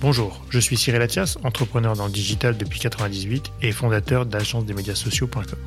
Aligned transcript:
Bonjour, 0.00 0.44
je 0.50 0.58
suis 0.58 0.76
Cyril 0.76 1.02
Athias, 1.02 1.36
entrepreneur 1.42 1.96
dans 1.96 2.06
le 2.06 2.12
digital 2.12 2.56
depuis 2.56 2.78
1998 2.78 3.50
et 3.62 3.72
fondateur 3.72 4.26
d'agence 4.26 4.64
des 4.64 4.74
médias 4.74 4.94
sociaux.com. 4.94 5.58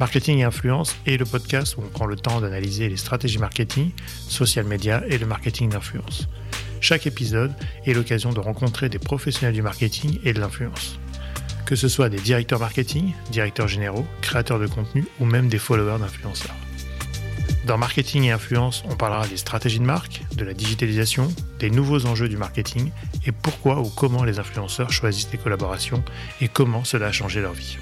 Marketing 0.00 0.38
et 0.40 0.44
influence 0.44 0.96
est 1.06 1.16
le 1.16 1.24
podcast 1.24 1.76
où 1.76 1.80
on 1.80 1.88
prend 1.88 2.06
le 2.06 2.16
temps 2.16 2.40
d'analyser 2.40 2.88
les 2.88 2.96
stratégies 2.96 3.38
marketing, 3.38 3.90
social 4.28 4.66
media 4.66 5.02
et 5.08 5.16
le 5.16 5.26
marketing 5.26 5.70
d'influence. 5.70 6.28
Chaque 6.80 7.06
épisode 7.06 7.52
est 7.86 7.94
l'occasion 7.94 8.32
de 8.32 8.40
rencontrer 8.40 8.88
des 8.88 8.98
professionnels 8.98 9.54
du 9.54 9.62
marketing 9.62 10.18
et 10.24 10.32
de 10.32 10.40
l'influence. 10.40 10.98
Que 11.64 11.76
ce 11.76 11.88
soit 11.88 12.08
des 12.08 12.18
directeurs 12.18 12.58
marketing, 12.58 13.12
directeurs 13.30 13.68
généraux, 13.68 14.04
créateurs 14.20 14.58
de 14.58 14.66
contenu 14.66 15.06
ou 15.20 15.24
même 15.24 15.48
des 15.48 15.58
followers 15.58 16.00
d'influenceurs. 16.00 16.56
Dans 17.64 17.78
Marketing 17.78 18.24
et 18.24 18.32
Influence, 18.32 18.82
on 18.90 18.96
parlera 18.96 19.28
des 19.28 19.36
stratégies 19.36 19.78
de 19.78 19.84
marque, 19.84 20.22
de 20.34 20.44
la 20.44 20.52
digitalisation, 20.52 21.32
des 21.60 21.70
nouveaux 21.70 22.06
enjeux 22.06 22.28
du 22.28 22.36
marketing 22.36 22.90
et 23.24 23.30
pourquoi 23.30 23.78
ou 23.78 23.88
comment 23.88 24.24
les 24.24 24.40
influenceurs 24.40 24.90
choisissent 24.90 25.30
les 25.30 25.38
collaborations 25.38 26.02
et 26.40 26.48
comment 26.48 26.82
cela 26.82 27.06
a 27.06 27.12
changé 27.12 27.40
leur 27.40 27.52
vie. 27.52 27.78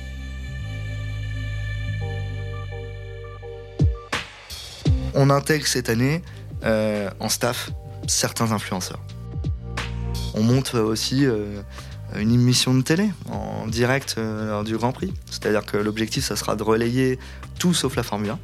On 5.15 5.31
intègre 5.31 5.67
cette 5.67 5.89
année 5.89 6.21
euh, 6.63 7.09
en 7.19 7.31
staff 7.31 7.71
certains 8.07 8.53
influenceurs. 8.53 9.01
On 10.35 10.43
monte 10.43 10.75
aussi 10.75 11.25
euh, 11.25 11.63
une 12.17 12.33
émission 12.33 12.75
de 12.75 12.83
télé 12.83 13.09
en 13.31 13.67
direct 13.67 14.17
euh, 14.19 14.51
lors 14.51 14.65
du 14.65 14.77
Grand 14.77 14.93
Prix. 14.93 15.15
C'est-à-dire 15.31 15.65
que 15.65 15.79
l'objectif, 15.79 16.23
ça 16.23 16.37
sera 16.37 16.55
de 16.55 16.63
relayer 16.63 17.19
tout 17.59 17.73
sauf 17.73 17.97
la 17.97 18.03
Formule 18.03 18.31
1. 18.31 18.39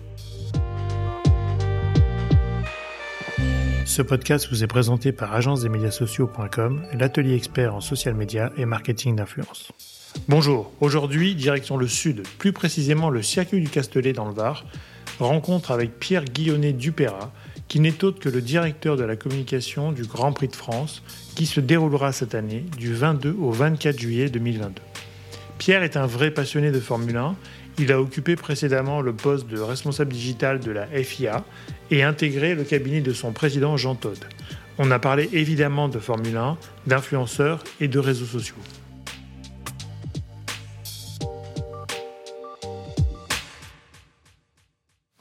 Ce 3.97 4.03
podcast 4.03 4.49
vous 4.51 4.63
est 4.63 4.67
présenté 4.67 5.11
par 5.11 5.35
agence-des-médias-sociaux.com, 5.35 6.83
l'atelier 6.93 7.35
expert 7.35 7.75
en 7.75 7.81
social 7.81 8.13
media 8.13 8.53
et 8.59 8.67
marketing 8.67 9.17
d'influence. 9.17 9.73
Bonjour, 10.29 10.71
aujourd'hui, 10.83 11.35
direction 11.35 11.79
le 11.79 11.89
sud, 11.89 12.23
plus 12.37 12.53
précisément 12.53 13.09
le 13.09 13.23
circuit 13.23 13.59
du 13.59 13.71
Castellet 13.71 14.13
dans 14.13 14.27
le 14.27 14.35
Var, 14.35 14.67
rencontre 15.19 15.71
avec 15.71 15.99
Pierre 15.99 16.27
Guillonnet 16.27 16.75
Dupéra, 16.75 17.33
qui 17.69 17.81
n'est 17.81 18.05
autre 18.05 18.19
que 18.19 18.29
le 18.29 18.43
directeur 18.43 18.99
de 18.99 19.05
la 19.05 19.17
communication 19.17 19.93
du 19.93 20.03
Grand 20.03 20.33
Prix 20.35 20.49
de 20.49 20.57
France, 20.57 21.03
qui 21.35 21.47
se 21.47 21.61
déroulera 21.61 22.13
cette 22.13 22.35
année 22.35 22.67
du 22.77 22.93
22 22.93 23.35
au 23.41 23.51
24 23.51 23.99
juillet 23.99 24.29
2022. 24.29 24.75
Pierre 25.57 25.83
est 25.83 25.97
un 25.97 26.07
vrai 26.07 26.31
passionné 26.33 26.71
de 26.71 26.81
Formule 26.81 27.17
1 27.17 27.35
il 27.79 27.93
a 27.93 28.01
occupé 28.01 28.37
précédemment 28.37 29.03
le 29.03 29.13
poste 29.13 29.49
de 29.49 29.61
responsable 29.61 30.13
digital 30.13 30.61
de 30.61 30.71
la 30.71 30.87
FIA 30.87 31.45
et 31.91 32.03
intégré 32.03 32.55
le 32.55 32.65
cabinet 32.65 33.01
de 33.01 33.13
son 33.13 33.33
président 33.33 33.77
Jean 33.77 33.95
Todt. 33.95 34.27
On 34.79 34.91
a 34.91 34.99
parlé 34.99 35.29
évidemment 35.33 35.89
de 35.89 35.99
Formule 35.99 36.37
1, 36.37 36.59
d'influenceurs 36.87 37.65
et 37.81 37.89
de 37.89 37.99
réseaux 37.99 38.27
sociaux. 38.27 38.57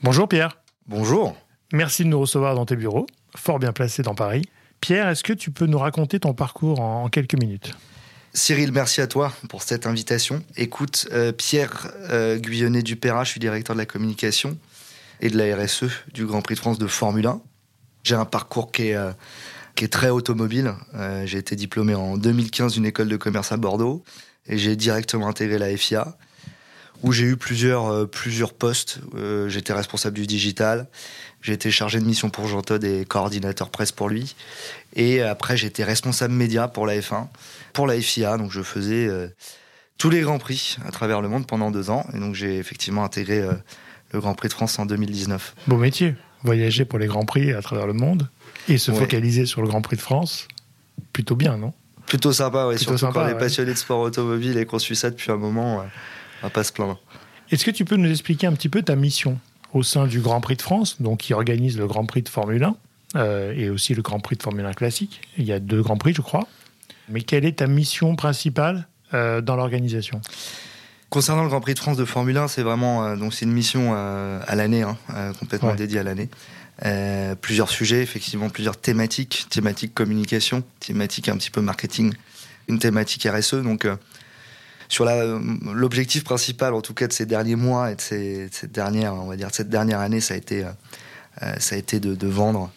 Bonjour 0.02 0.28
Pierre. 0.28 0.58
Bonjour. 0.88 1.36
Merci 1.74 2.04
de 2.04 2.10
nous 2.10 2.20
recevoir 2.20 2.54
dans 2.54 2.66
tes 2.66 2.76
bureaux, 2.76 3.08
fort 3.36 3.60
bien 3.60 3.72
placés 3.72 4.04
dans 4.04 4.14
Paris. 4.14 4.44
Pierre, 4.82 5.10
est-ce 5.10 5.24
que 5.24 5.34
tu 5.34 5.50
peux 5.50 5.66
nous 5.66 5.80
raconter 5.80 6.20
ton 6.20 6.34
parcours 6.34 6.80
en 6.80 7.10
quelques 7.10 7.40
minutes? 7.40 7.72
Cyril, 8.34 8.72
merci 8.72 9.02
à 9.02 9.08
toi 9.08 9.34
pour 9.50 9.64
cette 9.64 9.88
invitation. 9.88 10.44
Écoute, 10.58 11.08
euh, 11.12 11.32
Pierre 11.32 11.92
euh, 12.10 12.38
Guyonnet 12.38 12.84
Dupéra, 12.84 13.24
je 13.24 13.32
suis 13.32 13.40
directeur 13.40 13.76
de 13.76 13.80
la 13.80 13.86
communication 13.86 14.58
et 15.22 15.30
de 15.30 15.38
la 15.38 15.56
RSE 15.56 15.86
du 16.14 16.26
Grand 16.26 16.42
Prix 16.42 16.56
de 16.56 16.60
France 16.60 16.78
de 16.78 16.88
Formule 16.88 17.28
1. 17.28 17.42
J'ai 18.04 18.16
un 18.16 18.26
parcours 18.26 18.72
qui 18.72 18.90
est, 18.90 18.96
euh, 18.96 19.12
très 19.90 20.10
automobile. 20.10 20.74
Euh, 20.96 21.26
j'ai 21.26 21.38
été 21.38 21.56
diplômé 21.56 21.96
en 21.96 22.18
2015 22.18 22.74
d'une 22.74 22.86
école 22.86 23.10
de 23.10 23.18
commerce 23.18 23.52
à 23.52 23.58
Bordeaux 23.58 24.04
et 24.48 24.58
j'ai 24.58 24.76
directement 24.76 25.28
intégré 25.28 25.58
la 25.58 25.76
FIA 25.76 26.18
où 27.04 27.12
j'ai 27.12 27.26
eu 27.26 27.36
plusieurs, 27.36 28.10
plusieurs 28.10 28.54
postes. 28.54 29.00
J'étais 29.48 29.74
responsable 29.74 30.16
du 30.16 30.26
digital, 30.26 30.88
été 31.52 31.72
chargé 31.72 32.00
de 32.00 32.06
mission 32.06 32.30
pour 32.30 32.48
Jean 32.48 32.62
Todt 32.62 32.84
et 32.86 33.06
coordinateur 33.06 33.70
presse 33.70 33.92
pour 33.92 34.10
lui. 34.10 34.36
Et 34.96 35.22
après, 35.22 35.58
j'étais 35.58 35.84
responsable 35.84 36.34
média 36.34 36.68
pour 36.68 36.86
la 36.88 36.98
F1 36.98 37.28
pour 37.74 37.86
la 37.86 38.00
FIA. 38.00 38.38
Donc 38.38 38.52
je 38.52 38.62
faisais 38.62 39.08
euh, 39.08 39.28
tous 40.00 40.10
les 40.10 40.22
grands 40.22 40.40
prix 40.40 40.78
à 40.86 40.92
travers 40.92 41.22
le 41.22 41.28
monde 41.28 41.46
pendant 41.46 41.70
deux 41.70 41.92
ans. 41.92 42.06
Et 42.14 42.20
donc 42.20 42.34
j'ai 42.34 42.58
effectivement 42.58 43.04
intégré 43.04 43.40
euh, 43.40 43.54
le 44.16 44.22
Grand 44.22 44.34
Prix 44.34 44.48
de 44.48 44.54
France 44.54 44.80
en 44.80 44.86
2019. 44.86 45.56
Beau 45.68 45.78
métier, 45.78 46.16
voyager 46.44 46.86
pour 46.86 47.00
les 47.00 47.08
grands 47.08 47.26
prix 47.26 47.52
à 47.52 47.62
travers 47.62 47.86
le 47.86 47.94
monde 47.94 48.30
et 48.68 48.78
se 48.78 48.92
focaliser 48.92 49.46
sur 49.46 49.62
le 49.62 49.68
Grand 49.68 49.82
Prix 49.82 49.98
de 49.98 50.02
France. 50.02 50.48
Plutôt 51.14 51.36
bien, 51.36 51.58
non? 51.58 51.74
Plutôt 52.08 52.32
sympa, 52.32 52.68
oui. 52.68 52.80
Surtout 52.80 53.08
quand 53.08 53.24
on 53.24 53.28
est 53.28 53.38
passionné 53.38 53.74
de 53.74 53.78
sport 53.78 54.00
automobile 54.00 54.58
et 54.58 54.66
qu'on 54.66 54.80
suit 54.80 54.96
ça 54.96 55.10
depuis 55.10 55.32
un 55.32 55.38
moment, 55.38 55.84
on 56.42 56.46
va 56.46 56.50
pas 56.50 56.64
se 56.64 56.72
plaindre. 56.72 57.00
Est-ce 57.52 57.66
que 57.66 57.72
tu 57.72 57.86
peux 57.86 57.98
nous 57.98 58.10
expliquer 58.10 58.48
un 58.48 58.54
petit 58.54 58.70
peu 58.70 58.82
ta 58.82 58.96
mission 58.96 59.38
au 59.74 59.84
sein 59.84 60.08
du 60.08 60.22
Grand 60.22 60.40
Prix 60.42 60.56
de 60.56 60.62
France, 60.62 61.02
donc 61.02 61.20
qui 61.20 61.34
organise 61.34 61.78
le 61.78 61.86
Grand 61.86 62.06
Prix 62.06 62.22
de 62.22 62.30
Formule 62.30 62.64
1 62.64 62.76
euh, 63.18 63.54
et 63.56 63.70
aussi 63.70 63.94
le 63.94 64.02
Grand 64.02 64.20
Prix 64.20 64.38
de 64.38 64.44
Formule 64.44 64.66
1 64.66 64.74
classique? 64.74 65.22
Il 65.38 65.44
y 65.44 65.52
a 65.52 65.60
deux 65.60 65.82
Grands 65.82 65.98
Prix, 65.98 66.14
je 66.14 66.22
crois. 66.22 66.48
Mais 67.10 67.22
quelle 67.22 67.46
est 67.46 67.58
ta 67.58 67.68
mission 67.68 68.16
principale 68.16 68.88
euh, 69.14 69.42
dans 69.42 69.56
l'organisation? 69.56 70.22
Concernant 71.10 71.44
le 71.44 71.50
Grand 71.50 71.62
Prix 71.62 71.76
de 71.76 71.80
France 71.80 71.98
de 71.98 72.06
Formule 72.06 72.38
1, 72.38 72.48
c'est 72.48 72.64
vraiment 72.64 73.06
euh, 73.06 73.16
donc 73.16 73.34
c'est 73.34 73.46
une 73.46 73.54
mission 73.54 73.94
euh, 73.94 74.40
à 74.48 74.56
l'année, 74.56 74.82
hein, 74.82 74.98
complètement 75.40 75.76
dédiée 75.76 76.00
à 76.00 76.04
l'année. 76.04 76.30
plusieurs 77.42 77.70
sujets, 77.70 78.02
effectivement, 78.02 78.50
plusieurs 78.50 78.78
thématiques, 78.78 79.48
thématiques 79.50 79.94
communication, 79.94 80.64
thématiques 80.80 81.30
un 81.30 81.38
petit 81.38 81.52
peu 81.52 81.62
marketing, 81.62 82.14
une 82.68 82.80
thématique 82.80 83.28
RSE. 83.32 83.56
Donc 83.56 83.88
sur 84.88 85.06
l'objectif 85.06 86.24
principal, 86.24 86.74
en 86.74 86.82
tout 86.82 86.94
cas 86.94 87.08
de 87.08 87.14
ces 87.14 87.26
derniers 87.26 87.56
mois 87.56 87.92
et 87.92 87.96
de, 87.96 88.02
ces, 88.02 88.50
cette 88.52 88.72
dernière, 88.72 89.14
on 89.14 89.28
va 89.28 89.36
dire, 89.36 89.50
cette 89.52 89.70
dernière 89.70 90.00
année, 90.00 90.22
ça 90.22 90.34
a 90.34 90.38
été, 90.38 90.66
ça 91.60 91.76
a 91.76 91.78
été 91.78 92.00
de, 92.00 92.14
de 92.14 92.28
vendre 92.28 92.72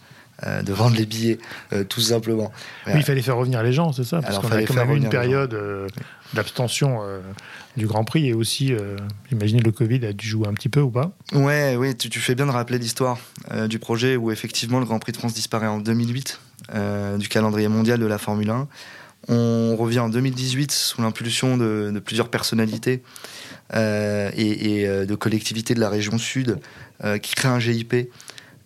euh, 0.46 0.62
de 0.62 0.72
vendre 0.72 0.96
les 0.96 1.04
billets, 1.04 1.38
euh, 1.72 1.82
tout 1.82 2.00
simplement. 2.00 2.52
Oui, 2.86 2.92
il 2.94 3.02
fallait 3.02 3.22
faire 3.22 3.36
revenir 3.36 3.60
les 3.64 3.72
gens, 3.72 3.92
c'est 3.92 4.04
ça 4.04 4.20
Parce 4.20 4.38
qu'on 4.38 4.52
a 4.52 4.62
quand 4.62 4.74
même 4.74 4.92
eu 4.92 4.96
une 4.96 5.08
période 5.08 5.52
euh, 5.52 5.88
d'abstention 6.32 7.00
du 7.76 7.88
Grand 7.88 8.04
Prix 8.04 8.28
et 8.28 8.34
aussi, 8.34 8.72
imaginez 9.32 9.60
le 9.60 9.72
Covid 9.72 10.06
a 10.06 10.12
dû 10.12 10.28
jouer 10.28 10.46
un 10.46 10.52
petit 10.52 10.68
peu 10.68 10.80
ou 10.80 10.90
pas 10.90 11.10
Ouais, 11.32 11.74
oui, 11.76 11.96
tu, 11.96 12.08
tu 12.08 12.20
fais 12.20 12.36
bien 12.36 12.46
de 12.46 12.52
rappeler 12.52 12.78
l'histoire 12.78 13.18
du 13.68 13.80
projet 13.80 14.14
où 14.14 14.30
effectivement 14.30 14.78
le 14.78 14.84
Grand 14.84 15.00
Prix 15.00 15.12
de 15.12 15.16
France 15.16 15.34
disparaît 15.34 15.66
en 15.66 15.78
2008 15.78 16.40
du 17.18 17.28
calendrier 17.28 17.68
mondial 17.68 17.98
de 17.98 18.06
la 18.06 18.18
Formule 18.18 18.50
1. 18.50 18.68
On 19.28 19.74
revient 19.76 20.00
en 20.00 20.08
2018 20.08 20.70
sous 20.70 21.02
l'impulsion 21.02 21.56
de, 21.56 22.00
plusieurs 22.04 22.28
personnalités 22.28 23.02
et, 23.74 24.86
de 24.86 25.14
collectivités 25.16 25.74
de 25.74 25.80
la 25.80 25.88
région 25.88 26.16
sud 26.16 26.58
qui 27.22 27.34
créent 27.34 27.48
un 27.48 27.58
GIP 27.58 28.08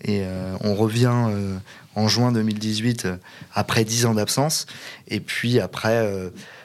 et 0.04 0.22
euh, 0.24 0.56
on 0.60 0.74
revient 0.74 1.12
euh, 1.28 1.56
en 1.94 2.08
juin 2.08 2.32
2018 2.32 3.04
euh, 3.04 3.16
après 3.54 3.84
10 3.84 4.06
ans 4.06 4.14
d'absence. 4.14 4.66
Et 5.08 5.20
puis 5.20 5.60
après 5.60 6.08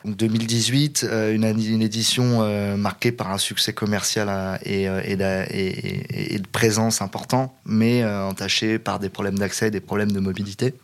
2018, 0.06 1.06
une, 1.12 1.44
une, 1.44 1.82
édition 1.82 2.78
marquée 2.78 3.12
par 3.12 3.32
un 3.32 3.38
succès 3.38 3.74
commercial 3.74 4.60
et, 4.64 4.84
et, 4.84 6.34
et, 6.34 6.40
de 6.40 6.48
présence 6.48 7.02
important, 7.02 7.58
mais 7.66 8.06
entachée 8.06 8.80
par 8.80 9.00
des 9.00 9.10
problèmes 9.10 9.38
d'accès, 9.38 9.70
des 9.70 9.82
problèmes 9.82 10.12
de 10.14 10.22
mobilité. 10.22 10.76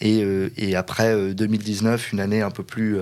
Et, 0.00 0.24
et, 0.56 0.76
après 0.76 1.34
2019, 1.34 2.12
une 2.12 2.20
année 2.20 2.42
un 2.42 2.52
peu 2.52 2.62
plus 2.62 2.98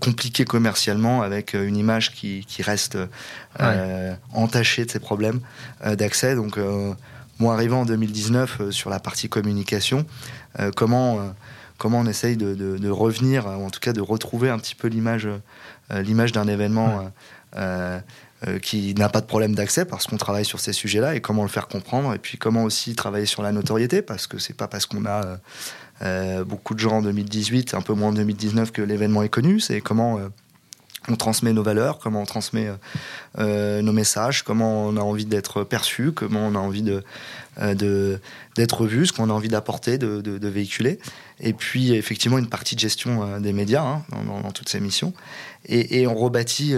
compliquée 0.00 0.44
commercialement, 0.44 1.22
avec 1.22 1.54
une 1.54 1.76
image 1.76 2.12
qui, 2.12 2.44
qui 2.46 2.62
reste 2.62 2.98
entachée 4.34 4.84
de 4.84 4.90
ces 4.90 5.00
problèmes 5.00 5.40
d'accès. 5.82 6.34
Donc 6.34 6.58
moi, 7.38 7.54
arrivant 7.54 7.82
en 7.82 7.84
2019 7.84 8.60
euh, 8.60 8.70
sur 8.70 8.90
la 8.90 8.98
partie 8.98 9.28
communication, 9.28 10.04
euh, 10.58 10.70
comment, 10.74 11.20
euh, 11.20 11.22
comment 11.78 12.00
on 12.00 12.06
essaye 12.06 12.36
de, 12.36 12.90
revenir, 12.90 13.46
ou 13.46 13.64
en 13.64 13.70
tout 13.70 13.80
cas 13.80 13.92
de 13.92 14.00
retrouver 14.00 14.50
un 14.50 14.58
petit 14.58 14.74
peu 14.74 14.88
l'image 14.88 15.28
l'image 15.90 16.32
d'un 16.32 16.48
événement 16.48 17.10
qui 18.60 18.94
n'a 18.94 19.08
pas 19.08 19.20
de 19.20 19.26
problème 19.26 19.54
d'accès 19.54 19.84
parce 19.86 20.06
qu'on 20.06 20.18
travaille 20.18 20.44
sur 20.44 20.60
ces 20.60 20.74
sujets-là 20.74 21.14
et 21.14 21.20
comment 21.20 21.42
le 21.42 21.48
faire 21.48 21.66
comprendre 21.66 22.12
et 22.12 22.18
puis 22.18 22.36
comment 22.36 22.64
aussi 22.64 22.94
travailler 22.94 23.24
sur 23.24 23.42
la 23.42 23.52
notoriété 23.52 24.02
parce 24.02 24.26
que 24.26 24.38
c'est 24.38 24.54
pas 24.54 24.68
parce 24.68 24.84
qu'on 24.84 25.06
a 25.06 25.38
beaucoup 26.44 26.74
de 26.74 26.80
gens 26.80 26.98
en 26.98 27.02
2018, 27.02 27.72
un 27.72 27.80
peu 27.80 27.94
moins 27.94 28.10
en 28.10 28.12
2019 28.12 28.70
que 28.70 28.82
l'événement 28.82 29.22
est 29.22 29.30
connu, 29.30 29.60
c'est 29.60 29.80
comment 29.80 30.18
on 31.08 31.16
transmet 31.16 31.52
nos 31.52 31.62
valeurs, 31.62 31.98
comment 31.98 32.22
on 32.22 32.26
transmet 32.26 32.68
nos 33.38 33.92
messages, 33.92 34.42
comment 34.42 34.86
on 34.86 34.96
a 34.96 35.00
envie 35.00 35.26
d'être 35.26 35.64
perçu, 35.64 36.12
comment 36.12 36.46
on 36.46 36.54
a 36.54 36.58
envie 36.58 36.82
de 36.82 37.02
d'être 38.56 38.86
vu, 38.86 39.06
ce 39.06 39.12
qu'on 39.12 39.30
a 39.30 39.32
envie 39.32 39.48
d'apporter, 39.48 39.98
de, 39.98 40.48
véhiculer. 40.48 41.00
Et 41.40 41.52
puis 41.52 41.92
effectivement 41.92 42.38
une 42.38 42.48
partie 42.48 42.74
de 42.74 42.80
gestion 42.80 43.40
des 43.40 43.52
médias 43.52 43.82
hein, 43.82 44.04
dans, 44.26 44.52
toutes 44.52 44.68
ces 44.68 44.80
missions. 44.80 45.12
Et, 45.66 46.06
on 46.06 46.14
rebâtit, 46.14 46.74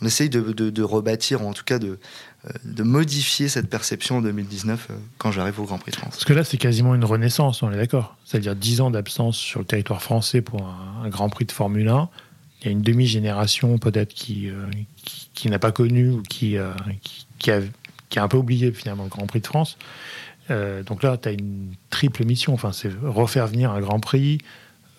on 0.00 0.06
essaye 0.06 0.30
de, 0.30 0.82
rebâtir, 0.82 1.42
ou 1.42 1.48
en 1.48 1.52
tout 1.52 1.64
cas 1.64 1.78
de, 1.78 1.98
euh, 2.46 2.84
modifier 2.84 3.48
cette 3.48 3.68
perception 3.68 4.18
en 4.18 4.22
2019 4.22 4.86
euh, 4.90 4.94
quand 5.18 5.30
j'arrive 5.30 5.60
au 5.60 5.64
Grand 5.64 5.76
Prix 5.76 5.92
de 5.92 5.96
France. 5.96 6.12
Parce 6.12 6.24
que 6.24 6.32
là, 6.32 6.42
c'est 6.42 6.56
quasiment 6.56 6.94
une 6.94 7.04
renaissance, 7.04 7.62
on 7.62 7.70
est 7.70 7.76
d'accord 7.76 8.16
C'est-à-dire 8.24 8.56
10 8.56 8.80
ans 8.80 8.90
d'absence 8.90 9.36
sur 9.36 9.60
le 9.60 9.66
territoire 9.66 10.00
français 10.00 10.40
pour 10.40 10.62
un, 10.62 11.08
Grand 11.10 11.28
Prix 11.28 11.44
de 11.44 11.52
Formule 11.52 11.88
1. 11.88 12.08
Il 12.60 12.66
y 12.66 12.68
a 12.68 12.72
une 12.72 12.82
demi-génération 12.82 13.78
peut-être 13.78 14.12
qui, 14.12 14.48
euh, 14.50 14.66
n'a 15.48 15.58
pas 15.58 15.72
connu 15.72 16.10
ou 16.10 16.22
qui, 16.22 16.56
qui, 17.38 17.50
a, 17.50 17.60
un 18.16 18.28
peu 18.28 18.36
oublié 18.36 18.70
finalement 18.72 19.04
le 19.04 19.08
Grand 19.08 19.26
Prix 19.26 19.40
de 19.40 19.46
France. 19.46 19.78
donc 20.48 21.02
là, 21.02 21.16
tu 21.16 21.28
as 21.28 21.32
une 21.32 21.74
triple 21.88 22.24
mission. 22.24 22.52
Enfin, 22.52 22.72
c'est 22.72 22.90
refaire 23.02 23.46
venir 23.46 23.70
un 23.70 23.80
Grand 23.80 24.00
Prix, 24.00 24.38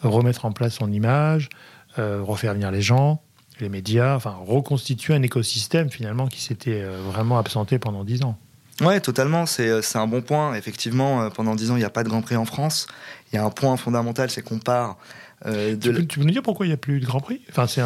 remettre 0.02 0.46
en 0.46 0.52
place 0.52 0.76
son 0.76 0.92
image, 0.92 1.50
refaire 1.98 2.54
venir 2.54 2.72
les 2.72 2.82
gens, 2.82 3.22
les 3.62 3.70
médias, 3.70 4.16
enfin 4.16 4.36
reconstituer 4.46 5.14
un 5.14 5.22
écosystème 5.22 5.90
finalement 5.90 6.28
qui 6.28 6.42
s'était 6.42 6.82
euh, 6.82 7.00
vraiment 7.02 7.38
absenté 7.38 7.80
pendant 7.80 8.04
dix 8.04 8.24
ans. 8.24 8.38
Ouais, 8.82 9.00
totalement. 9.00 9.46
Euh, 9.60 9.82
c'est 9.82 9.98
un 9.98 10.08
bon 10.08 10.22
point. 10.22 10.56
Effectivement, 10.56 11.22
euh, 11.22 11.30
pendant 11.30 11.56
dix 11.56 11.72
ans, 11.72 11.76
il 11.76 11.80
n'y 11.80 11.86
a 11.86 11.90
pas 11.90 12.04
de 12.04 12.10
Grand 12.10 12.22
Prix 12.22 12.36
en 12.36 12.46
France. 12.46 12.88
Il 13.32 13.36
y 13.36 13.40
a 13.40 13.46
un 13.46 13.50
point 13.50 13.78
fondamental, 13.78 14.30
c'est 14.30 14.42
qu'on 14.42 14.60
part. 14.60 14.98
De 15.46 15.76
tu, 15.76 15.92
peux, 15.92 16.06
tu, 16.06 16.20
peux, 16.20 16.26
nous 16.26 16.32
dire 16.32 16.44
pourquoi 16.44 16.66
il 16.66 16.70
n'y 16.70 16.74
a 16.74 16.78
plus 16.78 17.00
de 17.00 17.06
Grand 17.06 17.20
Prix? 17.20 17.42
Enfin, 17.50 17.68
c'est 17.68 17.82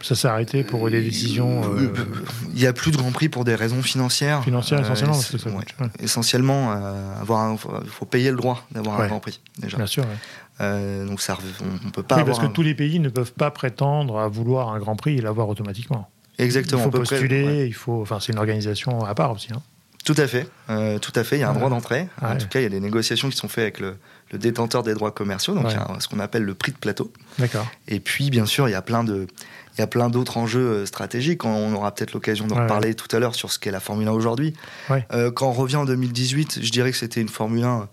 ça 0.00 0.14
s'est 0.14 0.28
arrêté 0.28 0.62
pour 0.62 0.88
des 0.90 1.02
décisions. 1.02 1.62
Il 2.54 2.60
n'y 2.60 2.66
a 2.66 2.72
plus 2.72 2.92
de 2.92 2.96
Grand 2.96 3.10
Prix 3.10 3.28
pour 3.28 3.44
des 3.44 3.54
raisons 3.54 3.82
financières. 3.82 4.44
Financières 4.44 4.80
essentiellement. 4.80 5.14
Ça, 5.14 5.90
Essentiellement, 6.00 6.70
avoir, 7.20 7.56
il 7.82 7.90
faut 7.90 8.06
payer 8.06 8.30
le 8.30 8.36
droit 8.36 8.66
d'avoir 8.70 9.00
un 9.00 9.08
Grand 9.08 9.20
Prix 9.20 9.40
déjà. 9.58 9.76
Bien 9.76 9.86
sûr. 9.86 10.04
Euh, 10.60 11.06
donc 11.06 11.20
ça, 11.20 11.38
on, 11.86 11.90
peut 11.90 12.02
pas. 12.02 12.16
Oui, 12.16 12.24
parce 12.24 12.38
que 12.38 12.46
tous 12.46 12.62
les 12.62 12.74
pays 12.74 12.98
ne 12.98 13.08
peuvent 13.08 13.32
pas 13.32 13.50
prétendre 13.50 14.18
à 14.18 14.28
vouloir 14.28 14.70
un 14.70 14.78
Grand 14.78 14.96
Prix 14.96 15.18
et 15.18 15.20
l'avoir 15.20 15.48
automatiquement. 15.48 16.08
Exactement. 16.38 16.82
Il 16.82 16.84
faut 16.84 16.90
postuler, 16.90 17.66
il 17.66 17.74
faut. 17.74 18.02
Enfin, 18.02 18.18
c'est 18.20 18.32
une 18.32 18.38
organisation 18.38 19.04
à 19.04 19.14
part 19.14 19.32
aussi. 19.32 19.48
Hein. 19.52 19.62
Tout 20.08 20.14
à 20.16 20.26
fait, 20.26 20.48
euh, 20.70 20.98
tout 20.98 21.12
à 21.16 21.22
fait. 21.22 21.36
Il 21.36 21.40
y 21.40 21.42
a 21.42 21.50
un 21.50 21.52
droit 21.52 21.68
d'entrée. 21.68 22.08
En 22.22 22.34
tout 22.38 22.48
cas, 22.48 22.60
il 22.60 22.62
y 22.62 22.66
a 22.66 22.70
des 22.70 22.80
négociations 22.80 23.28
qui 23.28 23.36
sont 23.36 23.46
faites 23.46 23.64
avec 23.64 23.78
le, 23.78 23.98
détenteur 24.32 24.82
des 24.82 24.94
droits 24.94 25.10
commerciaux, 25.10 25.52
donc 25.52 25.66
il 25.68 25.74
y 25.74 25.76
a 25.76 25.86
ce 26.00 26.08
qu'on 26.08 26.18
appelle 26.18 26.44
le 26.44 26.54
prix 26.54 26.72
de 26.72 26.78
plateau. 26.78 27.12
D'accord. 27.38 27.66
Et 27.88 28.00
puis, 28.00 28.30
bien 28.30 28.46
sûr, 28.46 28.70
il 28.70 28.72
y 28.72 28.74
a 28.74 28.80
plein 28.80 29.04
de, 29.04 29.26
il 29.76 29.80
y 29.80 29.82
a 29.82 29.86
plein 29.86 30.08
d'autres 30.08 30.38
enjeux 30.38 30.66
euh, 30.66 30.86
stratégiques. 30.86 31.44
On 31.44 31.74
aura 31.74 31.94
peut-être 31.94 32.14
l'occasion 32.14 32.46
d'en 32.46 32.56
reparler 32.56 32.94
tout 32.94 33.14
à 33.14 33.18
l'heure 33.18 33.34
sur 33.34 33.52
ce 33.52 33.58
qu'est 33.58 33.70
la 33.70 33.80
Formule 33.80 34.08
1 34.08 34.12
aujourd'hui. 34.12 34.54
quand 34.88 35.46
on 35.46 35.52
revient 35.52 35.76
en 35.76 35.84
2018, 35.84 36.60
je 36.62 36.70
dirais 36.70 36.90
que 36.90 36.96
c'était 36.96 37.20
une 37.20 37.28
Formule 37.28 37.64
1 37.64 37.88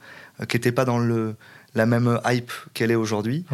qui 0.48 0.56
n'était 0.56 0.72
pas 0.72 0.86
dans 0.86 1.00
le 1.00 1.36
la 1.76 1.86
même 1.86 2.20
hype 2.26 2.52
qu'elle 2.74 2.90
est 2.90 2.96
aujourd'hui. 2.96 3.46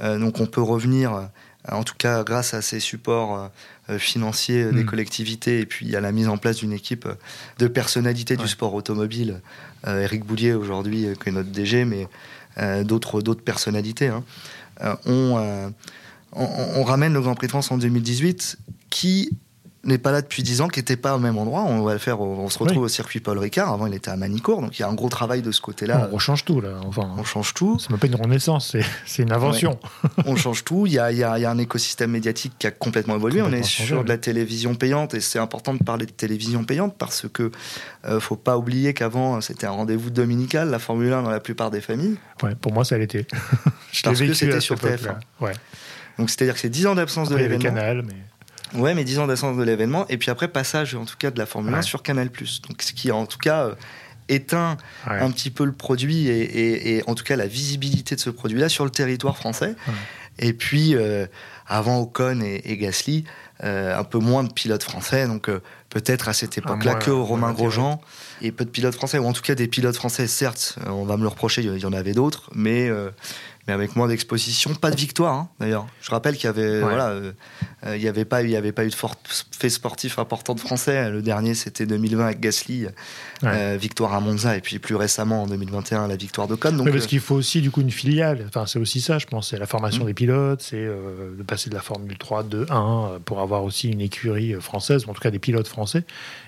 Euh, 0.00 0.18
donc 0.18 0.38
on 0.40 0.46
peut 0.46 0.62
revenir, 0.62 1.14
euh, 1.14 1.22
en 1.68 1.84
tout 1.84 1.94
cas 1.96 2.24
grâce 2.24 2.54
à 2.54 2.62
ces 2.62 2.80
supports 2.80 3.50
euh, 3.88 3.98
financiers 3.98 4.64
des 4.72 4.84
hmm. 4.84 4.86
collectivités 4.86 5.60
et 5.60 5.66
puis 5.66 5.94
à 5.96 6.00
la 6.00 6.12
mise 6.12 6.28
en 6.28 6.38
place 6.38 6.56
d'une 6.56 6.72
équipe 6.72 7.08
de 7.58 7.68
personnalités 7.68 8.36
du 8.36 8.48
sport 8.48 8.74
automobile. 8.74 9.40
Eric 9.86 10.24
Boulier 10.24 10.52
aujourd'hui, 10.52 11.06
qui 11.22 11.30
est 11.30 11.32
notre 11.32 11.50
DG, 11.50 11.84
mais 11.86 12.06
d'autres 12.84 13.22
d'autres 13.22 13.42
personnalités. 13.42 14.08
Hein. 14.08 14.24
On, 15.06 15.72
on, 16.32 16.48
on, 16.76 16.84
ramène 16.84 17.14
le 17.14 17.20
Grand 17.20 17.34
Prix 17.34 17.46
de 17.46 17.52
France 17.52 17.70
en 17.70 17.78
2018 17.78 18.58
qui 18.90 19.30
n'est 19.84 19.98
pas 19.98 20.12
là 20.12 20.20
depuis 20.20 20.42
10 20.42 20.60
ans, 20.60 20.68
qui 20.68 20.78
n'était 20.78 20.96
pas 20.96 21.16
au 21.16 21.18
même 21.18 21.38
endroit. 21.38 21.62
On 21.62 21.82
va 21.82 21.92
le 21.94 21.98
faire, 21.98 22.20
on 22.20 22.48
se 22.48 22.58
retrouve 22.58 22.82
au 22.84 22.88
circuit 22.88 23.20
Paul 23.20 23.38
Ricard. 23.38 23.72
Avant, 23.72 23.86
il 23.86 23.94
était 23.94 24.10
à 24.10 24.16
Manicourt, 24.16 24.60
donc 24.60 24.78
il 24.78 24.82
y 24.82 24.84
a 24.84 24.88
un 24.88 24.94
gros 24.94 25.08
travail 25.08 25.42
de 25.42 25.52
ce 25.52 25.60
côté-là. 25.60 26.10
On 26.12 26.18
change 26.18 26.44
tout, 26.44 26.60
là. 26.60 26.80
Enfin, 26.86 27.10
on 27.16 27.24
change 27.24 27.54
tout. 27.54 27.78
C'est 27.78 27.96
pas 27.96 28.06
une 28.06 28.14
renaissance, 28.14 28.76
c'est 29.06 29.22
une 29.22 29.32
invention. 29.32 29.78
on 30.26 30.36
change 30.36 30.64
tout. 30.64 30.86
Il 30.86 30.92
y, 30.92 30.98
a, 30.98 31.12
il, 31.12 31.18
y 31.18 31.24
a, 31.24 31.50
un 31.50 31.58
écosystème 31.58 32.10
médiatique 32.10 32.52
qui 32.58 32.66
a 32.66 32.70
complètement 32.70 33.16
évolué. 33.16 33.42
on 33.42 33.52
est 33.52 33.62
sur 33.62 34.04
de 34.04 34.08
la 34.08 34.18
télévision 34.18 34.74
payante, 34.74 35.14
et 35.14 35.20
c'est 35.20 35.38
important 35.38 35.74
de 35.74 35.82
parler 35.82 36.06
de 36.06 36.12
télévision 36.12 36.64
payante 36.64 36.96
parce 36.98 37.26
que 37.32 37.50
euh, 38.04 38.20
faut 38.20 38.36
pas 38.36 38.58
oublier 38.58 38.94
qu'avant, 38.94 39.40
c'était 39.40 39.66
un 39.66 39.72
rendez-vous 39.72 40.10
dominical, 40.10 40.70
la 40.70 40.78
Formule 40.78 41.12
1 41.12 41.22
dans 41.22 41.30
la 41.30 41.40
plupart 41.40 41.70
des 41.70 41.80
familles. 41.80 42.16
Ouais, 42.42 42.54
pour 42.54 42.72
moi, 42.72 42.84
ça 42.84 42.98
l'était. 42.98 43.26
parce 44.04 44.18
que 44.20 44.34
c'était 44.34 44.60
sur 44.60 44.76
TF1. 44.76 45.16
Ouais. 45.40 45.52
Donc 46.18 46.28
c'est-à-dire 46.28 46.54
que 46.54 46.60
c'est 46.60 46.68
10 46.68 46.86
ans 46.86 46.94
d'absence 46.94 47.30
de 47.30 47.36
l'événement. 47.36 47.64
Canal, 47.64 48.02
mais 48.06 48.14
Ouais, 48.74 48.94
mais 48.94 49.04
10 49.04 49.18
ans 49.20 49.26
d'absence 49.26 49.56
de 49.56 49.62
l'événement. 49.62 50.06
Et 50.08 50.16
puis 50.16 50.30
après, 50.30 50.48
passage, 50.48 50.94
en 50.94 51.04
tout 51.04 51.16
cas, 51.18 51.30
de 51.30 51.38
la 51.38 51.46
Formule 51.46 51.74
1 51.74 51.82
sur 51.82 52.02
Canal. 52.02 52.28
Donc, 52.28 52.82
ce 52.82 52.92
qui, 52.92 53.10
en 53.10 53.26
tout 53.26 53.38
cas, 53.38 53.64
euh, 53.64 53.74
éteint 54.28 54.76
un 55.06 55.30
petit 55.30 55.50
peu 55.50 55.64
le 55.64 55.72
produit 55.72 56.28
et, 56.28 57.02
en 57.06 57.14
tout 57.14 57.24
cas 57.24 57.36
la 57.36 57.48
visibilité 57.48 58.14
de 58.14 58.20
ce 58.20 58.30
produit-là 58.30 58.68
sur 58.68 58.84
le 58.84 58.90
territoire 58.90 59.36
français. 59.36 59.74
Et 60.38 60.52
puis, 60.52 60.94
euh, 60.94 61.26
avant 61.66 61.98
Ocon 61.98 62.40
et, 62.40 62.76
Gasly, 62.76 63.24
un 63.62 64.04
peu 64.04 64.18
moins 64.18 64.44
de 64.44 64.52
pilotes 64.52 64.82
français. 64.82 65.26
Donc, 65.26 65.50
peut-être 65.90 66.28
à 66.28 66.32
cette 66.32 66.56
époque-là 66.56 66.94
que 66.94 67.10
Romain 67.10 67.52
Grosjean 67.52 68.00
et 68.42 68.52
peu 68.52 68.64
de 68.64 68.70
pilotes 68.70 68.94
français, 68.94 69.18
ou 69.18 69.26
en 69.26 69.32
tout 69.32 69.42
cas 69.42 69.54
des 69.54 69.68
pilotes 69.68 69.96
français, 69.96 70.26
certes, 70.26 70.78
on 70.86 71.04
va 71.04 71.16
me 71.16 71.22
le 71.22 71.28
reprocher, 71.28 71.62
il 71.62 71.78
y 71.78 71.86
en 71.86 71.92
avait 71.92 72.14
d'autres, 72.14 72.50
mais 72.54 72.90
mais 73.66 73.74
avec 73.74 73.96
moins 73.96 74.08
d'exposition. 74.08 74.74
Pas 74.74 74.90
de 74.90 74.96
victoire, 74.96 75.34
hein, 75.34 75.48
d'ailleurs. 75.58 75.86
Je 76.00 76.10
rappelle 76.10 76.34
qu'il 76.36 76.44
y 76.44 76.48
avait, 76.48 76.80
voilà, 76.80 77.08
euh, 77.10 77.32
euh, 77.86 77.96
il 77.96 78.02
y 78.02 78.08
avait 78.08 78.24
pas, 78.24 78.42
il 78.42 78.50
y 78.50 78.56
avait 78.56 78.72
pas 78.72 78.84
eu 78.84 78.88
de 78.88 78.94
fait 79.52 79.68
sportif 79.68 80.18
important 80.18 80.54
de 80.54 80.60
français. 80.60 81.10
Le 81.10 81.22
dernier, 81.22 81.54
c'était 81.54 81.86
2020 81.86 82.24
avec 82.24 82.40
Gasly, 82.40 82.86
euh, 83.44 83.76
victoire 83.78 84.14
à 84.14 84.20
Monza, 84.20 84.56
et 84.56 84.60
puis 84.60 84.78
plus 84.78 84.94
récemment 84.94 85.42
en 85.42 85.46
2021 85.46 86.08
la 86.08 86.16
victoire 86.16 86.48
de 86.48 86.54
Cône. 86.54 86.76
Donc, 86.76 86.90
parce 86.90 87.06
qu'il 87.06 87.20
faut 87.20 87.34
aussi 87.34 87.60
du 87.60 87.70
coup 87.70 87.82
une 87.82 87.90
filiale. 87.90 88.44
Enfin, 88.48 88.66
c'est 88.66 88.78
aussi 88.78 89.00
ça, 89.00 89.18
je 89.18 89.26
pense. 89.26 89.50
C'est 89.50 89.58
la 89.58 89.66
formation 89.66 90.04
mm. 90.04 90.06
des 90.06 90.14
pilotes, 90.14 90.62
c'est 90.62 90.86
de 90.86 91.42
passer 91.42 91.70
de 91.70 91.74
la 91.74 91.82
Formule 91.82 92.16
3 92.16 92.44
2 92.44 92.66
1 92.70 93.20
pour 93.24 93.40
avoir 93.40 93.49
aussi 93.58 93.90
une 93.90 94.00
écurie 94.00 94.54
française, 94.60 95.06
ou 95.06 95.10
en 95.10 95.14
tout 95.14 95.20
cas 95.20 95.30
des 95.30 95.38
pilotes 95.38 95.68
français. 95.68 96.04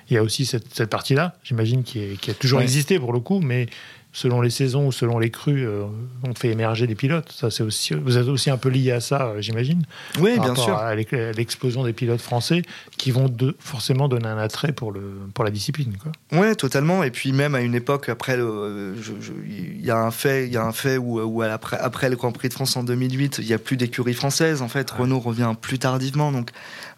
Il 0.09 0.15
y 0.15 0.17
a 0.17 0.23
aussi 0.23 0.47
cette, 0.47 0.75
cette 0.75 0.91
partie-là, 0.91 1.37
j'imagine, 1.43 1.83
qui, 1.83 2.19
qui, 2.21 2.31
a 2.31 2.35
toujours 2.35 2.61
existé 2.61 2.99
pour 2.99 3.13
le 3.13 3.21
coup, 3.21 3.41
mais 3.41 3.67
selon 4.13 4.43
les 4.43 4.51
saisons 4.51 4.87
ou 4.87 4.93
selon 4.93 5.19
les 5.19 5.31
crues, 5.31 5.67
euh, 5.67 5.85
on 6.23 6.35
fait 6.35 6.51
émerger 6.51 6.87
des 6.87 6.95
pilotes. 6.95 7.33
Ça, 7.33 7.51
c'est 7.51 7.63
aussi, 7.63 7.95
vous 7.95 8.19
êtes 8.19 8.29
aussi 8.29 8.51
un 8.51 8.59
peu 8.59 8.69
lié 8.69 8.93
à 8.93 9.01
ça, 9.01 9.23
euh, 9.23 9.41
j'imagine. 9.41 9.85
Oui, 10.21 10.39
bien 10.39 10.55
sûr. 10.55 10.77
À 10.77 10.95
l'explosion 10.95 11.83
des 11.85 11.93
pilotes 11.93 12.21
français 12.21 12.63
qui 12.99 13.11
vont 13.11 13.29
de, 13.29 13.57
forcément 13.59 14.09
donner 14.09 14.29
un 14.29 14.39
attrait 14.39 14.73
pour, 14.73 14.93
le, 14.93 15.03
pour 15.33 15.45
la 15.45 15.51
discipline. 15.51 15.97
Oui, 16.33 16.55
totalement. 16.57 17.03
Et 17.03 17.11
puis 17.11 17.33
même 17.33 17.55
à 17.55 17.63
une 17.63 17.75
époque, 17.75 18.09
après, 18.09 18.37
il 18.37 19.85
y 19.85 19.91
a 19.91 19.99
un 19.99 20.11
fait, 20.11 20.49
y 20.49 20.57
a 20.57 20.65
un 20.65 20.73
fait 20.73 20.99
où, 20.99 21.21
où 21.21 21.43
après, 21.43 21.79
après, 21.79 22.11
le 22.11 22.17
Grand 22.17 22.33
Prix 22.33 22.49
de 22.49 22.55
France 22.55 22.77
en 22.77 22.85
2008, 22.85 23.39
il 23.39 23.47
n'y 23.47 23.55
a 23.55 23.59
plus 23.59 23.77
d'écurie 23.77 24.15
française. 24.15 24.61
En 24.61 24.69
fait, 24.69 24.91
Renault 24.91 25.21
revient 25.21 25.55
plus 25.61 25.79
tardivement. 25.79 26.33
Donc 26.33 26.51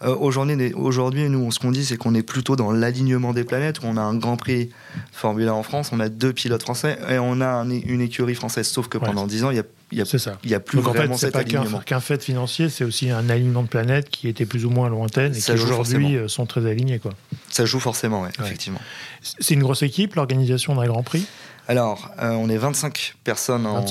euh, 0.05 0.15
aujourd'hui, 0.17 0.73
aujourd'hui, 0.75 1.29
nous, 1.29 1.51
ce 1.53 1.59
qu'on 1.59 1.71
dit, 1.71 1.85
c'est 1.85 1.97
qu'on 1.97 2.15
est 2.15 2.23
plutôt 2.23 2.57
dans 2.57 2.73
l'alignement 2.73 3.33
des 3.33 3.45
planètes, 3.45 3.81
où 3.81 3.87
on 3.87 3.97
a 3.97 4.03
un 4.03 4.15
Grand 4.15 4.37
Prix 4.37 4.71
Formule 5.13 5.49
1 5.49 5.53
en 5.53 5.63
France, 5.63 5.91
on 5.93 6.01
a 6.01 6.09
deux 6.09 6.33
pilotes 6.33 6.63
français 6.63 6.99
et 7.09 7.19
on 7.19 7.41
a 7.41 7.65
une 7.65 8.01
écurie 8.01 8.35
française. 8.35 8.69
Sauf 8.69 8.89
que 8.89 8.99
pendant 8.99 9.27
dix 9.27 9.45
ans, 9.45 9.51
il 9.51 9.57
y 9.57 9.61
a 9.61 9.65
il 9.93 9.99
y 9.99 10.01
a, 10.01 10.05
ça. 10.07 10.33
Plus 10.61 10.79
Donc 10.79 10.87
vraiment 10.87 11.15
en 11.15 11.17
fait, 11.17 11.27
c'est 11.27 11.31
pas 11.31 11.45
qu'un 11.45 12.01
fait 12.01 12.23
financier, 12.23 12.69
c'est 12.69 12.83
aussi 12.83 13.11
un 13.11 13.31
alignement 13.31 13.63
de 13.63 13.69
planètes 13.69 14.11
qui 14.11 14.29
était 14.29 14.47
plus 14.47 14.65
ou 14.67 14.71
moins 14.71 14.89
lointaine 14.89 15.35
et 15.35 15.39
qui 15.39 15.53
aujourd'hui 15.53 16.17
euh, 16.17 16.27
sont 16.27 16.47
très 16.47 16.67
alignés. 16.69 16.99
Quoi. 16.99 17.13
Ça 17.49 17.65
joue 17.65 17.79
forcément, 17.79 18.23
ouais, 18.23 18.31
effectivement. 18.41 18.81
C'est 19.23 19.55
une 19.55 19.63
grosse 19.63 19.83
équipe, 19.83 20.17
l'organisation 20.17 20.75
d'un 20.75 20.87
Grand 20.87 21.05
Prix? 21.05 21.27
Alors, 21.69 22.11
euh, 22.21 22.31
on 22.31 22.49
est 22.49 22.57
25 22.57 23.15
personnes 23.25 23.67
en 23.67 23.85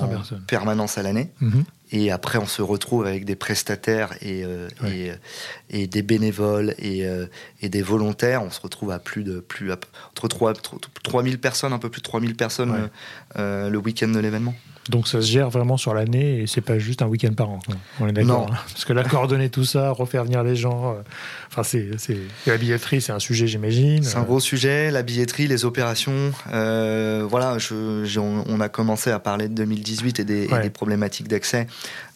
permanence 0.46 0.98
à 0.98 1.04
l'année. 1.04 1.30
Mhm. 1.40 1.64
Et 1.94 2.12
après, 2.12 2.38
on 2.40 2.46
se 2.46 2.62
retrouve 2.62 3.06
avec 3.06 3.24
des 3.24 3.36
prestataires 3.36 4.14
et, 4.22 4.44
euh, 4.44 4.68
et, 5.70 5.88
des 5.88 6.02
bénévoles 6.02 6.74
et, 6.80 7.08
et, 7.62 7.70
des 7.70 7.82
volontaires. 7.82 8.44
On 8.44 8.50
se 8.50 8.60
retrouve 8.60 8.92
à 8.92 9.00
plus 9.00 9.24
de 9.24 9.40
plus 9.40 9.72
entre 9.72 10.28
3, 10.28 10.54
3000 11.04 11.40
personnes, 11.40 11.72
un 11.72 11.80
peu 11.80 11.90
plus 11.90 12.02
de 12.02 12.08
3000 12.08 12.36
personnes 12.36 12.90
le 13.36 13.78
week-end 13.78 14.10
de 14.10 14.20
l'événement. 14.20 14.56
Donc 14.90 15.08
ça 15.08 15.22
se 15.22 15.28
gère 15.28 15.50
vraiment 15.50 15.78
sur 15.78 15.94
l'année 15.94 16.42
et 16.42 16.48
c'est 16.48 16.62
pas 16.62 16.78
juste 16.78 17.02
un 17.02 17.08
week-end 17.08 17.34
par 17.34 17.50
an. 17.50 17.60
On 18.02 18.08
est 18.08 18.12
d'accord. 18.12 18.50
Hein. 18.52 18.58
Parce 18.72 18.84
que 18.84 18.92
la 18.92 19.04
coordonner 19.04 19.50
tout 19.50 19.64
ça, 19.64 19.92
refaire 19.92 20.26
venir 20.26 20.44
les 20.44 20.58
gens, 20.58 20.92
euh, 20.92 21.02
enfin 21.50 21.64
c'est, 21.64 21.90
la 22.46 22.58
billetterie, 22.58 23.02
c'est 23.02 23.14
un 23.14 23.20
sujet, 23.20 23.48
j'imagine. 23.48 24.04
C'est 24.04 24.18
un 24.18 24.24
gros 24.24 24.42
sujet, 24.42 24.92
la 24.92 25.02
billetterie, 25.02 25.48
les 25.48 25.64
opérations. 25.64 26.32
Euh, 26.52 27.26
voilà, 27.30 27.58
je, 27.60 28.20
on, 28.20 28.60
a 28.60 28.70
commencé 28.70 29.10
à 29.10 29.20
parler 29.20 29.48
de 29.48 29.54
2018 29.54 30.20
et 30.20 30.26
des, 30.26 30.70
problématiques 30.74 31.30
d'accès. 31.30 31.68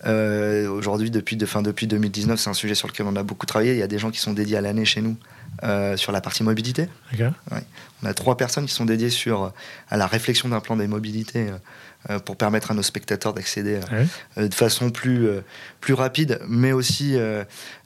Euh, 0.05 0.69
aujourd'hui, 0.69 1.09
depuis, 1.09 1.37
de, 1.37 1.45
fin, 1.45 1.61
depuis 1.61 1.87
2019, 1.87 2.39
c'est 2.39 2.49
un 2.49 2.53
sujet 2.53 2.75
sur 2.75 2.87
lequel 2.87 3.05
on 3.05 3.15
a 3.15 3.23
beaucoup 3.23 3.45
travaillé. 3.45 3.73
Il 3.73 3.79
y 3.79 3.83
a 3.83 3.87
des 3.87 3.99
gens 3.99 4.11
qui 4.11 4.19
sont 4.19 4.33
dédiés 4.33 4.57
à 4.57 4.61
l'année 4.61 4.85
chez 4.85 5.01
nous 5.01 5.15
sur 5.95 6.11
la 6.11 6.21
partie 6.21 6.43
mobilité. 6.43 6.87
On 8.03 8.05
a 8.05 8.13
trois 8.13 8.37
personnes 8.37 8.65
qui 8.65 8.73
sont 8.73 8.85
dédiées 8.85 9.09
sur, 9.09 9.53
à 9.89 9.97
la 9.97 10.07
réflexion 10.07 10.49
d'un 10.49 10.59
plan 10.59 10.75
des 10.75 10.87
mobilités 10.87 11.47
pour 12.25 12.37
permettre 12.37 12.71
à 12.71 12.73
nos 12.73 12.83
spectateurs 12.83 13.33
d'accéder 13.33 13.79
de 14.37 14.53
façon 14.53 14.91
plus, 14.91 15.27
plus 15.81 15.93
rapide, 15.93 16.39
mais 16.47 16.71
aussi 16.71 17.17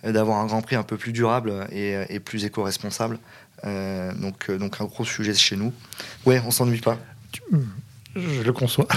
d'avoir 0.04 0.40
un 0.40 0.48
Grand 0.48 0.62
Prix 0.62 0.76
un 0.76 0.84
peu 0.84 0.98
plus 0.98 1.14
durable 1.14 1.66
et, 1.72 1.96
et 2.10 2.20
plus 2.20 2.44
éco-responsable. 2.46 3.20
donc, 3.64 4.52
donc 4.52 4.82
un 4.82 4.86
gros 4.86 5.06
sujet 5.06 5.34
chez 5.34 5.56
nous. 5.56 5.74
Ouais, 6.26 6.42
on 6.46 6.52
s'ennuie 6.52 6.82
pas. 6.82 6.98
Je 8.16 8.42
le 8.42 8.54
conçois. 8.54 8.88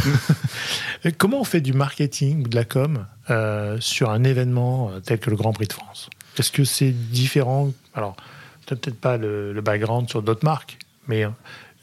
Comment 1.18 1.40
on 1.40 1.44
fait 1.44 1.60
du 1.60 1.72
marketing 1.72 2.44
ou 2.44 2.48
de 2.48 2.56
la 2.56 2.64
com 2.64 3.06
euh, 3.30 3.78
sur 3.80 4.10
un 4.10 4.24
événement 4.24 4.90
euh, 4.90 5.00
tel 5.00 5.20
que 5.20 5.30
le 5.30 5.36
Grand 5.36 5.52
Prix 5.52 5.68
de 5.68 5.72
France? 5.72 6.10
Est-ce 6.38 6.50
que 6.50 6.64
c'est 6.64 6.90
différent? 6.90 7.70
Alors, 7.94 8.16
peut-être 8.66 8.98
pas 8.98 9.16
le, 9.16 9.60
background 9.60 10.08
sur 10.08 10.22
d'autres 10.22 10.44
marques, 10.44 10.78
mais 11.08 11.24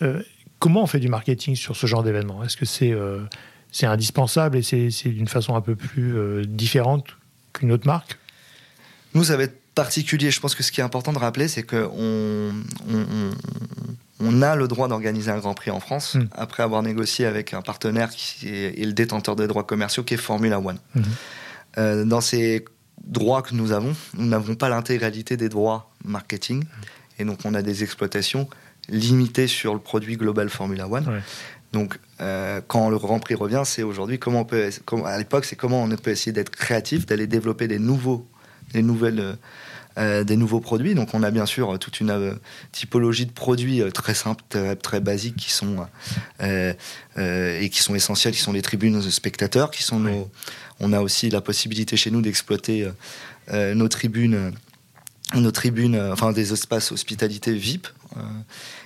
euh, 0.02 0.22
comment 0.60 0.84
on 0.84 0.88
fait 0.88 1.00
du 1.00 1.10
marketing 1.10 1.56
sur 1.56 1.76
ce 1.76 1.88
genre 1.88 2.04
d'événement? 2.04 2.44
Est-ce 2.44 2.58
que 2.58 2.66
c'est 2.66 2.94
c'est 3.72 3.86
indispensable 3.86 4.58
et 4.58 4.62
c'est 4.64 5.10
d'une 5.10 5.28
façon 5.30 5.56
un 5.56 5.62
peu 5.62 5.76
plus 5.76 6.46
différente 6.46 7.06
qu'une 7.54 7.72
autre 7.72 7.88
marque? 7.88 8.18
Nous, 9.14 9.26
ça 9.26 9.38
va 9.38 9.44
être 9.44 9.60
particulier. 9.76 10.32
Je 10.32 10.40
pense 10.40 10.56
que 10.56 10.64
ce 10.64 10.72
qui 10.72 10.82
est 10.82 10.84
important 10.84 11.14
de 11.14 11.20
rappeler, 11.20 11.48
c'est 11.48 11.64
qu'on 11.64 12.52
on 14.22 14.42
a 14.42 14.56
le 14.56 14.68
droit 14.68 14.88
d'organiser 14.88 15.32
un 15.32 15.40
Grand 15.40 15.54
Prix 15.54 15.72
en 15.72 15.80
France 15.80 16.16
hmm. 16.16 16.28
après 16.34 16.64
avoir 16.64 16.84
négocié 16.84 17.26
avec 17.26 17.54
un 17.54 17.62
partenaire 17.62 18.10
qui 18.10 18.48
est, 18.48 18.86
le 18.86 18.94
détenteur 18.94 19.36
des 19.36 19.48
droits 19.48 19.64
commerciaux 19.64 20.04
qui 20.04 20.14
est 20.14 20.18
Formula 20.18 20.60
One. 20.60 20.78
Hmm. 20.96 21.02
Euh, 21.78 22.06
dans 22.06 22.22
ces 22.22 22.66
droits 23.06 23.42
que 23.42 23.54
nous 23.54 23.72
avons, 23.72 23.96
nous 24.16 24.28
n'avons 24.28 24.56
pas 24.56 24.70
l'intégralité 24.70 25.38
des 25.38 25.50
droits 25.50 25.92
marketing. 26.04 26.64
Et 27.20 27.26
donc 27.26 27.40
on 27.46 27.54
a 27.54 27.62
des 27.62 27.84
exploitations 27.84 28.48
limitées 28.90 29.48
sur 29.48 29.74
le 29.74 29.80
produit 29.80 30.18
global 30.18 30.50
Formula 30.50 30.88
One. 30.88 31.22
Donc, 31.72 32.00
euh, 32.20 32.60
quand 32.68 32.90
le 32.90 32.98
Grand 32.98 33.20
Prix 33.20 33.36
revient, 33.36 33.62
c'est 33.64 33.84
aujourd'hui 33.84 34.20
comment 34.20 34.42
on 34.42 34.46
peut, 34.46 34.70
à 35.06 35.18
l'époque, 35.18 35.46
c'est 35.46 35.56
comment 35.56 35.84
on 35.84 35.90
peut 35.96 36.12
essayer 36.12 36.34
d'être 36.34 36.50
créatif, 36.50 37.06
d'aller 37.06 37.28
développer 37.28 37.70
des 37.70 37.80
nouveaux, 37.80 38.28
des 38.74 38.82
nouvelles 38.82 39.38
euh, 39.98 40.24
des 40.24 40.38
nouveaux 40.38 40.62
produits. 40.62 40.96
Donc 40.96 41.14
on 41.14 41.22
a 41.22 41.32
bien 41.32 41.46
sûr 41.46 41.78
toute 41.78 42.00
une 42.00 42.12
euh, 42.12 42.34
typologie 42.72 43.26
de 43.26 43.32
produits 43.34 43.82
euh, 43.82 43.92
très 43.92 44.14
simples, 44.14 44.42
très, 44.82 45.02
basiques 45.02 45.36
qui 45.36 45.52
sont 45.52 45.86
et 46.40 47.70
qui 47.70 47.80
sont 47.80 47.94
essentiels, 47.94 48.34
qui 48.34 48.40
sont 48.40 48.54
les 48.54 48.62
tribunes 48.62 49.02
spectateurs, 49.02 49.70
qui 49.70 49.84
sont 49.84 50.00
nos... 50.00 50.30
On 50.82 50.94
a 50.94 51.02
aussi 51.02 51.30
la 51.30 51.42
possibilité 51.42 51.96
chez 51.96 52.12
nous 52.12 52.22
d'exploiter 52.22 52.90
nos 53.52 53.88
tribunes 53.88 54.52
nos 55.34 55.52
tribunes, 55.52 55.96
enfin 56.12 56.34
des 56.34 56.52
espaces 56.52 56.92
hospitalité 56.92 57.54
VIP, 57.54 57.88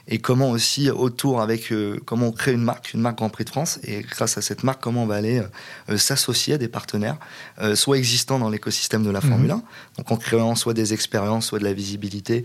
et 0.07 0.19
comment 0.19 0.51
aussi 0.51 0.89
autour 0.89 1.41
avec 1.41 1.71
euh, 1.71 1.99
comment 2.05 2.27
on 2.27 2.31
crée 2.31 2.53
une 2.53 2.61
marque, 2.61 2.93
une 2.93 3.01
marque 3.01 3.17
Grand 3.17 3.29
Prix 3.29 3.45
de 3.45 3.49
France, 3.49 3.79
et 3.83 4.01
grâce 4.01 4.37
à 4.37 4.41
cette 4.41 4.63
marque, 4.63 4.81
comment 4.81 5.03
on 5.03 5.07
va 5.07 5.15
aller 5.15 5.41
euh, 5.89 5.97
s'associer 5.97 6.55
à 6.55 6.57
des 6.57 6.67
partenaires, 6.67 7.17
euh, 7.59 7.75
soit 7.75 7.97
existants 7.97 8.37
dans 8.37 8.49
l'écosystème 8.49 9.03
de 9.03 9.09
la 9.09 9.21
mhm. 9.21 9.29
Formule 9.29 9.51
1, 9.51 9.63
donc 9.97 10.11
en 10.11 10.17
créant 10.17 10.55
soit 10.55 10.75
des 10.75 10.93
expériences, 10.93 11.47
soit 11.47 11.59
de 11.59 11.63
la 11.63 11.73
visibilité, 11.73 12.43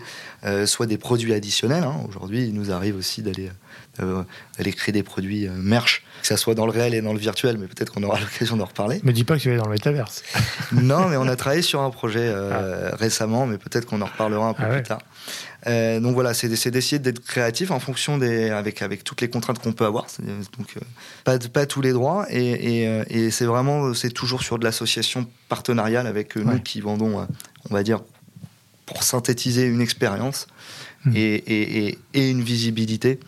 soit 0.66 0.86
des 0.86 0.98
produits 0.98 1.34
additionnels. 1.34 1.84
Hein. 1.84 1.96
Aujourd'hui, 2.08 2.44
il 2.46 2.54
nous 2.54 2.70
arrive 2.70 2.96
aussi 2.96 3.22
d'aller 3.22 3.50
d'aller 4.00 4.72
créer 4.72 4.92
des 4.92 5.02
produits 5.02 5.48
merch, 5.48 6.04
que 6.20 6.26
ça 6.26 6.36
soit 6.36 6.54
dans 6.54 6.66
le 6.66 6.72
réel 6.72 6.94
et 6.94 7.02
dans 7.02 7.12
le 7.12 7.18
virtuel, 7.18 7.58
mais 7.58 7.66
peut-être 7.66 7.92
qu'on 7.92 8.02
aura 8.02 8.18
l'occasion 8.20 8.56
d'en 8.56 8.64
reparler. 8.64 9.00
Mais 9.04 9.12
dis 9.12 9.24
pas 9.24 9.36
que 9.36 9.42
tu 9.42 9.48
vas 9.48 9.54
aller 9.54 9.62
dans 9.62 9.68
le 9.68 9.74
métaverse. 9.74 10.22
non, 10.72 11.08
mais 11.08 11.16
on 11.16 11.28
a 11.28 11.36
travaillé 11.36 11.62
sur 11.62 11.80
un 11.80 11.90
projet 11.90 12.32
ah. 12.32 12.94
récemment, 12.96 13.46
mais 13.46 13.58
peut-être 13.58 13.86
qu'on 13.86 14.00
en 14.00 14.06
reparlera 14.06 14.48
un 14.48 14.54
peu 14.54 14.62
ah 14.64 14.74
plus 14.74 14.82
tard. 14.82 15.00
Euh, 15.66 16.00
donc 16.00 16.14
voilà, 16.14 16.34
c'est 16.34 16.48
d'essayer 16.48 16.98
d'être 16.98 17.20
créatif 17.20 17.70
en 17.70 17.80
fonction 17.80 18.18
des, 18.18 18.50
avec, 18.50 18.82
avec 18.82 19.04
toutes 19.04 19.20
les 19.20 19.28
contraintes 19.28 19.58
qu'on 19.58 19.72
peut 19.72 19.84
avoir. 19.84 20.06
Donc 20.58 20.76
euh, 20.76 20.80
pas, 21.24 21.38
pas 21.38 21.66
tous 21.66 21.82
les 21.82 21.92
droits 21.92 22.26
et, 22.30 22.80
et, 22.80 22.88
euh, 22.88 23.04
et 23.08 23.30
c'est 23.30 23.44
vraiment 23.44 23.92
c'est 23.94 24.10
toujours 24.10 24.42
sur 24.42 24.58
de 24.58 24.64
l'association 24.64 25.26
partenariale 25.48 26.06
avec 26.06 26.36
nous 26.36 26.60
qui 26.60 26.80
vendons, 26.80 27.26
on 27.68 27.74
va 27.74 27.82
dire, 27.82 28.00
pour 28.86 29.02
synthétiser 29.02 29.66
une 29.66 29.80
expérience 29.80 30.46
hmm. 31.04 31.12
et, 31.14 31.98
et, 32.14 32.30
une 32.30 32.42
visibilité. 32.42 33.20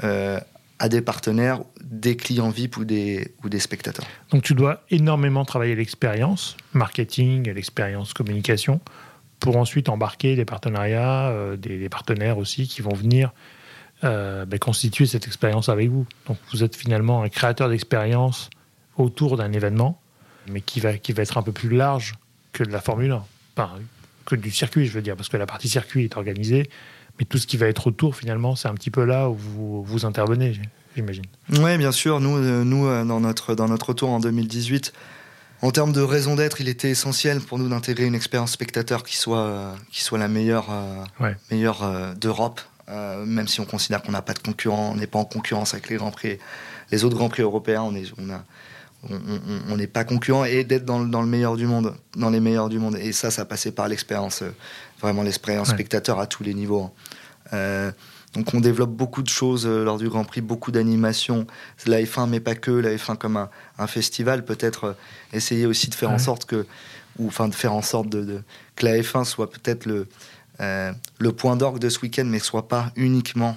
À 0.00 0.88
des 0.88 1.00
partenaires, 1.00 1.60
des 1.82 2.16
clients 2.16 2.50
VIP 2.50 2.76
ou 2.76 2.84
des, 2.84 3.32
ou 3.42 3.48
des 3.48 3.60
spectateurs. 3.60 4.04
Donc 4.30 4.42
tu 4.42 4.54
dois 4.54 4.82
énormément 4.90 5.44
travailler 5.44 5.74
l'expérience, 5.74 6.56
marketing, 6.72 7.50
l'expérience 7.50 8.12
communication, 8.12 8.80
pour 9.40 9.56
ensuite 9.56 9.88
embarquer 9.88 10.36
des 10.36 10.44
partenariats, 10.44 11.28
euh, 11.28 11.56
des, 11.56 11.88
partenaires 11.88 12.38
aussi 12.38 12.66
qui 12.66 12.82
vont 12.82 12.94
venir 12.94 13.32
euh, 14.02 14.44
ben, 14.46 14.58
constituer 14.58 15.06
cette 15.06 15.26
expérience 15.26 15.68
avec 15.68 15.90
vous. 15.90 16.06
Donc 16.26 16.38
vous 16.52 16.64
êtes 16.64 16.76
finalement 16.76 17.22
un 17.22 17.28
créateur 17.28 17.68
d'expérience 17.68 18.50
autour 18.96 19.36
d'un 19.36 19.52
événement, 19.52 20.00
mais 20.48 20.60
qui 20.60 20.80
va, 20.80 20.98
qui 20.98 21.12
va 21.12 21.22
être 21.22 21.38
un 21.38 21.42
peu 21.42 21.52
plus 21.52 21.68
large 21.68 22.14
que 22.52 22.64
de 22.64 22.70
la 22.70 22.80
Formule 22.80 23.12
1, 23.12 23.24
enfin, 23.56 23.70
que 24.24 24.36
du 24.36 24.50
circuit, 24.50 24.86
je 24.86 24.92
veux 24.92 25.02
dire, 25.02 25.16
parce 25.16 25.28
que 25.28 25.36
la 25.36 25.46
partie 25.46 25.68
circuit 25.68 26.04
est 26.04 26.16
organisée, 26.16 26.68
mais 27.18 27.24
tout 27.24 27.38
ce 27.38 27.46
qui 27.46 27.56
va 27.56 27.66
être 27.66 27.86
autour, 27.86 28.16
finalement, 28.16 28.56
c'est 28.56 28.68
un 28.68 28.74
petit 28.74 28.90
peu 28.90 29.04
là 29.04 29.28
où 29.28 29.34
vous, 29.34 29.82
vous 29.82 30.04
intervenez, 30.04 30.58
j'imagine. 30.94 31.24
Oui, 31.60 31.78
bien 31.78 31.92
sûr. 31.92 32.20
Nous, 32.20 32.36
euh, 32.36 32.64
nous 32.64 32.86
dans, 33.06 33.20
notre, 33.20 33.54
dans 33.54 33.68
notre 33.68 33.92
tour 33.92 34.10
en 34.10 34.20
2018, 34.20 34.92
en 35.64 35.70
termes 35.70 35.92
de 35.92 36.02
raison 36.02 36.34
d'être, 36.34 36.60
il 36.60 36.68
était 36.68 36.90
essentiel 36.90 37.40
pour 37.40 37.58
nous 37.58 37.70
d'intégrer 37.70 38.04
une 38.04 38.14
expérience 38.14 38.52
spectateur 38.52 39.02
qui 39.02 39.16
soit, 39.16 39.74
qui 39.90 40.02
soit 40.02 40.18
la 40.18 40.28
meilleure, 40.28 40.66
euh, 40.70 41.32
meilleure 41.50 41.82
euh, 41.82 42.12
d'Europe, 42.14 42.60
euh, 42.90 43.24
même 43.24 43.48
si 43.48 43.60
on 43.60 43.64
considère 43.64 44.02
qu'on 44.02 44.12
n'a 44.12 44.20
pas 44.20 44.34
de 44.34 44.40
concurrent, 44.40 44.90
on 44.92 44.96
n'est 44.96 45.06
pas 45.06 45.18
en 45.18 45.24
concurrence 45.24 45.72
avec 45.72 45.88
les 45.88 45.96
grands 45.96 46.10
prix, 46.10 46.38
les 46.90 47.04
autres 47.04 47.16
grands 47.16 47.30
prix 47.30 47.42
européens, 47.42 47.80
on 47.80 47.94
est, 47.94 48.12
on 48.18 48.28
a, 48.28 48.44
on 49.68 49.76
n'est 49.76 49.86
pas 49.86 50.04
concurrent 50.04 50.44
et 50.44 50.64
d'être 50.64 50.84
dans, 50.84 51.00
dans, 51.00 51.22
le 51.22 51.28
meilleur 51.28 51.56
du 51.56 51.66
monde, 51.66 51.94
dans 52.16 52.30
les 52.30 52.40
meilleurs 52.40 52.68
du 52.68 52.78
monde. 52.78 52.96
Et 52.96 53.12
ça, 53.12 53.30
ça 53.30 53.44
passait 53.44 53.72
par 53.72 53.88
l'expérience, 53.88 54.42
vraiment 55.00 55.22
l'expérience 55.22 55.70
spectateur 55.70 56.18
à 56.18 56.26
tous 56.26 56.42
les 56.42 56.54
niveaux. 56.54 56.90
Hein. 57.52 57.92
Donc 58.34 58.52
on 58.52 58.60
développe 58.60 58.90
beaucoup 58.90 59.22
de 59.22 59.28
choses 59.28 59.64
euh, 59.66 59.84
lors 59.84 59.96
du 59.96 60.08
Grand 60.08 60.24
Prix, 60.24 60.40
beaucoup 60.40 60.72
d'animations. 60.72 61.46
La 61.86 62.02
F1, 62.02 62.28
mais 62.28 62.40
pas 62.40 62.54
que, 62.54 62.72
la 62.72 62.90
F1 62.94 63.16
comme 63.16 63.36
un, 63.78 63.86
festival, 63.86 64.44
peut-être 64.44 64.84
euh, 64.84 64.92
essayer 65.32 65.66
aussi 65.66 65.88
de 65.88 65.94
faire 65.94 66.10
en 66.10 66.18
sorte 66.18 66.44
que, 66.44 66.66
ou 67.18 67.28
enfin 67.28 67.48
de 67.48 67.54
faire 67.54 67.72
en 67.72 67.82
sorte 67.82 68.08
de, 68.08 68.42
que 68.74 68.84
la 68.84 68.98
F1 68.98 69.24
soit 69.24 69.50
peut-être 69.50 69.86
le, 69.86 70.08
euh, 70.60 70.92
le 71.18 71.32
point 71.32 71.56
d'orgue 71.56 71.78
de 71.78 71.88
ce 71.88 72.00
week-end, 72.00 72.24
mais 72.26 72.40
soit 72.40 72.68
pas 72.68 72.92
uniquement 72.96 73.56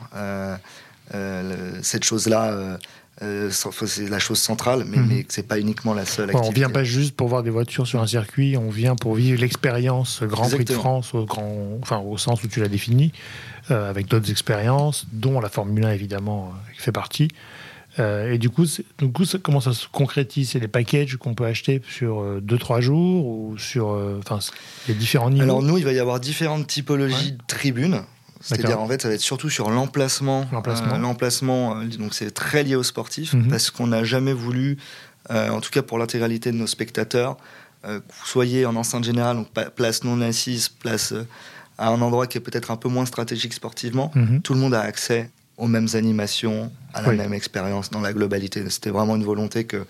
cette 1.81 2.03
chose-là. 2.03 2.77
C'est 3.19 4.09
la 4.09 4.19
chose 4.19 4.39
centrale, 4.39 4.85
mais, 4.87 4.97
mhm. 4.97 5.07
mais 5.07 5.25
c'est 5.29 5.47
pas 5.47 5.59
uniquement 5.59 5.93
la 5.93 6.05
seule. 6.05 6.29
activité. 6.29 6.49
on 6.49 6.53
vient 6.53 6.69
pas 6.69 6.83
juste 6.83 7.15
pour 7.15 7.27
voir 7.27 7.43
des 7.43 7.49
voitures 7.49 7.87
sur 7.87 8.01
un 8.01 8.07
circuit, 8.07 8.57
on 8.57 8.69
vient 8.69 8.95
pour 8.95 9.15
vivre 9.15 9.41
l'expérience 9.41 10.21
Grand 10.23 10.49
Prix 10.49 10.65
de 10.65 10.73
France 10.73 11.13
au, 11.13 11.25
grand, 11.25 11.79
enfin, 11.81 11.99
au 11.99 12.17
sens 12.17 12.43
où 12.43 12.47
tu 12.47 12.59
l'as 12.59 12.67
défini. 12.67 13.11
Euh, 13.69 13.89
avec 13.89 14.07
d'autres 14.07 14.31
expériences, 14.31 15.07
dont 15.11 15.41
la 15.41 15.49
Formule 15.49 15.83
1 15.83 15.91
évidemment 15.91 16.53
euh, 16.53 16.73
qui 16.73 16.81
fait 16.81 16.93
partie. 16.93 17.27
Euh, 17.99 18.31
et 18.31 18.37
du 18.37 18.49
coup, 18.49 18.65
du 18.97 19.11
coup 19.11 19.25
comment 19.43 19.59
ça 19.59 19.73
se 19.73 19.87
concrétise? 19.91 20.51
C'est 20.51 20.59
les 20.59 20.69
packages 20.69 21.17
qu'on 21.17 21.33
peut 21.33 21.45
acheter 21.45 21.81
sur 21.89 22.23
2-3 22.39 22.79
jours 22.79 23.25
ou 23.25 23.57
sur 23.57 23.99
les 24.87 24.93
différents 24.93 25.29
niveaux? 25.29 25.43
Alors 25.43 25.61
nous, 25.61 25.77
il 25.77 25.83
va 25.83 25.91
y 25.91 25.99
avoir 25.99 26.21
différentes 26.21 26.67
typologies 26.67 27.33
de 27.33 27.39
tribunes. 27.45 28.03
C'est-à-dire, 28.55 28.79
en 28.79 28.87
fait, 28.87 29.01
ça 29.01 29.07
va 29.07 29.13
être 29.13 29.21
surtout 29.21 29.49
sur 29.49 29.69
l'emplacement. 29.69 30.45
L'emplacement. 30.97 31.83
donc, 31.99 32.13
c'est 32.13 32.31
très 32.31 32.63
lié 32.63 32.75
aux 32.75 32.83
sportifs, 32.83 33.33
mhm. 33.33 33.49
parce 33.49 33.71
qu'on 33.71 33.87
n'a 33.87 34.03
jamais 34.03 34.33
voulu, 34.33 34.77
en 35.29 35.59
tout 35.61 35.69
cas 35.71 35.81
pour 35.81 35.97
l'intégralité 35.97 36.51
de 36.51 36.57
nos 36.57 36.67
spectateurs, 36.67 37.37
que 37.83 37.97
vous 37.97 38.25
soyez 38.25 38.65
en 38.65 38.75
enceinte 38.75 39.03
générale, 39.03 39.37
donc 39.37 39.47
place 39.75 40.03
non 40.03 40.21
assise, 40.21 40.69
place 40.69 41.13
à 41.77 41.89
un 41.89 42.01
endroit 42.01 42.27
qui 42.27 42.37
est 42.37 42.41
peut-être 42.41 42.71
un 42.71 42.77
peu 42.77 42.89
moins 42.89 43.05
stratégique 43.05 43.53
sportivement, 43.53 44.11
mhm. 44.15 44.41
tout 44.41 44.53
le 44.53 44.59
monde 44.59 44.73
a 44.73 44.81
accès 44.81 45.29
aux 45.57 45.67
mêmes 45.67 45.87
animations, 45.93 46.71
à 46.93 47.01
la 47.01 47.13
même 47.13 47.33
expérience 47.33 47.89
dans 47.89 48.01
la 48.01 48.13
globalité. 48.13 48.63
C'était 48.69 48.91
vraiment 48.91 49.15
une 49.15 49.23
volonté 49.23 49.65
que 49.65 49.85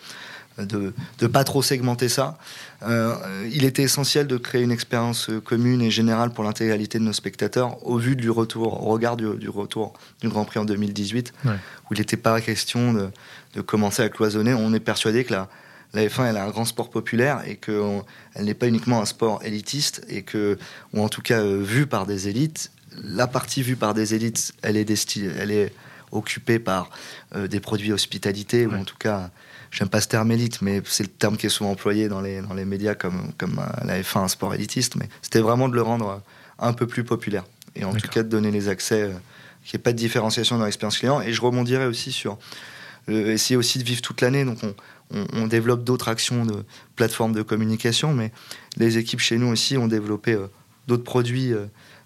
de 0.57 0.93
ne 1.21 1.27
pas 1.27 1.43
trop 1.43 1.61
segmenter 1.61 2.09
ça. 2.09 2.37
Euh, 2.83 3.15
il 3.51 3.65
était 3.65 3.83
essentiel 3.83 4.27
de 4.27 4.37
créer 4.37 4.61
une 4.61 4.71
expérience 4.71 5.29
commune 5.45 5.81
et 5.81 5.91
générale 5.91 6.31
pour 6.31 6.43
l'intégralité 6.43 6.99
de 6.99 7.03
nos 7.03 7.13
spectateurs 7.13 7.85
au 7.87 7.97
vu 7.97 8.15
du 8.15 8.29
retour, 8.29 8.85
au 8.87 8.91
regard 8.91 9.17
du, 9.17 9.49
retour 9.49 9.93
du 10.21 10.29
Grand 10.29 10.45
Prix 10.45 10.59
en 10.59 10.65
2018, 10.65 11.33
où 11.45 11.49
il 11.93 11.99
n'était 11.99 12.17
pas 12.17 12.39
question 12.41 12.93
de, 12.93 13.09
de, 13.55 13.61
commencer 13.61 14.03
à 14.03 14.09
cloisonner. 14.09 14.53
On 14.53 14.73
est 14.73 14.79
persuadé 14.79 15.23
que 15.23 15.33
la, 15.33 15.49
la 15.93 16.05
F1 16.05 16.29
elle 16.29 16.37
a 16.37 16.43
un 16.43 16.49
grand 16.49 16.65
sport 16.65 16.89
populaire 16.89 17.41
et 17.45 17.55
qu'elle 17.55 18.03
n'est 18.39 18.53
pas 18.53 18.67
uniquement 18.67 19.01
un 19.01 19.05
sport 19.05 19.41
élitiste 19.43 20.05
et 20.09 20.23
que, 20.23 20.57
ou 20.93 21.01
en 21.01 21.09
tout 21.09 21.21
cas 21.21 21.39
euh, 21.39 21.61
vu 21.61 21.87
par 21.87 22.05
des 22.05 22.27
élites, 22.27 22.71
la 23.03 23.27
partie 23.27 23.61
vue 23.61 23.75
par 23.75 23.93
des 23.93 24.15
élites, 24.15 24.53
elle 24.61 24.77
est, 24.77 25.17
elle 25.39 25.51
est 25.51 25.73
occupée 26.11 26.59
par 26.59 26.89
euh, 27.35 27.47
des 27.47 27.59
produits 27.59 27.91
hospitalité 27.91 28.65
ou 28.65 28.73
en 28.73 28.83
tout 28.83 28.97
cas, 28.97 29.29
j'aime 29.77 29.89
pas 29.89 30.01
ce 30.01 30.07
terme 30.07 30.31
élite, 30.31 30.61
mais 30.63 30.81
c'est 30.85 31.03
le 31.03 31.09
terme 31.09 31.37
qui 31.37 31.45
est 31.45 31.49
souvent 31.49 31.71
employé 31.71 32.07
dans 32.07 32.21
les, 32.21 32.41
dans 32.41 32.55
les 32.55 32.65
médias 32.65 32.95
comme, 32.95 33.31
comme 33.37 33.59
euh, 33.59 33.85
la 33.85 34.01
F1 34.01 34.23
un 34.23 34.27
sport 34.27 34.55
élitiste, 34.55 34.95
mais 34.95 35.07
c'était 35.21 35.39
vraiment 35.39 35.69
de 35.69 35.75
le 35.75 35.83
rendre 35.83 36.21
un 36.57 36.73
peu 36.73 36.87
plus 36.87 37.03
populaire. 37.03 37.43
et 37.75 37.85
en 37.85 37.93
tout 37.93 38.07
cas 38.07 38.23
de 38.23 38.29
donner 38.29 38.49
les 38.49 38.69
accès, 38.69 39.11
qu'il 39.63 39.77
n'y 39.77 39.81
ait 39.81 39.83
pas 39.83 39.91
de 39.91 39.97
différenciation 39.97 40.57
dans 40.57 40.65
l'expérience 40.65 40.97
client. 40.97 41.21
Et 41.21 41.31
je 41.33 41.41
rebondirais 41.41 41.85
aussi 41.85 42.11
sur 42.11 42.39
essayer 43.07 43.55
aussi 43.55 43.77
de 43.77 43.83
vivre 43.83 44.01
toute 44.01 44.21
l'année. 44.21 44.45
Donc 44.45 44.57
on, 44.63 44.73
on, 45.33 45.45
développe 45.47 45.83
d'autres 45.83 46.07
actions 46.07 46.45
de 46.45 46.65
plateformes 46.95 47.33
de 47.33 47.43
communication, 47.43 48.13
mais 48.13 48.31
les 48.77 48.97
équipes 48.97 49.19
chez 49.19 49.37
nous 49.37 49.47
aussi 49.47 49.77
ont 49.77 49.87
développé 49.87 50.37
d'autres 50.87 51.03
produits 51.03 51.53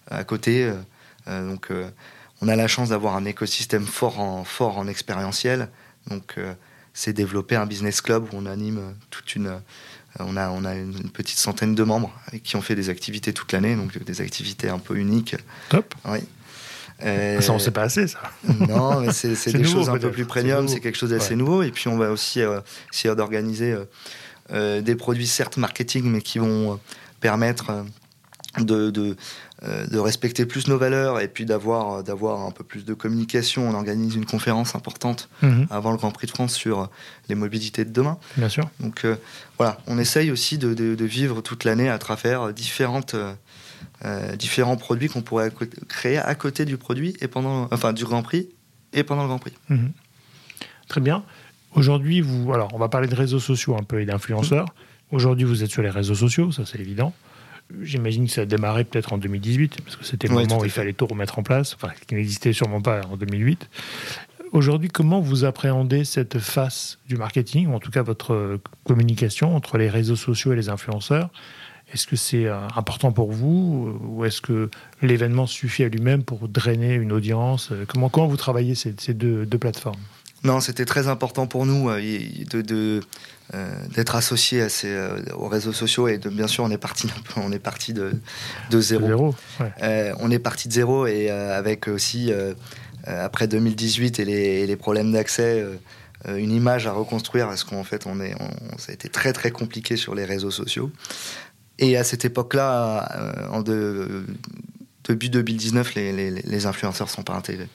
à 0.10 0.24
côté. 0.26 0.72
donc 1.28 1.70
on 2.42 2.48
a 2.48 2.56
la 2.56 2.68
chance 2.68 2.90
d'avoir 2.90 3.16
un 3.16 3.26
écosystème 3.26 3.86
fort 3.86 4.20
en, 4.20 4.44
fort 4.44 4.78
en 4.78 4.88
expérientiel. 4.88 5.70
Donc, 6.08 6.36
euh, 6.38 6.54
c'est 6.94 7.14
développer 7.14 7.56
un 7.56 7.66
business 7.66 8.02
club 8.02 8.26
où 8.26 8.38
on 8.38 8.46
anime 8.46 8.96
toute 9.10 9.36
une. 9.36 9.48
Euh, 9.48 9.60
on 10.20 10.36
a, 10.36 10.50
on 10.50 10.66
a 10.66 10.76
une 10.76 11.10
petite 11.10 11.38
centaine 11.38 11.74
de 11.74 11.84
membres 11.84 12.14
qui 12.44 12.58
ont 12.58 12.62
fait 12.62 12.76
des 12.76 12.90
activités 12.90 13.32
toute 13.32 13.54
l'année, 13.54 13.78
donc 13.78 13.98
des 14.04 14.20
activités 14.20 14.68
un 14.68 14.80
peu 14.80 14.98
uniques. 14.98 15.38
Top. 15.70 15.96
Oui. 16.04 16.20
ça, 17.00 17.52
on 17.52 17.54
ne 17.54 17.60
sait 17.60 17.72
pas 17.72 17.84
assez, 17.84 18.08
ça. 18.08 18.20
Non, 18.60 19.00
mais 19.00 19.14
c'est 19.14 19.54
des 19.54 19.64
choses 19.64 19.90
un 19.90 19.98
peu 19.98 20.12
plus 20.12 20.26
premium, 20.26 20.68
c'est 20.68 20.82
quelque 20.82 20.98
chose 20.98 21.12
d'assez 21.12 21.38
nouveau. 21.38 21.64
Et 21.64 21.72
puis, 21.72 21.88
on 21.88 21.98
va 21.98 22.12
aussi 22.12 22.42
euh, 22.42 22.60
essayer 22.92 23.16
d'organiser 23.16 23.74
des 24.50 24.96
produits, 24.96 25.28
certes 25.28 25.56
marketing, 25.56 26.04
mais 26.12 26.22
qui 26.22 26.40
vont 26.40 26.78
permettre 27.22 27.86
de, 28.60 28.90
de, 28.90 29.16
euh, 29.64 29.88
de, 29.88 29.98
respecter 29.98 30.46
plus 30.46 30.68
nos 30.68 30.78
valeurs 30.78 31.20
et 31.22 31.28
puis 31.28 31.46
d'avoir 31.46 32.04
d'avoir 32.04 32.46
un 32.46 32.52
peu 32.52 32.64
plus 32.64 32.84
de 32.84 32.94
communication. 32.94 33.68
On 33.68 33.74
organise 33.74 34.16
une 34.16 34.26
conférence 34.26 34.76
importante 34.76 35.30
mhm. 35.42 35.68
avant 35.70 35.92
le 35.92 35.98
Grand 35.98 36.12
Prix 36.12 36.28
de 36.28 36.32
France 36.32 36.54
sur 36.54 36.90
les 37.30 37.36
mobilités 37.36 37.86
de 37.86 37.92
demain. 37.92 38.18
Bien 38.36 38.50
sûr. 38.50 38.70
Donc 38.80 39.06
euh, 39.06 39.16
voilà, 39.58 39.78
on 39.88 39.98
essaye 39.98 40.32
aussi 40.32 40.58
de, 40.58 40.74
de, 40.74 41.06
vivre 41.06 41.42
toute 41.42 41.64
l'année 41.64 41.90
à 41.90 41.98
travers 41.98 42.54
différentes 42.54 43.16
euh, 44.04 44.36
différents 44.36 44.78
produits 44.78 45.08
qu'on 45.08 45.22
pourrait 45.22 45.52
créer 45.88 46.18
à 46.18 46.36
côté 46.36 46.66
du 46.66 46.78
produit 46.78 47.16
et 47.22 47.28
pendant 47.28 47.68
enfin 47.72 47.94
du 47.94 48.04
Grand 48.04 48.24
Prix 48.24 48.50
et 48.94 49.04
pendant 49.04 49.22
le 49.22 49.30
Grand 49.30 49.40
Prix. 49.40 49.54
Mhm. 49.70 49.92
Très 50.90 51.02
bien. 51.02 51.24
Aujourd'hui, 51.74 52.20
vous 52.20 52.52
alors 52.54 52.74
on 52.74 52.78
va 52.78 52.90
parler 52.90 53.08
de 53.08 53.16
réseaux 53.16 53.40
sociaux 53.40 53.78
un 53.80 53.84
peu 53.84 54.02
et 54.02 54.06
d'influenceurs. 54.06 54.66
Mhm. 54.66 55.16
Aujourd'hui, 55.16 55.46
vous 55.46 55.64
êtes 55.64 55.70
sur 55.70 55.82
les 55.82 55.90
réseaux 55.90 56.16
sociaux, 56.16 56.52
ça 56.52 56.66
c'est 56.66 56.80
évident. 56.80 57.14
J'imagine 57.82 58.26
que 58.26 58.32
ça 58.32 58.42
a 58.42 58.46
démarré 58.46 58.84
peut-être 58.84 59.14
en 59.14 59.18
2018, 59.18 59.82
parce 59.82 59.96
que 59.96 60.04
c'était 60.04 60.28
le 60.28 60.36
moment 60.36 60.60
où 60.60 60.66
il 60.66 60.72
fallait 60.72 60.94
tout 60.94 61.08
remettre 61.08 61.40
en 61.40 61.44
place, 61.44 61.76
enfin, 61.76 61.94
qui 62.08 62.16
n'existait 62.16 62.54
sûrement 62.54 62.82
pas 62.82 63.02
en 63.12 63.18
2008. 63.18 63.70
Aujourd'hui, 64.52 64.90
comment 64.90 65.22
vous 65.22 65.46
appréhendez 65.46 66.04
cette 66.04 66.40
face 66.40 67.00
du 67.08 67.16
marketing, 67.16 67.68
ou 67.68 67.74
en 67.74 67.80
tout 67.80 67.92
cas 67.92 68.02
votre 68.02 68.60
communication 68.84 69.56
entre 69.56 69.78
les 69.78 69.90
réseaux 69.90 70.18
sociaux 70.18 70.54
et 70.54 70.56
les 70.56 70.70
influenceurs? 70.70 71.30
Est-ce 71.94 72.08
que 72.08 72.16
c'est 72.16 72.46
euh, 72.46 72.68
important 72.76 73.12
pour 73.12 73.32
vous, 73.32 74.00
ou 74.02 74.26
est-ce 74.26 74.42
que 74.42 74.70
l'événement 75.02 75.46
suffit 75.46 75.84
à 75.84 75.90
lui-même 75.90 76.24
pour 76.24 76.48
drainer 76.48 76.96
une 76.96 77.12
audience? 77.12 77.72
Comment, 77.88 78.10
comment 78.10 78.28
vous 78.28 78.38
travaillez 78.38 78.76
ces, 78.76 79.14
deux, 79.14 79.46
deux 79.46 79.58
plateformes? 79.58 80.00
Non, 80.44 80.60
c'était 80.60 80.86
très 80.86 81.08
important 81.08 81.46
pour 81.46 81.66
nous 81.66 81.90
euh, 81.90 82.02
de, 82.50 83.02
euh, 83.54 83.86
d'être 83.94 84.16
associé 84.16 84.62
à 84.62 84.70
ces, 84.70 84.90
euh, 84.90 85.20
aux 85.36 85.48
réseaux 85.48 85.74
sociaux 85.74 86.08
et 86.08 86.18
de, 86.18 86.30
bien 86.30 86.48
sûr 86.48 86.64
on 86.64 86.72
est 86.72 86.80
parti 86.80 87.08
on 87.38 87.52
est 87.52 87.60
parti 87.60 87.94
de, 87.94 88.14
de 88.72 88.82
zéro. 88.82 89.36
on 90.20 90.32
est 90.32 90.40
parti 90.40 90.68
de 90.68 90.74
zéro 90.74 91.06
et 91.06 91.30
avec 91.30 91.88
aussi 91.88 92.32
après 93.06 93.48
2018 93.48 94.20
et 94.20 94.26
les, 94.26 94.68
les 94.68 94.76
problèmes 94.76 95.12
d'accès 95.12 95.64
une 96.28 96.52
image 96.52 96.88
à 96.88 96.92
reconstruire 96.92 97.48
parce 97.48 97.64
qu'en 97.64 97.84
fait 97.84 98.06
on 98.08 98.20
est 98.20 98.36
ça 98.78 98.92
a 98.92 98.94
été 98.94 99.10
très 99.10 99.34
très 99.34 99.52
compliqué 99.52 99.96
sur 99.96 100.16
les 100.16 100.26
réseaux 100.26 100.52
sociaux. 100.52 100.92
Et 101.80 101.98
à 101.98 102.04
cette 102.04 102.26
époque-là 102.26 103.48
en 103.52 103.62
de, 103.62 104.26
début 105.08 105.30
2019 105.30 105.96
les, 105.96 106.12
les, 106.12 106.32
les 106.32 106.66
influenceurs 106.66 107.10
sont 107.10 107.24
pas 107.24 107.34
intégrés 107.34 107.70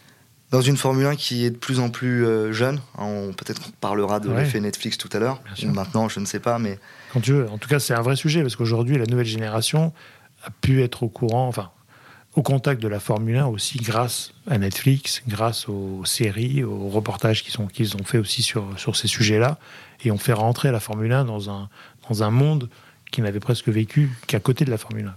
dans 0.50 0.60
une 0.60 0.76
Formule 0.76 1.06
1 1.06 1.16
qui 1.16 1.44
est 1.44 1.50
de 1.50 1.56
plus 1.56 1.80
en 1.80 1.90
plus 1.90 2.24
euh, 2.24 2.52
jeune. 2.52 2.80
Hein, 2.98 3.30
peut-être 3.36 3.60
qu'on 3.60 3.70
parlera 3.80 4.20
de 4.20 4.30
l'effet 4.30 4.60
Netflix 4.60 4.98
tout 4.98 5.08
à 5.12 5.18
l'heure. 5.18 5.40
Maintenant, 5.64 6.08
je 6.08 6.20
ne 6.20 6.24
sais 6.24 6.40
pas, 6.40 6.58
mais 6.58 6.78
quand 7.12 7.20
tu 7.20 7.32
veux. 7.32 7.48
En 7.50 7.58
tout 7.58 7.68
cas, 7.68 7.78
c'est 7.78 7.94
un 7.94 8.02
vrai 8.02 8.16
sujet 8.16 8.42
parce 8.42 8.56
qu'aujourd'hui, 8.56 8.98
la 8.98 9.06
nouvelle 9.06 9.26
génération 9.26 9.92
a 10.44 10.50
pu 10.50 10.82
être 10.82 11.02
au 11.02 11.08
courant, 11.08 11.48
enfin, 11.48 11.70
au 12.36 12.42
contact 12.42 12.80
de 12.82 12.88
la 12.88 13.00
Formule 13.00 13.36
1 13.36 13.46
aussi 13.46 13.78
grâce 13.78 14.32
à 14.48 14.58
Netflix, 14.58 15.22
grâce 15.26 15.68
aux 15.68 16.04
séries, 16.04 16.62
aux 16.62 16.88
reportages 16.88 17.42
qu'ils 17.42 17.60
ont, 17.60 17.66
qu'ils 17.66 17.96
ont 17.96 18.04
fait 18.04 18.18
aussi 18.18 18.42
sur, 18.42 18.78
sur 18.78 18.94
ces 18.94 19.08
sujets-là, 19.08 19.58
et 20.04 20.10
ont 20.10 20.18
fait 20.18 20.34
rentrer 20.34 20.70
la 20.70 20.80
Formule 20.80 21.12
1 21.12 21.24
dans 21.24 21.50
un, 21.50 21.68
dans 22.08 22.22
un 22.22 22.30
monde 22.30 22.68
qui 23.10 23.22
n'avait 23.22 23.40
presque 23.40 23.68
vécu 23.68 24.10
qu'à 24.26 24.40
côté 24.40 24.64
de 24.64 24.70
la 24.70 24.78
Formule 24.78 25.06
1. 25.06 25.14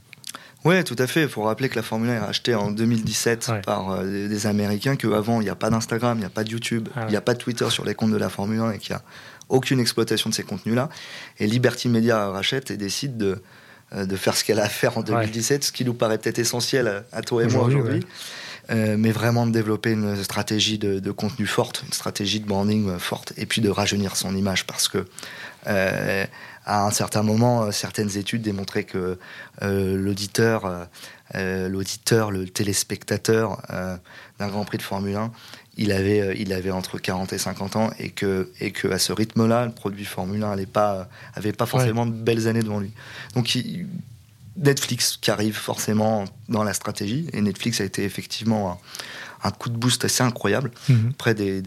Oui, 0.66 0.84
tout 0.84 0.96
à 1.00 1.08
fait. 1.08 1.24
Il 1.24 1.30
faut 1.30 1.44
rappeler 1.44 1.70
que 1.70 1.75
la 1.75 1.82
Formule 1.82 2.10
1 2.10 2.13
est 2.13 2.20
rachetée 2.20 2.56
en 2.56 2.72
2017 2.72 3.51
par 3.66 3.92
euh, 3.92 4.28
des, 4.28 4.48
Américains, 4.48 4.96
qu'avant, 4.96 5.39
il 5.39 5.46
n'y 5.46 5.50
a 5.50 5.56
pas 5.56 5.70
d'Instagram, 5.70 6.18
il 6.18 6.22
n'y 6.22 6.25
a 6.25 6.30
pas 6.30 6.44
de 6.44 6.50
YouTube, 6.50 6.89
ah 6.96 7.06
il 7.08 7.12
n'y 7.12 7.16
a 7.16 7.22
pas 7.22 7.34
de 7.34 7.39
Twitter 7.39 7.70
sur 7.70 7.86
les 7.86 7.96
comptes 7.96 8.12
de 8.12 8.18
la 8.18 8.30
Formule 8.30 8.60
1 8.60 8.72
et 8.72 8.78
qu'il 8.80 8.94
n'y 8.94 8.98
a 8.98 9.04
aucune 9.48 9.80
exploitation 9.80 10.30
de 10.30 10.36
ces 10.36 10.44
contenus-là. 10.44 10.89
Et 11.39 11.48
Liberty 11.48 11.88
Media 11.88 12.30
rachète 12.30 12.72
et 12.72 12.78
décide 12.78 13.18
de, 13.18 13.42
euh, 13.94 14.06
de 14.06 14.15
faire 14.17 14.36
ce 14.36 14.43
qu'elle 14.43 14.60
a 14.60 14.65
à 14.65 14.69
faire 14.69 14.98
en 14.98 15.02
2017, 15.02 15.63
ce 15.63 15.72
qui 15.72 15.86
nous 15.86 15.93
paraît 15.93 16.17
peut-être 16.17 16.39
essentiel 16.39 17.04
à, 17.12 17.22
toi 17.22 17.43
et 17.43 17.48
moi 17.48 17.63
aujourd'hui. 17.63 18.06
Euh, 18.69 18.97
mais 18.97 19.12
vraiment 19.12 19.47
de 19.47 19.51
développer 19.51 19.91
une 19.91 20.15
stratégie 20.23 20.77
de, 20.77 21.12
contenu 21.12 21.47
forte, 21.47 21.84
une 21.86 21.93
stratégie 21.93 22.39
de 22.39 22.45
branding 22.45 22.99
forte, 22.99 23.34
et 23.38 23.45
puis 23.45 23.62
de 23.62 23.69
rajeunir 23.69 24.15
son 24.15 24.36
image 24.36 24.67
parce 24.67 24.88
que 24.88 25.05
à 26.69 26.86
un 26.86 26.91
certain 26.91 27.23
moment, 27.23 27.63
euh, 27.63 27.71
certaines 27.71 28.15
études 28.15 28.43
démontraient 28.43 28.84
que 28.84 29.17
euh, 29.63 29.97
l'auditeur, 29.97 30.88
euh, 31.36 31.67
l'auditeur, 31.67 32.29
le 32.29 32.47
téléspectateur 32.47 33.62
d'un 34.39 34.47
Grand 34.47 34.65
Prix 34.65 34.77
de 34.77 34.84
Formule 34.84 35.15
1, 35.15 35.32
il 35.77 35.91
avait, 35.91 36.36
il 36.38 36.53
avait 36.53 36.71
entre 36.71 36.99
40 36.99 37.34
et 37.34 37.38
50 37.38 37.75
ans 37.75 37.89
et 37.99 38.10
que, 38.10 38.51
et 38.60 38.71
que 38.71 38.88
à 38.89 38.99
ce 38.99 39.13
rythme-là, 39.13 39.65
le 39.65 39.71
produit 39.71 40.05
Formule 40.05 40.43
1 40.43 40.49
n'avait 40.49 40.65
pas, 40.65 41.08
avait 41.34 41.53
pas 41.53 41.65
forcément 41.65 42.05
de 42.05 42.12
belles 42.12 42.47
années 42.47 42.62
devant 42.62 42.79
lui. 42.79 42.91
Donc 43.34 43.58
Netflix 44.60 45.17
qui 45.19 45.32
arrive 45.32 45.56
forcément 45.56 46.26
dans 46.50 46.63
la 46.63 46.74
stratégie 46.74 47.28
et 47.34 47.41
Netflix 47.41 47.82
a 47.82 47.86
été 47.86 48.04
effectivement 48.04 48.80
un 49.43 49.52
coup 49.52 49.69
de 49.69 49.78
boost 49.78 50.04
assez 50.06 50.24
incroyable 50.24 50.72
mhm. 50.89 51.13
près 51.13 51.34
des, 51.34 51.62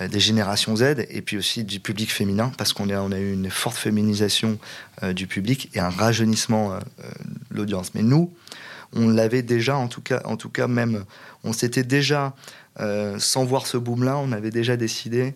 euh, 0.00 0.08
des, 0.08 0.20
générations 0.20 0.76
Z 0.76 1.04
et 1.10 1.22
puis 1.22 1.36
aussi 1.36 1.64
du 1.64 1.80
public 1.80 2.10
féminin 2.10 2.50
parce 2.56 2.72
qu'on 2.72 2.88
a, 2.88 3.00
on 3.00 3.12
a 3.12 3.18
eu 3.18 3.32
une 3.32 3.50
forte 3.50 3.76
féminisation 3.76 4.58
euh, 5.02 5.12
du 5.12 5.26
public 5.26 5.70
et 5.74 5.80
un 5.80 5.90
rajeunissement 5.90 6.72
euh, 6.72 6.78
de 7.50 7.56
l'audience. 7.56 7.94
Mais 7.94 8.02
nous, 8.02 8.32
on 8.94 9.08
l'avait 9.08 9.42
déjà, 9.42 9.76
en 9.76 9.88
tout 9.88 10.00
cas, 10.00 10.22
en 10.24 10.36
tout 10.36 10.48
cas 10.48 10.66
même, 10.66 11.04
on 11.42 11.52
s'était 11.52 11.82
déjà, 11.82 12.32
sans 13.18 13.44
voir 13.44 13.66
ce 13.66 13.76
boom-là, 13.76 14.16
on 14.18 14.30
avait 14.30 14.52
déjà 14.52 14.76
décidé 14.76 15.34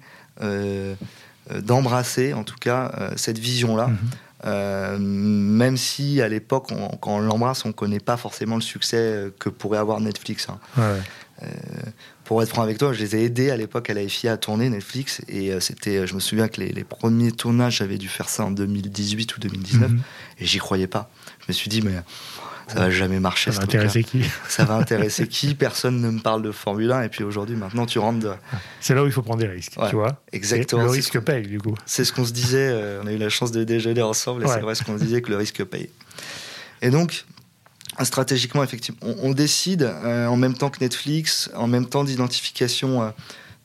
d'embrasser, 1.65 2.35
en 2.35 2.45
tout 2.45 2.55
cas, 2.61 3.11
cette 3.17 3.39
vision-là. 3.39 3.91
Mhm. 4.45 4.99
même 4.99 5.77
si 5.77 6.23
à 6.23 6.29
l'époque, 6.29 6.69
quand 7.01 7.17
on 7.17 7.19
l'embrasse, 7.19 7.65
on 7.65 7.69
ne 7.69 7.73
connaît 7.73 8.01
pas 8.01 8.17
forcément 8.17 8.57
le 8.57 8.63
succès 8.63 9.33
que 9.39 9.49
pourrait 9.49 9.79
avoir 9.79 10.01
Netflix. 10.01 10.49
Hein. 10.49 10.59
Ouais. 10.77 11.01
Euh, 11.43 11.47
pour 12.25 12.43
être 12.43 12.49
franc 12.51 12.63
avec 12.63 12.79
toi, 12.79 12.93
je 12.93 13.01
les 13.01 13.17
ai 13.17 13.25
aidés 13.25 13.51
à 13.51 13.57
l'époque 13.57 13.89
à 13.89 13.95
la 13.95 14.07
FIA 14.07 14.33
à 14.33 14.37
tourner 14.37 14.69
Netflix. 14.69 15.23
Et 15.29 15.53
euh, 15.53 15.61
c'était, 15.61 16.07
je 16.07 16.15
me 16.15 16.21
souviens 16.21 16.49
que 16.49 16.61
les, 16.61 16.85
premiers 16.85 17.33
tournages, 17.33 17.79
j'avais 17.79 17.97
dû 17.97 18.09
faire 18.09 18.29
ça 18.29 18.45
en 18.45 18.51
2018 18.51 19.37
ou 19.37 19.41
2019. 19.41 19.91
Mhm. 19.91 20.01
Et 20.41 20.47
j'y 20.47 20.59
croyais 20.59 20.87
pas. 20.89 21.11
Je 21.41 21.47
me 21.49 21.53
suis 21.55 21.71
dit, 21.71 21.81
mais 21.81 21.95
ça 22.69 22.81
va 22.81 22.91
jamais 22.91 23.19
marcher. 23.19 23.51
Ça 23.51 23.59
va 23.59 23.65
intéresser 23.65 24.05
qui 24.05 24.25
Ça 24.49 24.65
va 24.65 24.75
intéresser 24.79 25.27
qui 25.27 25.55
Personne 25.55 26.01
ne 26.01 26.11
me 26.11 26.21
parle 26.21 26.43
de 26.43 26.53
Formule 26.53 26.93
1. 26.93 27.03
Et 27.03 27.09
puis 27.09 27.25
aujourd'hui, 27.25 27.57
maintenant, 27.57 27.87
tu 27.87 27.99
rentres. 27.99 28.21
De... 28.21 28.33
C'est 28.81 28.95
là 28.95 29.03
où 29.03 29.07
il 29.07 29.13
faut 29.13 29.23
prendre 29.23 29.41
des 29.41 29.49
risques, 29.49 29.77
tu 29.89 29.97
vois 29.97 30.21
Exactement. 30.33 30.83
Le 30.83 30.91
risque 30.91 31.19
paye, 31.21 31.47
du 31.47 31.61
coup. 31.61 31.75
C'est 31.87 32.05
ce 32.05 32.13
qu'on 32.13 32.25
se 32.25 32.33
disait. 32.33 32.69
Euh, 32.71 33.01
on 33.03 33.07
a 33.07 33.13
eu 33.13 33.19
la 33.19 33.31
chance 33.31 33.53
de 33.53 33.65
déjeuner 33.65 34.03
ensemble. 34.03 34.45
Et 34.45 34.49
c'est 34.49 34.61
vrai 34.61 34.75
ce 34.75 34.85
qu'on 34.85 34.97
disait 34.97 35.23
que 35.23 35.31
le 35.31 35.37
risque 35.37 35.65
paye. 35.65 35.89
Et 36.83 36.91
donc, 36.91 37.25
stratégiquement, 38.03 38.63
effectivement, 38.63 39.01
on, 39.23 39.33
décide 39.33 39.83
euh, 39.83 40.27
en 40.27 40.37
même 40.37 40.55
temps 40.55 40.71
que 40.71 40.79
Netflix, 40.81 41.51
en 41.57 41.67
même 41.67 41.87
temps 41.87 42.05
d'identification 42.05 43.03
euh, 43.03 43.11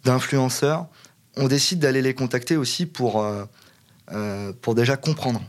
d'influenceurs, 0.03 0.87
on 1.35 1.47
décide 1.47 1.79
d'aller 1.79 2.01
les 2.01 2.13
contacter 2.13 2.57
aussi 2.57 2.85
pour, 2.85 3.25
pour 4.61 4.75
déjà 4.75 4.97
comprendre. 4.97 5.41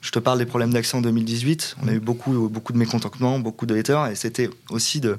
Je 0.00 0.10
te 0.10 0.18
parle 0.18 0.38
des 0.38 0.46
problèmes 0.46 0.72
d'accès 0.72 0.96
en 0.96 1.02
2018. 1.02 1.76
On 1.82 1.88
a 1.88 1.92
eu 1.92 2.00
beaucoup, 2.00 2.48
beaucoup 2.48 2.72
de 2.72 2.78
mécontentements, 2.78 3.38
beaucoup 3.38 3.66
de 3.66 3.76
haters, 3.76 4.06
et 4.06 4.14
c'était 4.14 4.50
aussi 4.70 5.00
de, 5.00 5.18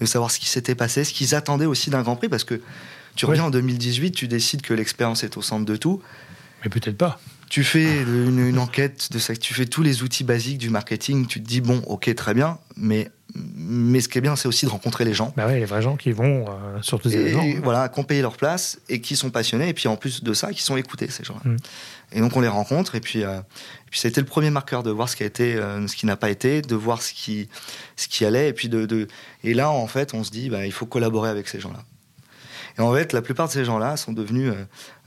de 0.00 0.06
savoir 0.06 0.30
ce 0.30 0.38
qui 0.38 0.48
s'était 0.48 0.74
passé, 0.74 1.04
ce 1.04 1.12
qu'ils 1.12 1.34
attendaient 1.34 1.66
aussi 1.66 1.90
d'un 1.90 2.02
Grand 2.02 2.16
Prix, 2.16 2.28
parce 2.28 2.44
que 2.44 2.60
tu 3.16 3.26
reviens 3.26 3.44
en 3.44 3.50
2018, 3.50 4.12
tu 4.12 4.28
décides 4.28 4.62
que 4.62 4.74
l'expérience 4.74 5.24
est 5.24 5.36
au 5.36 5.42
centre 5.42 5.64
de 5.64 5.76
tout. 5.76 6.02
Mais 6.64 6.70
peut-être 6.70 6.96
pas. 6.96 7.20
tu 7.48 7.62
fais 7.62 8.02
une, 8.02 8.38
une, 8.38 8.58
enquête 8.58 9.12
de 9.12 9.18
ça, 9.18 9.36
tu 9.36 9.54
fais 9.54 9.66
tous 9.66 9.82
les 9.82 10.02
outils 10.02 10.24
basiques 10.24 10.58
du 10.58 10.70
marketing, 10.70 11.26
tu 11.26 11.42
te 11.42 11.46
dis 11.46 11.60
bon, 11.60 11.82
ok, 11.86 12.12
très 12.14 12.34
bien, 12.34 12.58
mais 12.76 13.10
mais 13.36 14.00
ce 14.00 14.08
qui 14.08 14.18
est 14.18 14.20
bien, 14.20 14.36
c'est 14.36 14.46
aussi 14.46 14.64
de 14.64 14.70
rencontrer 14.70 15.04
les 15.04 15.14
gens. 15.14 15.32
Bah 15.36 15.46
ouais, 15.46 15.58
les 15.58 15.64
vrais 15.64 15.82
gens 15.82 15.96
qui 15.96 16.12
vont 16.12 16.44
euh, 16.48 16.80
sur 16.82 17.00
tous 17.00 17.08
les 17.08 17.16
événements. 17.16 17.60
Voilà, 17.64 17.88
qui 17.88 17.98
ont 17.98 18.04
payé 18.04 18.22
leur 18.22 18.36
place 18.36 18.78
et 18.88 19.00
qui 19.00 19.16
sont 19.16 19.30
passionnés, 19.30 19.68
et 19.68 19.74
puis 19.74 19.88
en 19.88 19.96
plus 19.96 20.22
de 20.22 20.32
ça, 20.34 20.52
qui 20.52 20.62
sont 20.62 20.76
écoutés, 20.76 21.08
ces 21.10 21.24
gens-là. 21.24 21.50
Mm. 21.50 21.56
Et 22.14 22.20
donc 22.20 22.36
on 22.36 22.40
les 22.40 22.48
rencontre, 22.48 22.94
et 22.94 23.00
puis, 23.00 23.24
euh, 23.24 23.40
et 23.40 23.90
puis 23.90 23.98
ça 23.98 24.06
a 24.06 24.10
été 24.10 24.20
le 24.20 24.26
premier 24.26 24.50
marqueur 24.50 24.84
de 24.84 24.90
voir 24.90 25.08
ce 25.08 25.16
qui 25.16 25.24
a 25.24 25.26
été, 25.26 25.56
euh, 25.56 25.86
ce 25.88 25.96
qui 25.96 26.06
n'a 26.06 26.16
pas 26.16 26.30
été, 26.30 26.62
de 26.62 26.74
voir 26.76 27.02
ce 27.02 27.12
qui, 27.12 27.48
ce 27.96 28.06
qui 28.06 28.24
allait, 28.24 28.48
et 28.48 28.52
puis 28.52 28.68
de, 28.68 28.86
de... 28.86 29.08
et 29.42 29.52
là, 29.52 29.70
en 29.70 29.86
fait, 29.88 30.14
on 30.14 30.22
se 30.22 30.30
dit, 30.30 30.48
bah, 30.48 30.64
il 30.64 30.72
faut 30.72 30.86
collaborer 30.86 31.28
avec 31.28 31.48
ces 31.48 31.58
gens-là. 31.58 31.80
Et 32.78 32.80
en 32.80 32.92
fait, 32.94 33.12
la 33.12 33.20
plupart 33.20 33.48
de 33.48 33.52
ces 33.52 33.64
gens-là 33.64 33.96
sont 33.96 34.12
devenus 34.12 34.52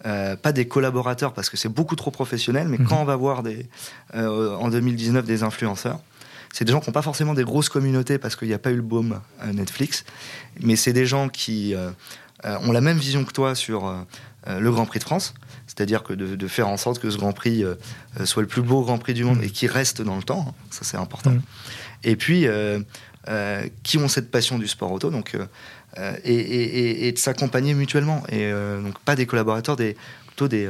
euh, 0.05 0.35
pas 0.35 0.51
des 0.51 0.67
collaborateurs 0.67 1.33
parce 1.33 1.49
que 1.49 1.57
c'est 1.57 1.69
beaucoup 1.69 1.95
trop 1.95 2.11
professionnel, 2.11 2.67
mais 2.67 2.77
mhm. 2.77 2.87
quand 2.87 3.01
on 3.01 3.05
va 3.05 3.15
voir 3.15 3.41
des, 3.41 3.67
en 4.13 4.67
2019 4.69 5.25
des 5.25 5.43
influenceurs, 5.43 5.99
c'est 6.53 6.65
des 6.65 6.71
gens 6.71 6.79
qui 6.79 6.89
n'ont 6.89 6.93
pas 6.93 7.01
forcément 7.01 7.33
des 7.33 7.43
grosses 7.43 7.69
communautés 7.69 8.17
parce 8.17 8.35
qu'il 8.35 8.47
n'y 8.47 8.53
a 8.53 8.59
pas 8.59 8.71
eu 8.71 8.77
le 8.77 8.81
boom 8.81 9.19
Netflix, 9.53 10.05
mais 10.61 10.77
c'est 10.77 10.93
des 10.93 11.05
gens 11.05 11.27
qui 11.27 11.75
ont 12.45 12.71
la 12.71 12.81
même 12.81 12.97
vision 12.97 13.25
que 13.25 13.33
toi 13.33 13.53
sur 13.53 13.93
le 14.47 14.71
Grand 14.71 14.85
Prix 14.85 14.99
de 14.99 15.03
France, 15.03 15.33
c'est-à-dire 15.77 16.01
que 16.01 16.13
de, 16.13 16.47
faire 16.47 16.67
en 16.67 16.77
sorte 16.77 16.99
que 16.99 17.11
ce 17.11 17.17
Grand 17.17 17.33
Prix 17.33 17.63
soit 18.25 18.41
le 18.41 18.47
plus 18.47 18.63
beau 18.63 18.81
Grand 18.81 18.97
Prix 18.97 19.13
du 19.13 19.23
monde 19.23 19.37
mhm. 19.37 19.43
et 19.43 19.49
qui 19.51 19.67
reste 19.67 20.01
dans 20.01 20.15
le 20.15 20.23
temps, 20.23 20.47
hein, 20.49 20.53
ça 20.71 20.79
c'est 20.83 20.97
important. 20.97 21.29
Mhm. 21.29 21.41
Et 22.03 22.15
puis, 22.15 22.47
qui 23.83 23.97
ont 23.97 24.07
cette 24.07 24.31
passion 24.31 24.57
du 24.57 24.67
sport 24.67 24.91
auto, 24.91 25.11
donc 25.11 25.37
euh, 25.99 26.13
et, 26.23 27.11
de 27.11 27.17
s'accompagner 27.17 27.73
mutuellement. 27.73 28.23
Et 28.29 28.45
euh, 28.45 28.81
donc 28.81 28.99
pas 28.99 29.15
des 29.15 29.25
collaborateurs, 29.25 29.75
des, 29.75 29.95
plutôt 30.27 30.47
des... 30.47 30.69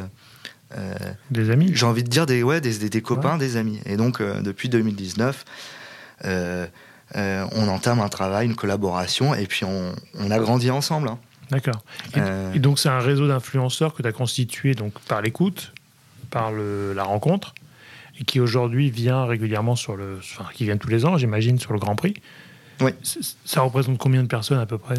Euh, 0.78 0.94
des 1.32 1.50
amis 1.50 1.72
J'ai 1.74 1.86
envie 1.86 2.04
de 2.04 2.10
dire 2.10 2.26
des, 2.26 2.44
ouais, 2.44 2.62
des, 2.62 2.90
des, 2.90 3.02
copains, 3.02 3.38
des 3.38 3.58
amis. 3.58 3.80
Et 3.86 3.98
donc 3.98 4.22
depuis 4.22 4.70
2019... 4.70 5.46
on 6.24 7.68
entame 7.68 8.00
un 8.00 8.10
travail, 8.10 8.46
une 8.46 8.56
collaboration, 8.56 9.34
et 9.34 9.48
puis 9.48 9.66
on, 9.66 9.94
on 10.16 10.32
a 10.32 10.40
grandi 10.40 10.72
ensemble. 10.72 11.10
Hein. 11.10 11.20
D'accord. 11.52 11.84
Et, 12.54 12.60
donc 12.60 12.80
c'est 12.80 12.90
un 12.90 13.00
réseau 13.00 13.28
d'influenceurs 13.28 13.94
que 13.94 14.02
tu 14.02 14.08
as 14.08 14.12
constitué 14.12 14.74
donc, 14.74 14.94
par 15.08 15.22
l'écoute, 15.22 15.74
par 16.30 16.52
le, 16.52 16.94
la 16.94 17.04
rencontre, 17.04 17.54
et 18.20 18.24
qui 18.24 18.40
aujourd'hui 18.40 18.90
vient 18.90 19.26
régulièrement 19.26 19.76
sur 19.76 19.96
le... 19.96 20.18
Enfin, 20.20 20.46
qui 20.54 20.66
vient 20.66 20.78
tous 20.78 20.90
les 20.90 21.06
ans, 21.06 21.18
j'imagine, 21.18 21.60
sur 21.60 21.74
le 21.74 21.80
Grand 21.80 21.96
Prix. 21.96 22.16
Oui. 22.82 22.92
Ça 23.46 23.62
représente 23.62 23.98
combien 23.98 24.24
de 24.24 24.28
personnes 24.28 24.60
à 24.60 24.66
peu 24.66 24.78
près? 24.78 24.96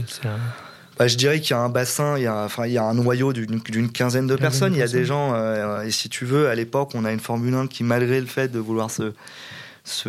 Bah, 0.99 1.07
je 1.07 1.17
dirais 1.17 1.41
qu'il 1.41 1.53
y 1.53 1.55
a 1.55 1.61
un 1.61 1.69
bassin, 1.69 2.19
il 2.19 2.25
y 2.25 2.27
a, 2.27 2.45
enfin, 2.45 2.67
il 2.67 2.73
y 2.73 2.79
a 2.79 2.83
un 2.83 2.95
noyau 2.95 3.33
d'une 3.33 3.93
quinzaine 3.93 4.27
de 4.27 4.35
personnes. 4.35 4.75
Il 4.75 4.79
y 4.79 4.83
a 4.83 4.89
des 4.89 5.05
gens, 5.05 5.33
euh, 5.35 5.83
et 5.83 5.91
si 5.91 6.09
tu 6.09 6.25
veux, 6.25 6.49
à 6.49 6.55
l'époque, 6.55 6.91
on 6.95 7.05
a 7.05 7.13
une 7.13 7.21
Formule 7.21 7.55
1 7.55 7.67
qui, 7.69 7.85
malgré 7.85 8.21
le 8.21 8.27
fait 8.27 8.49
de 8.49 8.59
vouloir 8.59 8.91
se, 8.91 9.13
se, 9.89 10.09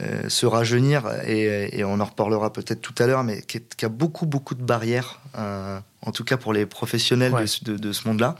euh, 0.00 0.28
se 0.28 0.46
rajeunir, 0.46 1.06
et, 1.26 1.84
on 1.84 2.00
en 2.00 2.04
reparlera 2.04 2.52
peut-être 2.52 2.80
tout 2.80 2.94
à 2.98 3.06
l'heure, 3.06 3.24
mais 3.24 3.42
qui, 3.42 3.60
a 3.84 3.88
beaucoup, 3.88 4.26
beaucoup 4.26 4.54
de 4.54 4.62
barrières, 4.62 5.20
euh, 5.36 5.78
en 6.02 6.12
tout 6.12 6.24
cas 6.24 6.36
pour 6.36 6.52
les 6.52 6.66
professionnels 6.66 7.32
de, 7.62 7.76
de, 7.76 7.92
ce 7.92 8.08
monde-là. 8.08 8.36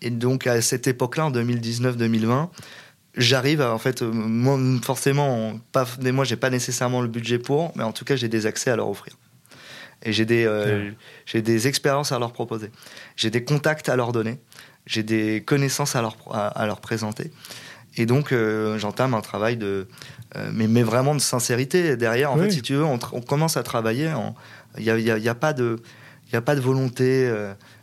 et 0.00 0.10
donc, 0.10 0.46
à 0.46 0.60
cette 0.62 0.86
époque-là, 0.86 1.26
en 1.26 1.30
2019-2020, 1.30 2.48
j'arrive 3.16 3.60
à, 3.60 3.72
en 3.74 3.78
fait, 3.78 4.02
moi, 4.02 4.58
forcément, 4.82 5.58
pas, 5.72 5.86
moi, 6.12 6.24
j'ai 6.24 6.36
pas 6.36 6.50
nécessairement 6.50 7.00
le 7.00 7.08
budget 7.08 7.38
pour, 7.38 7.72
mais 7.76 7.84
en 7.84 7.92
tout 7.92 8.04
cas, 8.04 8.16
j'ai 8.16 8.28
des 8.28 8.46
accès 8.46 8.70
à 8.70 8.76
leur 8.76 8.88
offrir. 8.88 9.16
Et 10.04 10.12
j'ai 10.12 10.24
des, 10.24 10.44
euh, 10.46 10.90
j'ai 11.26 11.42
des 11.42 11.68
expériences 11.68 12.12
à 12.12 12.18
leur 12.18 12.32
proposer. 12.32 12.70
J'ai 13.16 13.30
des 13.30 13.44
contacts 13.44 13.88
à 13.88 13.96
leur 13.96 14.12
donner. 14.12 14.40
J'ai 14.86 15.02
des 15.02 15.42
connaissances 15.44 15.94
à 15.94 16.02
leur, 16.02 16.16
à, 16.32 16.66
leur 16.66 16.80
présenter. 16.80 17.30
Et 17.96 18.06
donc, 18.06 18.32
euh, 18.32 18.78
j'entame 18.78 19.14
un 19.14 19.20
travail 19.20 19.56
de, 19.56 19.86
euh, 20.36 20.50
mais, 20.52 20.66
mais 20.66 20.82
vraiment 20.82 21.14
de 21.14 21.20
sincérité. 21.20 21.96
Derrière, 21.96 22.32
en 22.32 22.36
fait, 22.36 22.50
si 22.50 22.62
tu 22.62 22.74
veux, 22.74 22.84
on, 22.84 22.98
commence 22.98 23.56
à 23.56 23.62
travailler. 23.62 24.12
Il 24.78 24.84
n'y 24.84 24.90
a, 24.90 25.18
y 25.18 25.28
a, 25.28 25.34
pas 25.34 25.52
de, 25.52 25.80
il 26.30 26.36
a 26.36 26.40
pas 26.40 26.54
de 26.54 26.60
volonté 26.60 27.30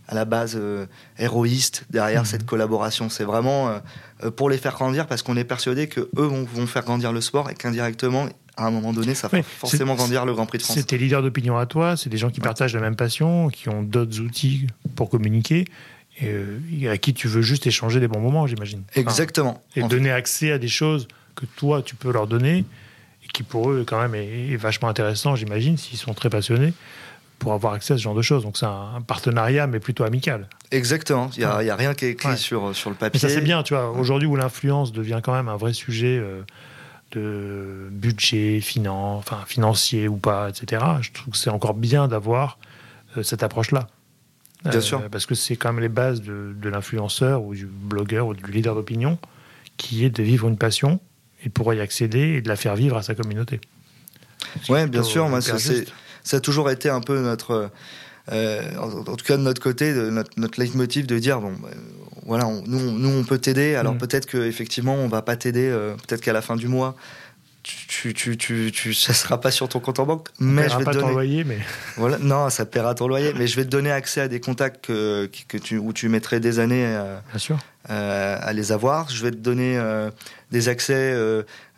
à 0.10 0.16
la 0.16 0.26
base 0.26 0.58
euh, 0.60 0.88
héroïste 1.20 1.86
derrière 1.92 2.22
mhm. 2.22 2.28
cette 2.28 2.46
collaboration. 2.46 3.10
C'est 3.10 3.24
vraiment 3.24 3.70
euh, 3.70 3.80
euh, 4.24 4.32
pour 4.32 4.50
les 4.50 4.58
faire 4.58 4.74
grandir 4.74 5.06
parce 5.06 5.22
qu'on 5.22 5.38
est 5.38 5.44
persuadé 5.44 5.88
que 5.88 6.02
eux 6.18 6.26
vont, 6.26 6.46
faire 6.66 6.84
grandir 6.84 7.14
le 7.14 7.22
sport 7.22 7.50
et 7.52 7.54
qu'indirectement, 7.54 8.28
à 8.58 8.66
un 8.66 8.72
moment 8.72 8.92
donné, 8.92 9.14
ça 9.14 9.28
va 9.28 9.44
forcément 9.44 9.94
grandir 9.94 10.26
le 10.26 10.34
Grand 10.34 10.48
Prix 10.48 10.58
de 10.58 10.64
France. 10.64 10.78
C'est 10.78 10.88
tes 10.88 10.98
leaders 10.98 11.22
d'opinion 11.22 11.58
à 11.58 11.68
toi, 11.68 11.96
c'est 11.96 12.10
des 12.10 12.18
gens 12.18 12.32
qui 12.32 12.40
partagent 12.40 12.74
la 12.74 12.82
même 12.82 12.96
passion, 12.96 13.50
qui 13.50 13.70
ont 13.70 13.84
d'autres 13.84 14.20
outils 14.20 14.66
pour 14.96 15.10
communiquer 15.10 15.66
et 16.22 16.90
à 16.90 16.98
qui 16.98 17.14
tu 17.14 17.28
veux 17.28 17.42
juste 17.42 17.66
échanger 17.68 18.00
des 18.00 18.08
bons 18.08 18.20
moments, 18.20 18.48
j'imagine. 18.48 18.84
Exactement. 18.96 19.64
et 19.76 19.84
donner 19.84 20.12
accès 20.12 20.52
à 20.52 20.58
des 20.58 20.68
choses 20.68 21.08
que 21.36 21.46
toi, 21.46 21.82
tu 21.82 21.96
peux 21.96 22.12
leur 22.12 22.28
donner 22.28 22.66
et 23.24 23.28
qui 23.34 23.44
pour 23.44 23.72
eux, 23.72 23.86
quand 23.88 24.02
même, 24.02 24.16
est 24.16 24.56
vachement 24.58 24.90
intéressant, 24.90 25.36
j'imagine, 25.36 25.78
s'ils 25.78 25.98
sont 25.98 26.14
très 26.14 26.30
passionnés 26.30 26.74
pour 27.40 27.54
avoir 27.54 27.74
accès 27.74 27.94
à 27.94 27.98
ce 27.98 28.04
genre 28.04 28.14
de 28.14 28.22
choses. 28.22 28.44
Donc 28.44 28.58
c'est 28.58 28.66
un, 28.66 29.02
partenariat, 29.08 29.66
mais 29.66 29.80
plutôt 29.80 30.04
amical. 30.04 30.48
Exactement. 30.72 31.30
Il 31.36 31.40
n'y 31.40 31.46
a, 31.46 31.56
a, 31.56 31.76
rien 31.76 31.94
qui 31.96 32.06
est 32.06 32.12
écrit 32.12 32.38
sur, 32.38 32.76
sur 32.76 32.90
le 32.90 32.96
papier. 32.96 33.20
Mais 33.24 33.30
ça 33.30 33.34
c'est 33.34 33.42
bien, 33.42 33.64
tu 33.64 33.74
vois. 33.74 33.90
Aujourd'hui 33.92 34.28
où 34.28 34.36
l'influence 34.36 34.92
devient 34.92 35.22
quand 35.24 35.34
même 35.34 35.48
un 35.48 35.56
vrai 35.56 35.74
sujet 35.74 36.20
euh, 36.20 36.42
de 37.12 37.88
budget, 37.92 38.62
enfin, 38.88 39.40
financier 39.48 40.08
ou 40.08 40.18
pas, 40.18 40.50
etc., 40.50 40.84
je 41.02 41.12
trouve 41.12 41.32
que 41.34 41.38
c'est 41.38 41.50
encore 41.50 41.74
bien 41.74 42.08
d'avoir 42.08 42.60
euh, 43.18 43.24
cette 43.24 43.42
approche-là. 43.42 43.88
Bien 44.64 44.76
euh, 44.76 44.82
sûr. 44.82 45.10
Parce 45.10 45.26
que 45.26 45.36
c'est 45.36 45.56
quand 45.56 45.72
même 45.72 45.82
les 45.82 45.90
bases 45.90 46.22
de, 46.22 46.54
de 46.56 46.70
l'influenceur 46.70 47.44
ou 47.44 47.56
du 47.56 47.66
blogueur 47.66 48.28
ou 48.28 48.34
du 48.34 48.52
leader 48.52 48.76
d'opinion 48.76 49.18
qui 49.78 50.04
est 50.04 50.10
de 50.10 50.24
vivre 50.24 50.48
une 50.48 50.58
passion 50.58 51.00
et 51.44 51.50
pour 51.50 51.74
y 51.74 51.80
accéder 51.80 52.20
et 52.20 52.42
de 52.42 52.50
la 52.50 52.56
faire 52.56 52.76
vivre 52.76 52.98
à 52.98 53.02
sa 53.02 53.16
communauté. 53.16 53.62
Oui, 54.68 54.86
bien 54.88 55.04
sûr. 55.04 55.28
Moi, 55.30 55.40
ça 55.42 56.38
a 56.38 56.40
toujours 56.40 56.70
été 56.70 56.90
un 56.90 57.02
peu 57.02 57.22
notre, 57.22 57.72
euh, 58.32 58.62
en, 58.78 59.16
tout 59.16 59.26
cas 59.26 59.38
de 59.38 59.42
notre 59.42 59.62
côté, 59.62 59.94
de 59.94 60.10
notre, 60.10 60.32
notre 60.38 60.60
leitmotiv 60.60 61.08
de 61.08 61.18
dire 61.18 61.40
bon, 61.40 61.54
bah, 61.62 61.70
voilà, 62.26 62.46
nous, 62.66 62.92
nous 62.92 63.10
on 63.10 63.24
peut 63.24 63.40
t'aider. 63.40 63.76
Alors 63.76 63.96
mm. 63.96 64.00
peut-être 64.00 64.26
qu'effectivement 64.28 64.96
on 64.96 65.08
va 65.08 65.22
pas 65.22 65.36
t'aider, 65.36 65.70
euh, 65.70 65.96
peut-être 66.08 66.22
qu'à 66.22 66.34
la 66.34 66.42
fin 66.42 66.56
du 66.56 66.68
mois. 66.68 66.96
Tu, 67.62 68.14
tu, 68.14 68.38
tu, 68.38 68.72
tu, 68.72 68.94
ça 68.94 69.14
sera 69.14 69.42
pas 69.42 69.52
sur 69.52 69.68
ton 69.68 69.80
compte 69.82 70.00
en 70.00 70.06
banque, 70.06 70.30
mais 70.40 70.70
je 70.70 70.78
vais 70.78 70.86
pas 70.86 70.92
te 70.92 70.98
donner. 70.98 71.10
Ton 71.10 71.14
loyer, 71.14 71.44
mais 71.44 71.60
voilà, 71.98 72.18
non, 72.18 72.50
ça 72.50 72.66
paiera 72.66 72.96
ton 72.96 73.08
loyer, 73.08 73.34
mais 73.36 73.48
je 73.48 73.56
vais 73.58 73.66
te 73.66 73.70
donner 73.70 73.92
accès 73.92 74.22
à 74.22 74.28
des 74.30 74.40
contacts 74.40 74.86
que, 74.86 75.30
que 75.48 75.58
tu, 75.58 75.78
où 75.78 75.92
tu 75.92 76.08
mettrais 76.08 76.40
des 76.40 76.60
années 76.60 76.86
à, 76.86 77.22
Bien 77.32 77.40
sûr. 77.40 77.60
À 77.90 78.54
les 78.54 78.72
avoir. 78.72 79.10
Je 79.10 79.24
vais 79.24 79.32
te 79.32 79.38
donner 79.38 79.78
euh, 79.78 80.12
des 80.52 80.70
accès 80.70 80.94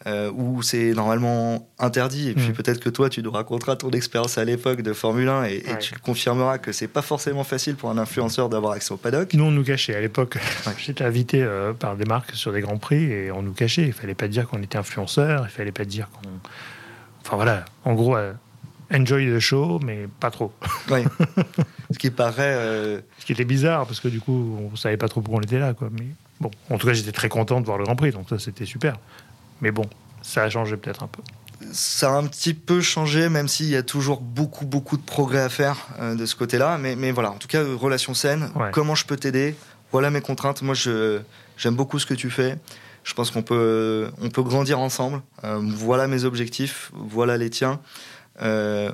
euh, 0.08 0.32
où 0.32 0.62
c'est 0.62 0.94
normalement 0.94 1.70
interdit. 1.78 2.30
Et 2.30 2.34
puis 2.34 2.50
mm. 2.50 2.54
peut-être 2.54 2.80
que 2.80 2.90
toi, 2.90 3.10
tu 3.10 3.22
nous 3.22 3.32
raconteras 3.32 3.76
ton 3.76 3.92
expérience 3.92 4.38
à 4.38 4.46
l'époque 4.46 4.82
de 4.82 4.94
Formule 4.94 5.30
1 5.30 5.44
et, 5.46 5.64
tu 5.80 5.94
confirmeras 6.00 6.58
que 6.58 6.72
c'est 6.72 6.88
pas 6.88 7.02
forcément 7.02 7.44
facile 7.44 7.76
pour 7.76 7.90
un 7.92 7.98
influenceur 7.98 8.50
d'avoir 8.50 8.74
accès 8.74 8.92
au 8.94 8.98
paddock. 8.98 9.34
Nous, 9.34 9.44
on 9.44 9.52
nous 9.52 9.64
cachait 9.64 9.96
à 9.96 10.02
l'époque. 10.02 10.38
J'étais 10.78 11.04
invité 11.04 11.44
euh, 11.44 11.74
par 11.74 11.96
des 11.96 12.06
marques 12.06 12.36
sur 12.36 12.52
des 12.52 12.62
grands 12.62 12.78
prix 12.78 13.12
et 13.12 13.32
on 13.32 13.42
nous 13.42 13.54
cachait. 13.54 13.84
Il 13.84 13.94
fallait 13.94 14.16
pas 14.16 14.28
dire 14.28 14.48
qu'on 14.48 14.62
était 14.62 14.78
influenceur. 14.78 15.46
Il 15.46 15.52
fallait 15.52 15.72
pas 15.72 15.86
dire 15.86 16.10
qu'on. 16.10 16.30
Enfin 17.24 17.36
voilà, 17.36 17.66
en 17.86 17.94
gros. 17.94 18.18
Euh, 18.92 18.98
enjoy 18.98 19.34
the 19.34 19.40
show, 19.40 19.80
mais 19.84 20.08
pas 20.20 20.32
trop. 20.32 20.52
Oui. 20.92 21.04
Ce 21.92 21.98
qui 21.98 22.10
paraît. 22.10 23.02
Ce 23.20 23.26
qui 23.26 23.34
était 23.34 23.46
bizarre, 23.46 23.86
parce 23.86 24.00
que 24.00 24.08
du 24.08 24.20
coup, 24.20 24.58
on 24.72 24.76
savait 24.76 24.98
pas 24.98 25.08
trop 25.08 25.22
pourquoi 25.22 25.40
on 25.40 25.44
était 25.44 25.60
là. 25.60 25.74
Quoi. 25.74 25.90
Mais 25.92 26.08
bon, 26.40 26.52
en 26.70 26.78
tout 26.78 26.88
cas, 26.88 26.94
j'étais 26.94 27.12
très 27.12 27.30
content 27.30 27.62
de 27.62 27.66
voir 27.66 27.78
le 27.78 27.84
Grand 27.84 27.96
Prix, 27.96 28.12
donc 28.12 28.30
ça, 28.30 28.40
c'était 28.40 28.66
super. 28.66 28.98
Mais 29.62 29.72
bon, 29.72 29.86
ça 30.22 30.44
a 30.44 30.50
changé 30.50 30.78
peut-être 30.78 31.04
un 31.04 31.08
peu. 31.08 31.22
Ça 31.72 32.12
a 32.12 32.14
un 32.14 32.26
petit 32.26 32.54
peu 32.54 32.82
changé, 32.82 33.30
même 33.30 33.48
s'il 33.48 33.68
y 33.68 33.76
a 33.76 33.84
toujours 33.84 34.22
beaucoup, 34.22 34.66
beaucoup 34.66 34.98
de 34.98 35.04
progrès 35.04 35.42
à 35.42 35.50
faire 35.50 35.88
euh, 36.00 36.16
de 36.16 36.26
ce 36.26 36.36
côté-là. 36.36 36.78
Mais, 36.78 36.96
mais, 36.96 37.12
voilà, 37.12 37.32
en 37.32 37.38
tout 37.38 37.48
cas, 37.48 37.64
relation 37.64 38.14
saine. 38.14 38.50
Comment 38.72 38.96
je 38.96 39.06
peux 39.06 39.18
t'aider? 39.18 39.56
Voilà 39.92 40.10
mes 40.10 40.22
contraintes. 40.22 40.62
Moi, 40.62 40.76
j'aime 40.76 41.76
beaucoup 41.76 42.00
ce 42.00 42.06
que 42.06 42.14
tu 42.14 42.30
fais. 42.30 42.58
Je 43.04 43.14
pense 43.14 43.32
qu'on 43.32 43.42
peut, 43.42 44.12
on 44.22 44.30
peut 44.30 44.44
grandir 44.44 44.80
ensemble. 44.80 45.22
Euh, 45.44 45.60
voilà 45.62 46.08
mes 46.08 46.24
objectifs. 46.24 46.92
Voilà 46.94 47.38
les 47.38 47.50
tiens. 47.50 47.80
Il 48.42 48.48
euh, 48.48 48.92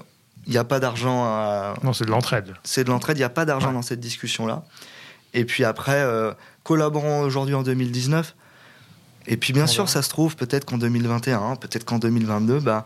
n'y 0.48 0.58
a 0.58 0.64
pas 0.64 0.80
d'argent 0.80 1.24
à. 1.26 1.76
Non, 1.84 1.94
c'est 1.94 2.06
de 2.06 2.12
l'entraide. 2.12 2.54
C'est 2.64 2.84
de 2.84 2.90
l'entraide. 2.90 3.18
Il 3.18 3.22
n'y 3.22 3.26
a 3.26 3.30
pas 3.30 3.46
d'argent 3.46 3.72
dans 3.72 3.82
cette 3.82 4.00
discussion-là. 4.00 4.64
Et 5.34 5.46
puis 5.46 5.64
après, 5.64 6.06
collaborons 6.64 7.22
aujourd'hui 7.22 7.54
en 7.54 7.64
2019 7.64 8.34
et 9.28 9.38
puis 9.38 9.54
bien 9.54 9.68
sûr, 9.68 9.90
ça 9.90 10.02
se 10.02 10.10
trouve 10.10 10.36
peut-être 10.36 10.66
qu'en 10.66 10.78
2021, 10.78 11.58
peut-être 11.58 11.84
qu'en 11.84 12.00
2022, 12.00 12.60
bah, 12.60 12.86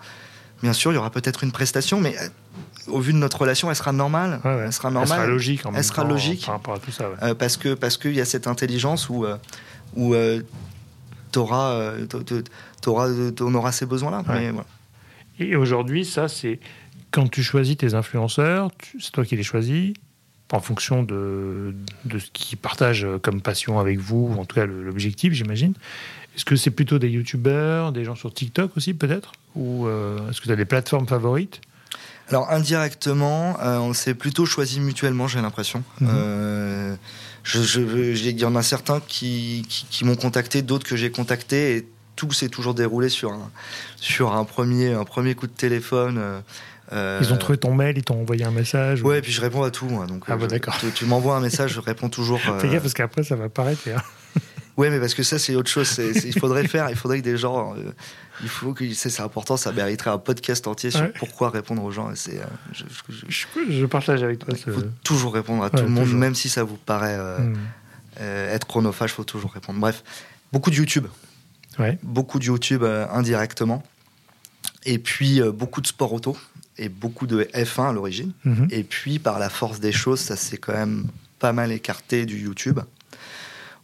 bien 0.63 0.74
sûr, 0.74 0.91
il 0.91 0.95
y 0.95 0.97
aura 0.97 1.12
peut-être 1.12 1.43
une 1.43 1.52
prestation, 1.52 2.02
mais 2.02 2.15
euh, 2.17 2.28
au 2.88 3.00
vu 3.00 3.13
de 3.13 3.19
notre 3.19 3.39
relation, 3.39 3.69
elle 3.69 3.76
sera 3.76 3.91
normale. 3.91 4.41
Elle 4.43 4.74
sera 4.74 4.89
normale. 4.89 5.10
Elle 5.12 5.15
sera 5.17 5.28
logique. 5.28 5.65
En 5.65 5.74
elle 5.76 5.84
sera 5.84 6.04
logique. 6.04 6.45
Par 6.45 6.56
rapport 6.56 6.74
à 6.74 6.80
tout 6.80 6.91
ça. 6.91 7.06
Euh, 7.21 7.36
parce 7.36 7.58
que 7.58 7.76
parce 7.76 7.97
qu'il 7.97 8.15
y 8.15 8.21
a 8.21 8.26
cette 8.26 8.47
intelligence 8.47 9.08
où 9.08 9.24
euh, 9.24 9.38
où 9.95 10.15
t'auras 11.32 11.93
on 12.88 13.56
aura 13.56 13.71
ces 13.71 13.86
besoins-là. 13.86 14.24
Et 15.41 15.56
aujourd'hui, 15.56 16.06
ça 16.06 16.27
c'est 16.27 16.60
quand 17.12 17.30
tu 17.30 17.43
choisis 17.43 17.77
tes 17.77 17.93
influenceurs, 17.93 18.71
c'est 18.99 19.12
toi 19.12 19.25
qui 19.25 19.36
les 19.36 19.43
choisis. 19.43 19.93
en 20.54 20.60
fonction 20.60 21.04
de, 21.04 21.73
de 22.06 22.19
ce 22.19 22.30
qu'ils 22.32 22.58
partagent 22.58 23.08
comme 23.21 23.41
passion 23.41 23.80
avec 23.80 23.99
vous, 23.99 24.34
ou 24.34 24.39
en 24.39 24.45
tout 24.45 24.56
cas 24.56 24.65
l'objectif, 24.65 25.34
j'imagine. 25.34 25.73
Est-ce 26.36 26.45
que 26.45 26.56
c'est 26.56 26.71
plutôt 26.71 26.99
des 26.99 27.10
youtubeurs, 27.10 27.91
des 27.91 28.06
gens 28.06 28.15
sur 28.15 28.34
TikTok 28.34 28.77
aussi 28.77 28.93
peut-être? 28.93 29.34
Ou 29.56 29.86
euh, 29.88 30.30
est-ce 30.30 30.39
que 30.39 30.45
tu 30.45 30.51
as 30.51 30.56
des 30.56 30.65
plateformes 30.65 31.08
favorites? 31.08 31.60
Alors 32.30 32.49
indirectement, 32.49 33.58
euh, 33.62 33.77
on 33.80 33.93
s'est 33.93 34.13
plutôt 34.13 34.45
choisi 34.45 34.80
mutuellement, 34.80 35.27
j'ai 35.27 35.41
l'impression. 35.41 35.84
Mhm. 35.99 36.10
Euh, 36.12 36.95
il 37.54 38.39
y 38.39 38.45
en 38.45 38.56
a 38.56 38.62
certains 38.62 39.01
qui, 39.01 39.65
qui, 39.67 40.06
m'ont 40.06 40.15
contacté, 40.15 40.62
d'autres 40.62 40.88
que 40.88 40.95
j'ai 40.95 41.12
contactés, 41.12 41.77
et 41.77 41.88
tout 42.15 42.32
s'est 42.32 42.50
toujours 42.50 42.74
déroulé 42.74 43.10
sur 43.10 43.32
un, 43.32 43.50
sur 43.95 44.34
un, 44.34 44.43
premier, 44.43 44.93
un 44.93 45.06
premier 45.06 45.36
coup 45.36 45.47
de 45.47 45.52
téléphone. 45.52 46.21
ils 46.91 47.34
ont 47.34 47.38
trouvé 47.38 47.58
ton 47.58 47.74
mail, 47.74 47.97
ils 47.97 48.04
t'ont 48.04 48.21
envoyé 48.21 48.43
un 48.43 48.52
message 48.52 49.02
Ouais, 49.02 49.19
et 49.19 49.21
puis 49.21 49.32
je 49.32 49.41
réponds 49.41 49.63
à 49.63 49.71
tout. 49.71 49.88
donc, 49.88 50.24
ah, 50.28 50.36
bah, 50.36 50.47
d'accord. 50.47 50.76
Tu, 50.95 51.06
m'envoies 51.06 51.36
un 51.36 51.41
message, 51.41 51.74
je 51.74 51.80
réponds 51.80 52.10
toujours. 52.10 52.39
Fais 52.39 52.69
gaffe, 52.69 52.82
parce 52.82 52.93
qu'après, 52.93 53.24
ça 53.24 53.36
va 53.36 53.50
paraître. 53.50 53.82
Ouais, 54.78 54.89
mais 54.89 55.00
parce 55.00 55.13
que 55.13 55.24
ça, 55.24 55.38
c'est 55.38 55.56
autre 55.56 55.69
chose. 55.69 56.00
il 56.26 56.38
faudrait 56.39 56.67
faire, 56.67 56.89
il 56.89 56.95
faudrait 56.95 57.19
que 57.19 57.24
des 57.24 57.38
gens. 57.38 57.76
Euh, 57.76 57.91
il 58.41 58.50
faut 58.50 58.74
que 58.74 58.91
c'est 58.93 59.21
important, 59.21 59.58
ça 59.58 59.71
mériterait 59.71 60.10
un 60.10 60.17
podcast 60.17 60.65
entier 60.65 60.89
sur 60.91 61.12
pourquoi 61.13 61.50
répondre 61.50 61.84
aux 61.84 61.91
gens. 61.91 62.10
C'est, 62.15 62.39
euh, 62.39 62.45
je, 63.30 63.86
partage 63.86 64.24
avec 64.24 64.39
toi. 64.39 64.54
Il 64.54 64.74
faut 64.74 64.82
toujours 65.04 65.34
répondre 65.34 65.63
à 65.63 65.69
tout 65.69 65.84
le 65.84 65.89
monde, 65.89 66.12
même 66.13 66.36
si 66.36 66.50
ça 66.50 66.63
vous 66.63 66.78
paraît 66.78 67.17
euh, 67.17 67.39
hmm. 67.39 67.56
être 68.19 68.65
chronophage, 68.65 69.12
il 69.12 69.15
faut 69.15 69.24
toujours 69.24 69.52
répondre. 69.52 69.80
Bref, 69.80 70.04
beaucoup 70.52 70.71
de 70.71 70.76
YouTube. 70.76 71.08
Ouais. 71.82 71.98
Beaucoup 72.04 72.39
de 72.39 72.46
YouTube 72.46 72.84
indirectement. 72.84 73.84
Et 74.86 75.00
puis 75.00 75.41
beaucoup 75.54 75.82
de 75.82 75.88
sport 75.88 76.13
auto 76.13 76.38
et 76.78 76.89
beaucoup 76.89 77.28
de 77.28 77.48
F1 77.54 77.89
à 77.89 77.94
l'origine. 77.94 78.32
Mhm. 78.46 78.67
Et 78.72 78.84
puis 78.84 79.20
par 79.20 79.39
la 79.39 79.50
force 79.50 79.80
des 79.80 79.91
choses, 79.91 80.20
ça 80.20 80.36
s'est 80.36 80.58
quand 80.58 80.74
même 80.74 81.06
pas 81.39 81.54
mal 81.54 81.72
écarté 81.72 82.26
du 82.26 82.39
YouTube 82.39 82.80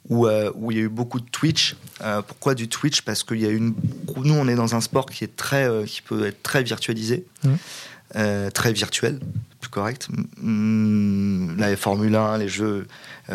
où, 0.09 0.25
euh, 0.27 0.51
où, 0.55 0.71
il 0.71 0.77
y 0.77 0.79
a 0.81 0.83
eu 0.83 0.89
beaucoup 0.89 1.19
de 1.19 1.29
Twitch. 1.29 1.75
Euh, 2.01 2.21
pourquoi 2.21 2.55
du 2.55 2.69
Twitch? 2.69 3.01
Parce 3.01 3.23
qu'il 3.23 3.41
y 3.41 3.45
a 3.45 3.49
une. 3.49 3.73
Nous, 4.15 4.33
on 4.33 4.47
est 4.47 4.55
dans 4.55 4.75
un 4.75 4.81
sport 4.81 5.05
qui 5.07 5.23
est 5.23 5.35
très, 5.35 5.67
euh, 5.67 5.85
qui 5.85 6.01
peut 6.01 6.25
être 6.25 6.41
très 6.43 6.63
virtualisé, 6.63 7.25
mmh. 7.43 8.49
très 8.53 8.71
virtuel, 8.71 9.19
plus 9.59 9.69
correct. 9.69 10.07
Mmh, 10.37 11.57
la 11.57 11.75
Formule 11.75 12.15
1, 12.15 12.37
les 12.37 12.47
jeux 12.47 12.87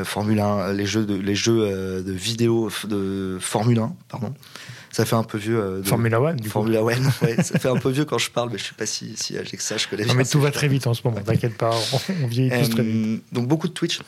Formule 0.04 0.40
1, 0.40 0.72
les 0.72 0.86
jeux 0.86 1.04
de, 1.04 1.14
les 1.14 1.34
jeux 1.34 2.02
de 2.02 2.12
vidéo 2.12 2.70
de 2.84 3.36
Formule 3.40 3.78
1, 3.78 3.94
pardon. 4.08 4.34
Ça 4.92 5.04
fait 5.04 5.16
un 5.16 5.24
peu 5.24 5.38
vieux. 5.38 5.80
De... 5.82 5.82
Formula 5.82 6.20
One, 6.20 6.36
du 6.36 6.48
Formula 6.48 6.82
One, 6.82 7.10
ouais, 7.22 7.42
ça 7.42 7.58
fait 7.58 7.68
un 7.68 7.76
peu 7.76 7.90
vieux 7.90 8.04
quand 8.04 8.18
je 8.18 8.30
parle, 8.30 8.50
mais 8.52 8.58
je 8.58 8.64
suis 8.64 8.74
pas 8.74 8.86
si, 8.86 9.16
si 9.16 9.36
âgé 9.38 9.56
que 9.56 9.62
ça. 9.62 9.76
Je 9.78 9.88
connais 9.88 10.04
non, 10.04 10.14
mais 10.14 10.24
tout 10.24 10.40
va 10.40 10.50
très 10.50 10.68
vite 10.68 10.86
en 10.86 10.94
ce 10.94 11.02
moment, 11.04 11.20
t'inquiète 11.20 11.56
pas, 11.56 11.74
on, 12.22 12.26
vieillit 12.26 12.50
tous 12.50 12.70
très 12.70 12.82
vite. 12.82 13.24
Donc 13.32 13.48
beaucoup 13.48 13.68
de 13.68 13.72
Twitch. 13.72 14.00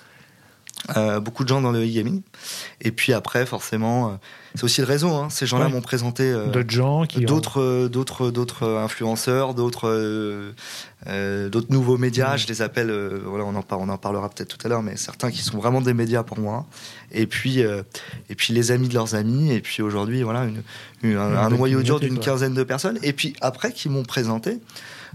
Euh, 0.97 1.19
beaucoup 1.19 1.45
de 1.45 1.49
gens 1.49 1.63
dans 1.63 1.73
le 1.73 1.83
e-gaming. 1.83 2.21
Et 2.83 2.91
puis 2.91 3.15
après, 3.15 3.47
forcément, 3.47 4.09
euh, 4.09 4.13
c'est 4.55 4.65
aussi 4.65 4.81
le 4.83 4.87
réseau. 4.87 5.11
Hein. 5.13 5.29
Ces 5.31 5.47
gens-là 5.47 5.69
m'ont 5.69 5.81
présenté 5.81 6.25
euh, 6.25 6.49
d'autres 6.49 6.71
gens, 6.71 7.05
d'autres, 7.17 7.89
d'autres, 7.89 8.31
d'autres 8.31 8.69
influenceurs, 8.69 9.55
d'autres, 9.55 10.53
d'autres 11.49 11.73
nouveaux 11.73 11.97
médias. 11.97 12.37
Je 12.37 12.47
les 12.47 12.61
appelle. 12.61 12.93
voilà, 13.25 13.45
on 13.45 13.57
en, 13.57 13.65
on 13.71 13.89
en 13.89 13.97
parlera 13.97 14.29
peut-être 14.29 14.57
tout 14.57 14.67
à 14.67 14.69
l'heure, 14.69 14.83
mais 14.83 14.97
certains 14.97 15.31
qui 15.31 15.41
sont 15.41 15.57
vraiment 15.57 15.81
des 15.81 15.95
médias 15.95 16.23
pour 16.23 16.39
moi. 16.39 16.67
Et 17.13 17.27
puis, 17.27 17.61
et 17.61 18.35
puis 18.37 18.53
les 18.53 18.71
amis 18.71 18.89
de 18.89 18.95
leurs 18.95 19.15
amis. 19.15 19.53
Et 19.53 19.61
puis 19.61 19.81
aujourd'hui, 19.81 20.23
voilà, 20.23 20.47
une, 21.03 21.17
un, 21.17 21.49
noyau 21.49 21.83
dur 21.83 21.99
d'une 21.99 22.19
quinzaine 22.19 22.55
de 22.55 22.63
personnes. 22.63 22.99
Et 23.03 23.15
puis 23.15 23.35
après, 23.41 23.73
qui 23.73 23.89
m'ont 23.89 24.05
présenté 24.05 24.59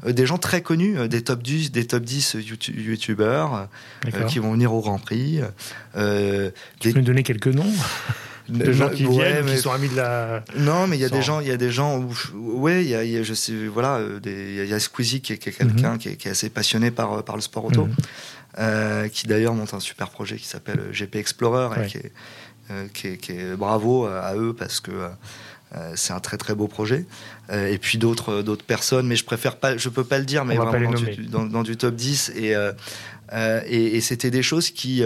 des 0.06 0.26
gens 0.26 0.38
très 0.38 0.62
connus, 0.62 0.98
euh, 0.98 1.08
des 1.08 1.22
top 1.22 1.44
10, 1.44 1.72
des 1.72 1.86
top 1.86 2.04
10 2.04 2.38
youtubeurs 2.76 3.68
euh, 4.06 4.24
qui 4.28 4.40
vont 4.40 4.54
venir 4.54 4.74
au 4.74 4.82
Grand 4.82 5.00
Prix. 5.00 5.42
Euh, 5.96 6.52
tu 6.80 6.94
peux 6.94 7.00
me 7.00 7.06
donner 7.06 7.24
quelques 7.24 7.48
noms? 7.48 7.72
De 8.50 8.72
gens 8.72 8.90
qui 8.90 9.06
viennent, 9.06 9.46
qui 9.46 9.60
sont 9.60 9.72
amis 9.72 9.90
de 9.90 9.96
la. 9.96 10.44
Non, 10.58 10.88
mais 10.88 10.98
il 10.98 11.02
y 11.02 11.06
a 11.06 11.10
des 11.10 11.22
gens, 11.22 11.40
il 11.40 11.48
y 11.48 11.52
a 11.52 11.58
des 11.58 11.70
gens 11.70 12.00
où, 12.00 12.12
ouais, 12.62 12.84
il 12.84 12.90
y 12.90 12.96
a, 13.16 13.22
je 13.22 13.34
sais, 13.36 13.54
voilà, 13.68 14.02
il 14.26 14.66
y, 14.66 14.74
a 14.74 14.80
Squeezie 14.80 15.22
qui 15.22 15.34
est, 15.34 15.38
quelqu'un 15.38 15.92
mhm. 15.92 15.98
qui, 16.00 16.10
est 16.10 16.26
assez 16.26 16.50
passionné 16.50 16.90
par 16.90 17.24
par 17.24 17.36
le 17.36 17.44
sport 17.44 17.66
auto, 17.66 17.88
mhm. 18.58 19.10
qui 19.12 19.28
d'ailleurs 19.28 19.54
monte 19.54 19.76
un 19.76 19.80
super 19.80 20.10
projet 20.10 20.38
qui 20.38 20.48
s'appelle 20.48 20.80
GP 20.92 21.18
Explorer 21.18 21.80
et 21.80 21.88
qui 22.92 23.08
est, 23.08 23.18
qui 23.18 23.34
est, 23.34 23.56
bravo 23.56 24.08
à 24.08 24.34
eux 24.36 24.56
parce 24.58 24.80
que 24.80 24.94
euh, 25.76 25.94
c'est 25.96 26.14
un 26.14 26.20
très 26.20 26.38
très 26.38 26.56
beau 26.56 26.68
projet. 26.68 27.06
Euh, 27.52 27.68
et 27.68 27.78
puis 27.78 27.98
d'autres 27.98 28.42
d'autres 28.42 28.66
personnes, 28.66 29.08
mais 29.08 29.16
je 29.16 29.24
préfère 29.26 29.58
pas, 29.58 29.78
je 29.78 29.90
peux 29.90 30.04
pas 30.04 30.18
le 30.18 30.26
dire, 30.26 30.46
mais 30.46 30.56
vraiment 30.56 30.92
dans 31.30 31.64
du, 31.64 31.78
top 31.78 31.96
10. 31.96 32.34
Euh, 32.36 32.74
et, 33.68 33.98
et, 33.98 34.02
c'était 34.02 34.32
des 34.32 34.42
choses 34.42 34.72
qui, 34.72 35.04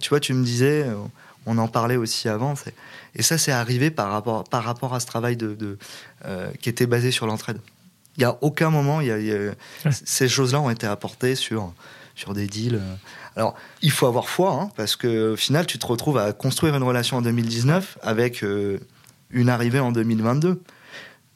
tu 0.00 0.08
vois, 0.08 0.20
tu 0.20 0.34
me 0.34 0.44
disais, 0.44 0.86
on 1.46 1.56
en 1.58 1.68
parlait 1.68 1.96
aussi 1.96 2.28
avant. 2.28 2.54
Et 3.14 3.22
ça, 3.22 3.38
c'est 3.38 3.52
arrivé 3.52 3.90
par 3.90 4.10
rapport, 4.10 4.44
par 4.44 4.64
rapport 4.64 4.94
à 4.94 5.00
ce 5.00 5.06
travail 5.06 5.36
de, 5.36 5.78
qui 6.60 6.68
était 6.68 6.86
basé 6.86 7.10
sur 7.10 7.26
l'entraide. 7.26 7.58
Il 8.18 8.20
n'y 8.20 8.26
a 8.26 8.36
aucun 8.42 8.70
moment, 8.70 9.00
y 9.00 9.10
a, 9.10 9.54
ces 9.90 10.28
choses-là 10.28 10.60
ont 10.60 10.70
été 10.70 10.86
apportées 10.86 11.34
sur, 11.34 11.72
sur 12.14 12.34
des 12.34 12.46
deals. 12.46 12.80
Alors, 13.36 13.54
il 13.80 13.90
faut 13.90 14.06
avoir 14.06 14.28
foi, 14.28 14.52
hein, 14.52 14.70
parce 14.76 14.96
qu'au 14.96 15.36
final, 15.36 15.66
tu 15.66 15.78
te 15.78 15.86
retrouves 15.86 16.18
à 16.18 16.32
construire 16.34 16.74
une 16.74 16.82
relation 16.82 17.16
en 17.18 17.22
2019 17.22 17.98
avec 18.02 18.42
une 19.30 19.48
arrivée 19.48 19.80
en 19.80 19.92
2022. 19.92 20.62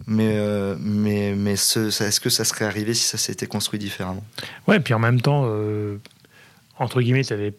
Mais, 0.07 0.37
euh, 0.37 0.77
mais, 0.81 1.35
mais 1.37 1.53
est-ce 1.53 2.21
que 2.21 2.31
ça 2.31 2.45
serait 2.45 2.65
arrivé 2.65 2.95
si 2.95 3.05
ça 3.05 3.19
s'était 3.19 3.47
construit 3.47 3.79
différemment? 3.79 4.25
Ouais, 4.67 4.81
puis 4.81 4.95
en 4.95 4.99
même 4.99 5.21
temps, 5.21 5.45
euh, 5.47 5.99
entre 6.79 7.03
guillemets, 7.03 7.25
tu 7.25 7.33
n'avais 7.33 7.55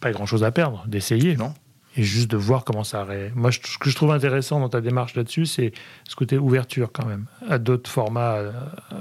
pas 0.00 0.10
grand-chose 0.10 0.44
à 0.44 0.50
perdre 0.50 0.84
d'essayer. 0.86 1.36
Non. 1.36 1.54
Et 1.94 2.02
juste 2.02 2.30
de 2.30 2.38
voir 2.38 2.64
comment 2.64 2.84
ça 2.84 3.02
aurait. 3.02 3.30
Moi, 3.34 3.52
ce 3.52 3.58
que 3.58 3.90
je 3.90 3.94
trouve 3.94 4.12
intéressant 4.12 4.60
dans 4.60 4.70
ta 4.70 4.80
démarche 4.80 5.14
là-dessus, 5.14 5.44
c'est 5.44 5.72
ce 6.08 6.16
côté 6.16 6.38
ouverture 6.38 6.90
quand 6.90 7.04
même 7.04 7.26
à 7.46 7.58
d'autres 7.58 7.90
formats, 7.90 8.38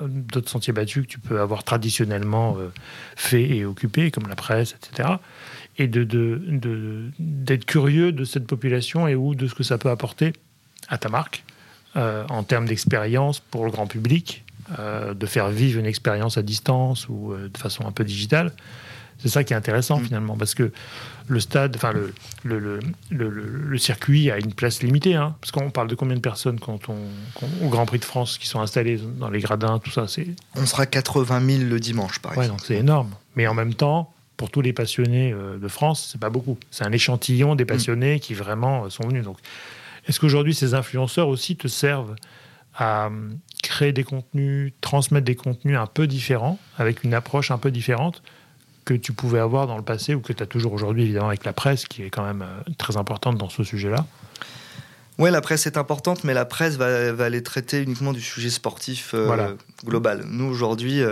d'autres 0.06 0.50
sentiers 0.50 0.74
battus 0.74 1.04
que 1.04 1.08
tu 1.08 1.20
peux 1.20 1.40
avoir 1.40 1.64
traditionnellement 1.64 2.58
euh, 2.60 2.68
fait 3.16 3.44
et 3.44 3.64
occupé, 3.64 4.12
comme 4.12 4.28
la 4.28 4.36
presse, 4.36 4.76
etc. 4.76 5.08
Et 5.78 5.88
de, 5.88 6.04
d'être 7.18 7.64
curieux 7.64 8.12
de 8.12 8.26
cette 8.26 8.46
population 8.46 9.08
et 9.08 9.16
ou 9.16 9.36
de 9.36 9.48
ce 9.48 9.56
que 9.56 9.64
ça 9.64 9.78
peut 9.78 9.90
apporter 9.90 10.34
à 10.92 10.98
ta 10.98 11.10
marque 11.10 11.44
euh, 11.96 12.24
en 12.30 12.44
termes 12.44 12.68
d'expérience 12.68 13.40
pour 13.40 13.66
le 13.66 13.72
grand 13.72 13.88
public, 13.88 14.46
euh, 14.78 15.14
de 15.14 15.26
faire 15.26 15.50
vivre 15.50 15.80
une 15.80 15.86
expérience 15.86 16.38
à 16.38 16.42
distance 16.42 17.10
ou 17.10 17.34
euh, 17.34 17.50
de 17.50 17.58
façon 17.58 17.86
un 17.88 17.92
peu 17.92 18.04
digitale. 18.04 18.54
C'est 19.18 19.30
ça 19.30 19.44
qui 19.44 19.54
est 19.54 19.56
intéressant 19.56 20.00
mm. 20.00 20.06
finalement, 20.06 20.38
parce 20.38 20.54
que 20.54 20.72
le 21.28 21.40
stade, 21.40 21.76
enfin 21.76 21.92
le, 21.92 22.14
le, 22.44 22.80
le, 23.10 23.30
le, 23.30 23.78
circuit 23.78 24.32
a 24.32 24.38
une 24.38 24.54
place 24.54 24.84
limitée, 24.84 25.16
hein, 25.16 25.36
parce 25.42 25.52
qu'on 25.52 25.70
parle 25.70 25.88
de 25.88 25.96
combien 25.96 26.16
de 26.16 26.22
personnes 26.22 26.60
quand 26.60 26.90
on, 26.90 26.98
au 27.66 27.70
Grand 27.70 27.86
Prix 27.86 28.00
de 28.00 28.06
France 28.06 28.38
qui 28.38 28.48
sont 28.48 28.62
installées 28.62 29.00
dans 29.20 29.30
les 29.30 29.40
gradins, 29.40 29.80
tout 29.80 29.92
ça. 29.92 30.08
C'est 30.08 30.28
on 30.56 30.66
sera 30.66 30.86
80 30.86 31.42
000 31.46 31.70
le 31.70 31.80
dimanche, 31.80 32.20
par 32.20 32.32
exemple. 32.34 32.46
Ouais, 32.46 32.50
donc 32.50 32.66
c'est 32.66 32.78
énorme. 32.78 33.12
Mais 33.36 33.48
en 33.48 33.54
même 33.54 33.74
temps, 33.74 34.14
pour 34.38 34.50
tous 34.50 34.62
les 34.62 34.74
passionnés 34.74 35.34
de 35.34 35.68
France, 35.68 36.10
c'est 36.12 36.22
pas 36.22 36.30
beaucoup. 36.30 36.58
C'est 36.72 36.86
un 36.86 36.92
échantillon 36.92 37.56
des 37.56 37.66
mm. 37.66 37.68
passionnés 37.68 38.20
qui 38.20 38.34
vraiment 38.34 38.90
sont 38.90 39.08
venus. 39.08 39.24
Donc 39.24 39.38
est-ce 40.08 40.20
qu'aujourd'hui, 40.20 40.54
ces 40.54 40.74
influenceurs 40.74 41.28
aussi 41.28 41.56
te 41.56 41.68
servent 41.68 42.16
à 42.76 43.08
euh, 43.08 43.30
créer 43.62 43.92
des 43.92 44.04
contenus, 44.04 44.74
transmettre 44.82 45.26
des 45.26 45.36
contenus 45.36 45.78
un 45.78 45.88
peu 45.88 46.08
différents, 46.08 46.58
avec 46.78 47.04
une 47.04 47.14
approche 47.14 47.52
un 47.52 47.58
peu 47.58 47.72
différente 47.72 48.24
que 48.86 48.94
tu 48.94 49.14
pouvais 49.14 49.40
avoir 49.40 49.68
dans 49.68 49.78
le 49.78 49.84
passé 49.84 50.16
ou 50.16 50.22
que 50.22 50.34
tu 50.34 50.42
as 50.42 50.48
toujours 50.48 50.74
aujourd'hui, 50.74 51.04
évidemment, 51.04 51.28
avec 51.28 51.46
la 51.46 51.54
presse, 51.54 51.86
qui 51.86 52.02
est 52.04 52.10
quand 52.10 52.26
même 52.26 52.42
euh, 52.42 52.72
très 52.78 52.98
importante 52.98 53.38
dans 53.38 53.50
ce 53.50 53.64
sujet-là? 53.64 54.06
Oui, 55.20 55.30
la 55.30 55.42
presse 55.42 55.68
est 55.68 55.78
importante, 55.78 56.24
mais 56.24 56.34
la 56.34 56.46
presse 56.46 56.78
va, 56.78 57.10
aller 57.24 57.44
traiter 57.44 57.84
uniquement 57.84 58.12
du 58.14 58.22
sujet 58.22 58.50
sportif 58.50 59.12
euh, 59.14 59.56
global. 59.86 60.24
Nous, 60.26 60.46
aujourd'hui, 60.46 61.04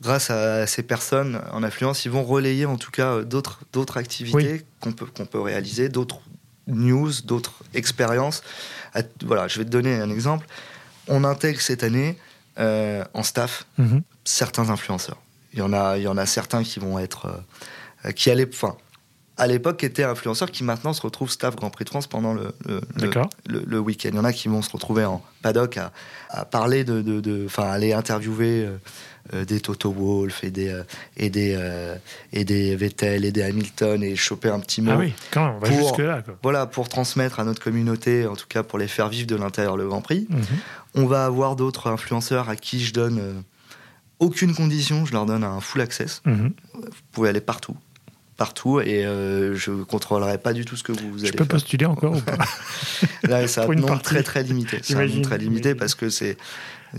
grâce 0.00 0.30
à 0.30 0.66
ces 0.66 0.82
personnes 0.82 1.42
en 1.52 1.62
influence, 1.62 2.06
ils 2.06 2.10
vont 2.10 2.24
relayer 2.24 2.64
en 2.64 2.78
tout 2.78 2.90
cas 2.90 3.22
d'autres 3.22 3.96
activités 3.96 4.64
qu'on 4.80 4.92
peut, 4.92 5.06
qu'on 5.06 5.26
peut 5.26 5.40
réaliser, 5.40 5.90
d'autres 5.90 6.20
news, 6.66 7.12
d'autres 7.24 7.54
expériences. 7.74 8.42
Voilà, 9.24 9.48
je 9.48 9.58
vais 9.58 9.64
te 9.64 9.70
donner 9.70 9.94
un 9.94 10.10
exemple. 10.10 10.46
On 11.08 11.24
intègre 11.24 11.60
cette 11.60 11.82
année 11.82 12.18
euh, 12.58 13.04
en 13.14 13.22
staff 13.22 13.66
mhm. 13.78 14.02
certains 14.24 14.70
influenceurs. 14.70 15.18
Il 15.52 15.58
y 15.60 15.62
en 15.62 15.72
a, 15.72 15.98
il 15.98 16.02
y 16.02 16.08
en 16.08 16.16
a 16.16 16.26
certains 16.26 16.62
qui 16.62 16.80
vont 16.80 16.98
être, 16.98 17.42
euh, 18.04 18.12
qui 18.12 18.30
allaient, 18.30 18.48
enfin, 18.48 18.76
à 19.36 19.46
l'époque 19.46 19.84
étaient 19.84 20.04
influenceurs 20.04 20.50
qui 20.50 20.64
maintenant 20.64 20.92
se 20.92 21.02
retrouvent 21.02 21.30
staff 21.30 21.54
Grand 21.54 21.70
Prix 21.70 21.84
de 21.84 21.90
France 21.90 22.06
pendant 22.06 22.32
le, 22.32 22.54
le, 22.64 22.80
le, 23.46 23.78
week-end. 23.78 24.10
Il 24.12 24.16
y 24.16 24.18
en 24.18 24.24
a 24.24 24.32
qui 24.32 24.48
vont 24.48 24.62
se 24.62 24.70
retrouver 24.70 25.04
en 25.04 25.22
paddock 25.42 25.76
à, 25.76 25.92
à 26.30 26.44
parler 26.44 26.84
de, 26.84 27.44
enfin, 27.46 27.64
aller 27.64 27.92
interviewer. 27.92 28.64
Euh, 28.64 28.78
des 29.32 29.60
Toto 29.60 29.90
Wolff 29.92 30.44
et 30.44 30.50
des, 30.50 30.68
euh, 30.68 30.82
et, 31.16 31.30
des, 31.30 31.54
euh, 31.56 31.96
et 32.32 32.44
des 32.44 32.76
Vettel 32.76 33.24
et 33.24 33.32
des 33.32 33.42
Hamilton 33.42 34.02
et 34.02 34.16
choper 34.16 34.48
un 34.48 34.60
petit 34.60 34.82
mot. 34.82 34.92
Ah 34.92 34.98
oui, 34.98 35.12
quand 35.30 35.56
on 35.56 35.58
va 35.58 35.70
jusque-là. 35.70 36.22
Voilà, 36.42 36.66
pour 36.66 36.88
transmettre 36.88 37.40
à 37.40 37.44
notre 37.44 37.62
communauté, 37.62 38.26
en 38.26 38.36
tout 38.36 38.46
cas 38.48 38.62
pour 38.62 38.78
les 38.78 38.88
faire 38.88 39.08
vivre 39.08 39.26
de 39.26 39.36
l'intérieur 39.36 39.76
le 39.76 39.88
Grand 39.88 40.00
Prix. 40.00 40.26
Mhm. 40.28 40.44
On 40.94 41.06
va 41.06 41.26
avoir 41.26 41.56
d'autres 41.56 41.88
influenceurs 41.88 42.48
à 42.48 42.56
qui 42.56 42.84
je 42.84 42.92
donne 42.92 43.42
aucune 44.18 44.54
condition, 44.54 45.04
je 45.04 45.12
leur 45.12 45.26
donne 45.26 45.44
un 45.44 45.60
full 45.60 45.80
access. 45.80 46.22
Mhm. 46.24 46.52
Vous 46.74 46.90
pouvez 47.12 47.28
aller 47.28 47.40
partout. 47.40 47.76
Partout 48.36 48.80
et 48.80 49.06
euh, 49.06 49.56
je 49.56 49.72
contrôlerai 49.72 50.36
pas 50.36 50.52
du 50.52 50.66
tout 50.66 50.76
ce 50.76 50.82
que 50.82 50.92
vous, 50.92 51.20
allez 51.20 51.28
Je 51.28 51.32
peux 51.32 51.38
faire. 51.38 51.48
postuler 51.48 51.86
encore 51.86 52.16
ou 52.16 52.20
pas 52.20 52.36
Là, 53.22 53.48
c'est 53.48 53.60
un 53.62 53.64
Pour 53.64 53.72
une 53.72 53.80
nombre 53.80 54.02
très 54.02 54.22
très 54.22 54.42
limité. 54.42 54.78
C'est 54.82 54.94
un 54.94 55.06
nombre 55.06 55.22
très 55.22 55.38
limité 55.38 55.74
parce 55.74 55.94
que 55.94 56.10
c'est. 56.10 56.36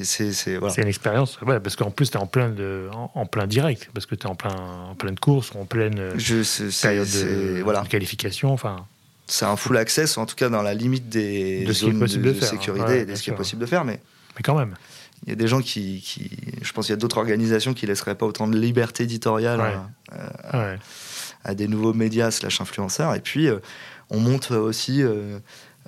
C'est, 0.03 0.57
voilà. 0.57 0.73
Une 0.77 0.87
expérience, 0.87 1.39
ouais, 1.41 1.59
parce 1.59 1.75
qu'en 1.75 1.91
plus, 1.91 2.09
tu 2.11 2.17
es 2.17 2.21
en 2.21 2.27
plein, 2.27 2.49
de, 2.49 2.89
en, 2.93 3.11
en 3.13 3.25
plein 3.25 3.47
direct, 3.47 3.89
parce 3.93 4.05
que 4.05 4.15
tu 4.15 4.27
es 4.27 4.29
en, 4.29 4.35
plein, 4.35 4.55
en 4.89 4.95
pleine 4.95 5.17
course 5.19 5.51
ou 5.53 5.59
en 5.59 5.65
pleine 5.65 5.97
euh, 5.99 6.13
Je- 6.17 6.81
période 6.81 7.07
de, 7.09 7.61
voilà. 7.63 7.81
de 7.81 7.87
qualification. 7.87 8.51
Enfin, 8.53 8.85
c'est 9.25 9.45
un 9.45 9.55
full 9.57 9.77
access, 9.77 10.17
en 10.17 10.25
tout 10.25 10.35
cas 10.35 10.49
dans 10.49 10.61
la 10.61 10.73
limite 10.73 11.09
des 11.09 11.65
De 11.65 11.73
zones 11.73 11.99
possible 11.99 12.23
de, 12.23 12.29
de 12.31 12.33
faire, 12.39 12.49
sécurité 12.49 12.85
ouais, 12.85 12.99
et 13.01 13.05
de 13.05 13.15
ce 13.15 13.23
qui 13.23 13.29
est 13.29 13.33
possible 13.35 13.61
de 13.61 13.65
faire. 13.67 13.83
Mais 13.85 13.99
mais 14.35 14.41
quand 14.43 14.55
même. 14.57 14.75
il 15.25 15.29
y 15.29 15.31
a 15.33 15.35
des 15.35 15.47
gens 15.47 15.59
qui, 15.61 15.99
qui- 16.01 16.29
je 16.61 16.71
pense 16.73 16.85
qu'il 16.85 16.93
y 16.93 16.97
a 16.97 16.99
d'autres 16.99 17.17
organisations 17.17 17.73
qui 17.73 17.85
laisseraient 17.87 18.15
pas 18.15 18.25
autant 18.25 18.47
de 18.47 18.57
liberté 18.57 19.03
éditoriale 19.03 19.59
Ouais. 20.53 20.77
à, 21.43 21.55
des 21.55 21.67
nouveaux 21.67 21.93
médias 21.93 22.31
slash 22.31 22.61
influenceurs. 22.61 23.15
Et 23.15 23.19
puis, 23.21 23.47
euh, 23.47 23.59
on 24.09 24.19
monte 24.19 24.51
aussi 24.51 25.01
euh, 25.01 25.39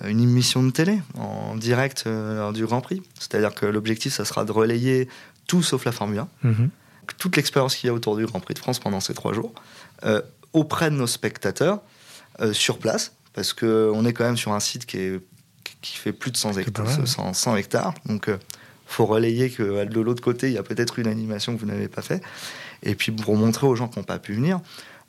une 0.07 0.21
émission 0.21 0.63
de 0.63 0.71
télé 0.71 1.01
en 1.15 1.55
direct 1.55 2.03
euh, 2.07 2.37
lors 2.37 2.53
du 2.53 2.65
Grand 2.65 2.81
Prix. 2.81 3.01
C'est-à-dire 3.19 3.53
que 3.53 3.65
l'objectif, 3.65 4.13
ça 4.13 4.25
sera 4.25 4.45
de 4.45 4.51
relayer 4.51 5.07
tout 5.47 5.63
sauf 5.63 5.83
la 5.85 5.91
Formule 5.91 6.19
1, 6.19 6.27
Mhm. 6.43 6.69
toute 7.17 7.35
l'expérience 7.35 7.75
qu'il 7.75 7.87
y 7.87 7.89
a 7.89 7.93
autour 7.93 8.15
du 8.15 8.25
Grand 8.25 8.39
Prix 8.39 8.53
de 8.53 8.59
France 8.59 8.79
pendant 8.79 8.99
ces 8.99 9.13
trois 9.13 9.33
jours, 9.33 9.53
euh, 10.05 10.21
auprès 10.53 10.89
de 10.89 10.95
nos 10.95 11.07
spectateurs, 11.07 11.81
euh, 12.41 12.53
sur 12.53 12.77
place, 12.79 13.13
parce 13.33 13.53
qu'on 13.53 14.05
est 14.05 14.13
quand 14.13 14.23
même 14.25 14.37
sur 14.37 14.53
un 14.53 14.59
site 14.59 14.85
qui, 14.85 14.97
est, 14.97 15.19
qui 15.81 15.97
fait 15.97 16.13
plus 16.13 16.31
de 16.31 16.37
100 16.37 16.53
pas 16.53 16.61
hectares. 16.61 16.85
mal, 16.85 16.99
ouais. 17.01 17.05
100, 17.05 17.33
100 17.33 17.55
hectares. 17.57 17.93
Donc, 18.05 18.29
euh, 18.29 18.37
faut 18.87 19.05
relayer 19.05 19.49
que 19.49 19.61
euh, 19.63 19.85
de 19.85 19.99
l'autre 19.99 20.21
côté, 20.23 20.47
il 20.47 20.53
y 20.53 20.57
a 20.57 20.63
peut-être 20.63 20.97
une 20.99 21.07
animation 21.07 21.55
que 21.55 21.59
vous 21.59 21.67
n'avez 21.67 21.87
pas 21.87 22.01
fait. 22.01 22.21
Et 22.83 22.95
puis, 22.95 23.11
pour 23.11 23.35
montrer 23.35 23.67
aux 23.67 23.75
gens 23.75 23.87
qui 23.87 23.99
n'ont 23.99 24.05
pas 24.05 24.19
pu 24.19 24.33
venir, 24.33 24.59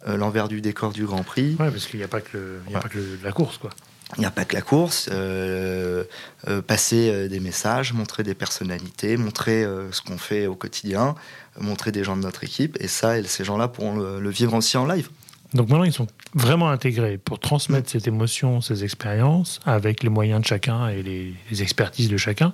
euh, 0.08 0.16
l'envers 0.16 0.48
du 0.48 0.60
décor 0.60 0.92
du 0.92 1.04
Grand 1.06 1.22
Prix, 1.22 1.56
Ouais, 1.60 1.70
parce 1.70 1.86
qu'il 1.86 1.98
n'y 1.98 2.04
a 2.04 2.08
pas 2.08 2.20
que, 2.20 2.36
le, 2.36 2.60
il 2.66 2.72
y 2.72 2.74
a 2.74 2.78
Ouais. 2.78 2.82
pas 2.82 2.88
que 2.88 2.98
le- 2.98 3.18
la 3.22 3.32
course, 3.32 3.58
quoi. 3.58 3.70
Il 4.16 4.20
n'y 4.20 4.26
a 4.26 4.30
pas 4.30 4.44
que 4.44 4.54
la 4.54 4.62
course, 4.62 5.08
euh, 5.12 6.04
euh, 6.48 6.62
passer 6.62 7.10
euh, 7.10 7.28
des 7.28 7.40
messages, 7.40 7.92
montrer 7.92 8.22
des 8.22 8.34
personnalités, 8.34 9.16
montrer 9.16 9.62
euh, 9.64 9.92
ce 9.92 10.02
qu'on 10.02 10.18
fait 10.18 10.46
au 10.46 10.56
quotidien, 10.56 11.14
montrer 11.58 11.92
des 11.92 12.02
gens 12.02 12.16
de 12.16 12.22
notre 12.22 12.42
équipe. 12.44 12.76
Et 12.80 12.88
ça, 12.88 13.22
ces 13.22 13.44
gens-là 13.44 13.68
pourront 13.68 13.96
le, 13.96 14.20
le 14.20 14.30
vivre 14.30 14.54
aussi 14.54 14.76
en 14.76 14.86
live. 14.86 15.08
Donc 15.54 15.68
maintenant, 15.68 15.84
ils 15.84 15.92
sont 15.92 16.06
vraiment 16.34 16.70
intégrés 16.70 17.18
pour 17.18 17.38
transmettre 17.38 17.90
cette 17.90 18.06
émotion, 18.06 18.60
ces 18.60 18.84
expériences, 18.84 19.60
avec 19.64 20.02
les 20.02 20.08
moyens 20.08 20.40
de 20.40 20.46
chacun 20.46 20.88
et 20.88 21.02
les, 21.02 21.34
les 21.50 21.62
expertises 21.62 22.08
de 22.08 22.16
chacun. 22.16 22.52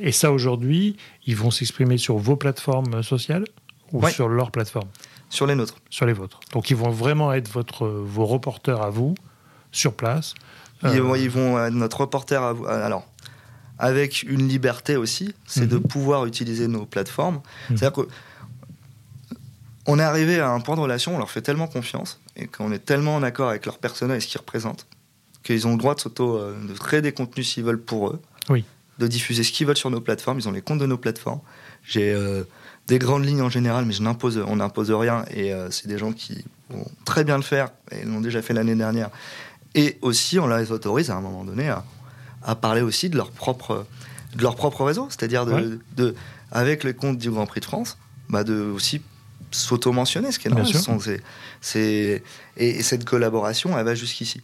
Et 0.00 0.12
ça, 0.12 0.32
aujourd'hui, 0.32 0.96
ils 1.26 1.36
vont 1.36 1.50
s'exprimer 1.50 1.98
sur 1.98 2.16
vos 2.16 2.36
plateformes 2.36 3.02
sociales 3.02 3.44
ou 3.92 4.06
sur 4.08 4.28
leur 4.28 4.50
plateforme, 4.50 4.88
Sur 5.28 5.46
les 5.46 5.54
nôtres. 5.54 5.74
sur 5.90 6.06
les 6.06 6.14
vôtres. 6.14 6.40
Donc 6.52 6.70
ils 6.70 6.76
vont 6.76 6.88
vraiment 6.90 7.32
être 7.34 7.48
votre, 7.50 7.86
vos 7.86 8.24
reporters 8.24 8.80
à 8.80 8.88
vous, 8.88 9.14
sur 9.70 9.92
place. 9.94 10.34
Ils, 10.84 10.88
Euh, 10.98 11.02
vont- 11.02 11.14
ils 11.14 11.30
vont, 11.30 11.56
euh, 11.56 11.70
notre 11.70 12.00
reporter, 12.00 12.42
à 12.42 12.52
vous- 12.52 12.66
alors, 12.66 13.06
avec 13.78 14.22
une 14.24 14.48
liberté 14.48 14.96
aussi, 14.96 15.34
c'est 15.46 15.62
Mhm. 15.62 15.66
de 15.68 15.78
pouvoir 15.78 16.26
utiliser 16.26 16.68
nos 16.68 16.86
plateformes. 16.86 17.36
Mhm. 17.70 17.76
C'est-à-dire 17.76 17.92
que 17.92 18.08
on 19.86 19.98
est 19.98 20.02
arrivé 20.02 20.38
à 20.40 20.50
un 20.50 20.60
point 20.60 20.76
de 20.76 20.80
relation, 20.80 21.14
on 21.14 21.18
leur 21.18 21.30
fait 21.30 21.42
tellement 21.42 21.66
confiance 21.66 22.20
et 22.36 22.46
qu'on 22.46 22.70
est 22.72 22.78
tellement 22.84 23.16
en 23.16 23.22
accord 23.22 23.48
avec 23.48 23.66
leur 23.66 23.78
persona 23.78 24.16
et 24.16 24.20
ce 24.20 24.26
qu'ils 24.28 24.38
représentent 24.40 24.86
qu'ils 25.42 25.66
ont 25.66 25.72
le 25.72 25.76
droit 25.78 25.96
de 25.96 26.00
s'auto, 26.00 26.36
euh, 26.36 26.54
de 26.68 26.72
créer 26.74 27.02
des 27.02 27.10
contenus 27.10 27.52
s'ils 27.52 27.64
veulent 27.64 27.80
pour 27.80 28.10
eux, 28.10 28.22
Oui. 28.48 28.64
de 29.00 29.08
diffuser 29.08 29.42
ce 29.42 29.50
qu'ils 29.50 29.66
veulent 29.66 29.76
sur 29.76 29.90
nos 29.90 30.00
plateformes. 30.00 30.38
Ils 30.38 30.48
ont 30.48 30.52
les 30.52 30.62
comptes 30.62 30.78
de 30.78 30.86
nos 30.86 30.98
plateformes. 30.98 31.40
J'ai 31.82 32.12
euh, 32.14 32.44
des 32.86 33.00
grandes 33.00 33.24
lignes 33.24 33.42
en 33.42 33.50
général, 33.50 33.84
mais 33.84 33.92
je 33.92 34.02
n'impose, 34.02 34.38
on 34.46 34.56
n'impose 34.56 34.92
rien 34.92 35.24
et 35.32 35.52
euh, 35.52 35.68
c'est 35.72 35.88
des 35.88 35.98
gens 35.98 36.12
qui 36.12 36.44
vont 36.70 36.86
très 37.04 37.24
bien 37.24 37.36
le 37.36 37.42
faire 37.42 37.70
et 37.90 38.04
l'ont 38.04 38.20
déjà 38.20 38.40
fait 38.40 38.54
l'année 38.54 38.76
dernière. 38.76 39.10
Et 39.74 39.98
aussi, 40.02 40.38
on 40.38 40.46
les 40.46 40.70
autorise 40.72 41.10
à 41.10 41.16
un 41.16 41.20
moment 41.20 41.44
donné 41.44 41.68
à, 41.68 41.84
à 42.42 42.54
parler 42.54 42.82
aussi 42.82 43.08
de 43.08 43.16
leur 43.16 43.30
propre, 43.30 43.86
de 44.36 44.42
leur 44.42 44.54
propre 44.56 44.84
réseau, 44.84 45.06
c'est-à-dire 45.10 45.46
de, 45.46 45.52
Ouais. 45.52 45.64
de- 45.96 46.14
avec 46.50 46.84
le 46.84 46.92
compte 46.92 47.18
du 47.18 47.30
Grand 47.30 47.46
Prix 47.46 47.60
de 47.60 47.64
France, 47.64 47.96
bah 48.28 48.44
de 48.44 48.54
aussi 48.62 49.00
s'auto-mentionner, 49.50 50.32
ce 50.32 50.38
qui 50.38 50.48
est 50.48 50.50
normal. 50.50 50.66
c'est- 51.60 52.22
et, 52.56 52.68
et 52.78 52.82
cette 52.82 53.04
collaboration, 53.04 53.78
elle 53.78 53.84
va 53.84 53.94
jusqu'ici. 53.94 54.40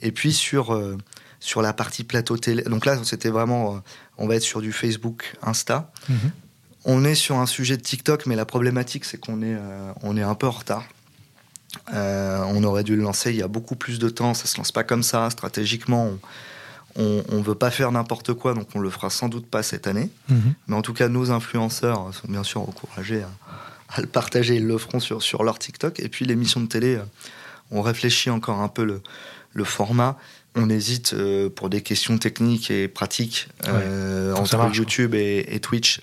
Et 0.00 0.12
puis 0.12 0.32
sur, 0.32 0.74
euh, 0.74 0.96
sur 1.40 1.62
la 1.62 1.72
partie 1.72 2.04
plateau 2.04 2.36
télé, 2.36 2.62
donc 2.64 2.86
là, 2.86 2.98
c'était 3.04 3.30
vraiment, 3.30 3.76
euh, 3.76 3.78
on 4.18 4.26
va 4.28 4.36
être 4.36 4.42
sur 4.42 4.60
du 4.60 4.72
Facebook, 4.72 5.34
Insta. 5.42 5.90
mhm. 6.08 6.16
On 6.86 7.04
est 7.04 7.14
sur 7.14 7.36
un 7.36 7.44
sujet 7.46 7.76
de 7.76 7.82
TikTok, 7.82 8.24
mais 8.24 8.36
la 8.36 8.46
problématique, 8.46 9.04
c'est 9.04 9.18
qu'on 9.18 9.42
est, 9.42 9.54
euh, 9.54 9.92
on 10.02 10.16
est 10.16 10.22
un 10.22 10.34
peu 10.34 10.46
en 10.46 10.50
retard. 10.52 10.84
Euh, 11.92 12.42
on 12.46 12.64
aurait 12.64 12.84
dû 12.84 12.96
le 12.96 13.02
lancer 13.02 13.30
il 13.30 13.36
y 13.36 13.42
a 13.42 13.48
beaucoup 13.48 13.76
plus 13.76 13.98
de 13.98 14.08
temps. 14.08 14.34
Ça 14.34 14.46
se 14.46 14.56
lance 14.56 14.72
pas 14.72 14.84
comme 14.84 15.02
ça. 15.02 15.30
Stratégiquement, 15.30 16.10
on, 16.96 17.24
on 17.30 17.40
veut 17.42 17.54
pas 17.54 17.70
faire 17.70 17.92
n'importe 17.92 18.34
quoi, 18.34 18.54
donc 18.54 18.68
on 18.74 18.80
le 18.80 18.90
fera 18.90 19.10
sans 19.10 19.28
doute 19.28 19.46
pas 19.46 19.62
cette 19.62 19.86
année. 19.86 20.10
Mhm. 20.28 20.54
Mais 20.66 20.76
en 20.76 20.82
tout 20.82 20.92
cas, 20.94 21.08
nos 21.08 21.30
influenceurs 21.30 22.12
sont 22.12 22.28
bien 22.28 22.42
sûr 22.42 22.60
encouragés 22.62 23.22
à, 23.22 23.30
à 23.96 24.00
le 24.00 24.08
partager. 24.08 24.56
Ils 24.56 24.66
le 24.66 24.78
feront 24.78 25.00
sur, 25.00 25.22
sur 25.22 25.44
leur 25.44 25.58
TikTok. 25.58 26.00
Et 26.00 26.08
puis 26.08 26.24
l'émission 26.24 26.60
de 26.60 26.66
télé, 26.66 26.96
euh, 26.96 27.04
on 27.70 27.82
réfléchit 27.82 28.30
encore 28.30 28.60
un 28.60 28.68
peu 28.68 28.84
le, 28.84 29.00
le 29.52 29.64
format. 29.64 30.18
On 30.56 30.68
hésite 30.68 31.12
euh, 31.14 31.48
pour 31.48 31.70
des 31.70 31.80
questions 31.80 32.18
techniques 32.18 32.72
et 32.72 32.88
pratiques 32.88 33.48
euh, 33.68 34.34
entre 34.34 34.56
marche, 34.56 34.76
YouTube 34.76 35.14
et, 35.14 35.46
et 35.48 35.60
Twitch 35.60 36.00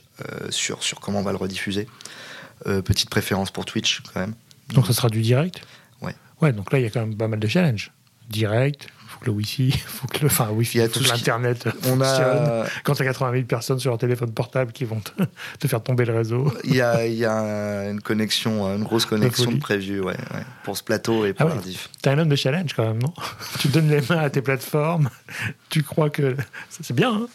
sur, 0.49 0.81
sur 0.81 1.01
comment 1.01 1.19
on 1.19 1.23
va 1.23 1.31
le 1.31 1.37
rediffuser. 1.37 1.87
Petite 2.63 3.09
préférence 3.09 3.51
pour 3.51 3.65
Twitch 3.65 4.01
quand 4.01 4.19
même. 4.19 4.33
Donc 4.73 4.87
ça 4.87 4.93
sera 4.93 5.09
du 5.09 5.21
direct 5.21 5.61
Ouais. 6.01 6.13
Ouais, 6.41 6.53
donc 6.53 6.71
là, 6.71 6.79
il 6.79 6.83
y 6.83 6.85
a 6.85 6.89
quand 6.89 6.99
même 7.01 7.15
pas 7.15 7.27
mal 7.27 7.39
de 7.39 7.47
challenges. 7.47 7.91
Direct, 8.29 8.87
il 9.03 9.09
faut 9.09 9.19
que 9.19 9.25
le 9.27 9.31
Wi-Fi, 9.31 9.71
faut 9.87 10.07
que 10.07 10.19
le, 10.19 10.25
enfin, 10.27 10.49
Wi-Fi, 10.49 10.77
Il 10.77 10.81
y 10.81 10.83
a 10.83 10.87
faut 10.87 10.93
tout 10.95 10.99
que 10.99 11.05
ce 11.05 11.13
qui- 11.13 11.19
l'Internet 11.19 11.63
On 11.65 11.71
fonctionne. 11.97 12.01
a, 12.03 12.65
Quand 12.83 12.93
tu 12.93 13.01
as 13.03 13.05
80 13.05 13.31
000 13.31 13.43
personnes 13.45 13.79
sur 13.79 13.89
leur 13.91 13.97
téléphone 13.97 14.31
portable 14.33 14.73
qui 14.73 14.83
vont 14.85 14.99
te, 14.99 15.11
te 15.59 15.67
faire 15.67 15.81
tomber 15.81 16.03
le 16.05 16.13
réseau. 16.15 16.53
il 16.65 16.75
y 16.75 16.81
a, 16.81 17.05
il 17.07 17.13
y 17.15 17.25
a 17.25 17.89
une 17.89 18.01
connexion, 18.01 18.67
une 18.75 18.83
grosse 18.83 19.05
connexion 19.05 19.49
de 19.51 19.57
prévue 19.59 20.01
ouais, 20.01 20.07
ouais, 20.33 20.43
pour 20.63 20.77
ce 20.77 20.83
plateau 20.83 21.25
et 21.25 21.33
pour 21.33 21.49
Ah 21.49 21.55
ouais. 21.55 21.61
T'es 22.01 22.09
un 22.09 22.19
homme 22.19 22.29
de 22.29 22.35
challenge 22.35 22.73
quand 22.75 22.85
même, 22.85 23.01
non? 23.01 23.13
Tu 23.59 23.69
donnes 23.69 23.89
les 23.89 24.01
mains 24.09 24.19
à 24.19 24.29
tes 24.29 24.41
plateformes, 24.41 25.09
tu 25.69 25.83
crois 25.83 26.09
que. 26.09 26.35
C'est 26.69 26.93
bien, 26.93 27.13
hein? 27.13 27.27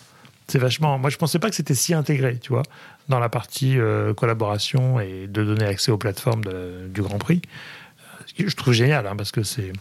C'est 0.49 0.59
vachement. 0.59 0.99
Moi, 0.99 1.09
je 1.09 1.17
pensais 1.17 1.39
pas 1.39 1.49
que 1.49 1.57
c'était 1.57 1.75
si 1.75 1.95
intégré, 1.95 2.37
tu 2.39 2.51
vois, 2.53 2.65
dans 3.09 3.19
la 3.19 3.29
partie 3.29 3.79
euh, 3.79 4.15
collaboration 4.15 5.01
et 5.01 5.27
de 5.27 5.45
donner 5.45 5.65
accès 5.65 5.91
aux 5.91 5.99
plateformes 5.99 6.45
de- 6.45 6.89
du 6.89 7.03
Grand 7.03 7.19
Prix. 7.19 7.43
Euh, 7.43 8.23
Ce 8.27 8.35
que 8.35 8.49
je 8.49 8.57
trouve 8.57 8.73
génial, 8.75 9.07
hein, 9.07 9.17
parce 9.17 9.33
que 9.33 9.43
c'est. 9.43 9.73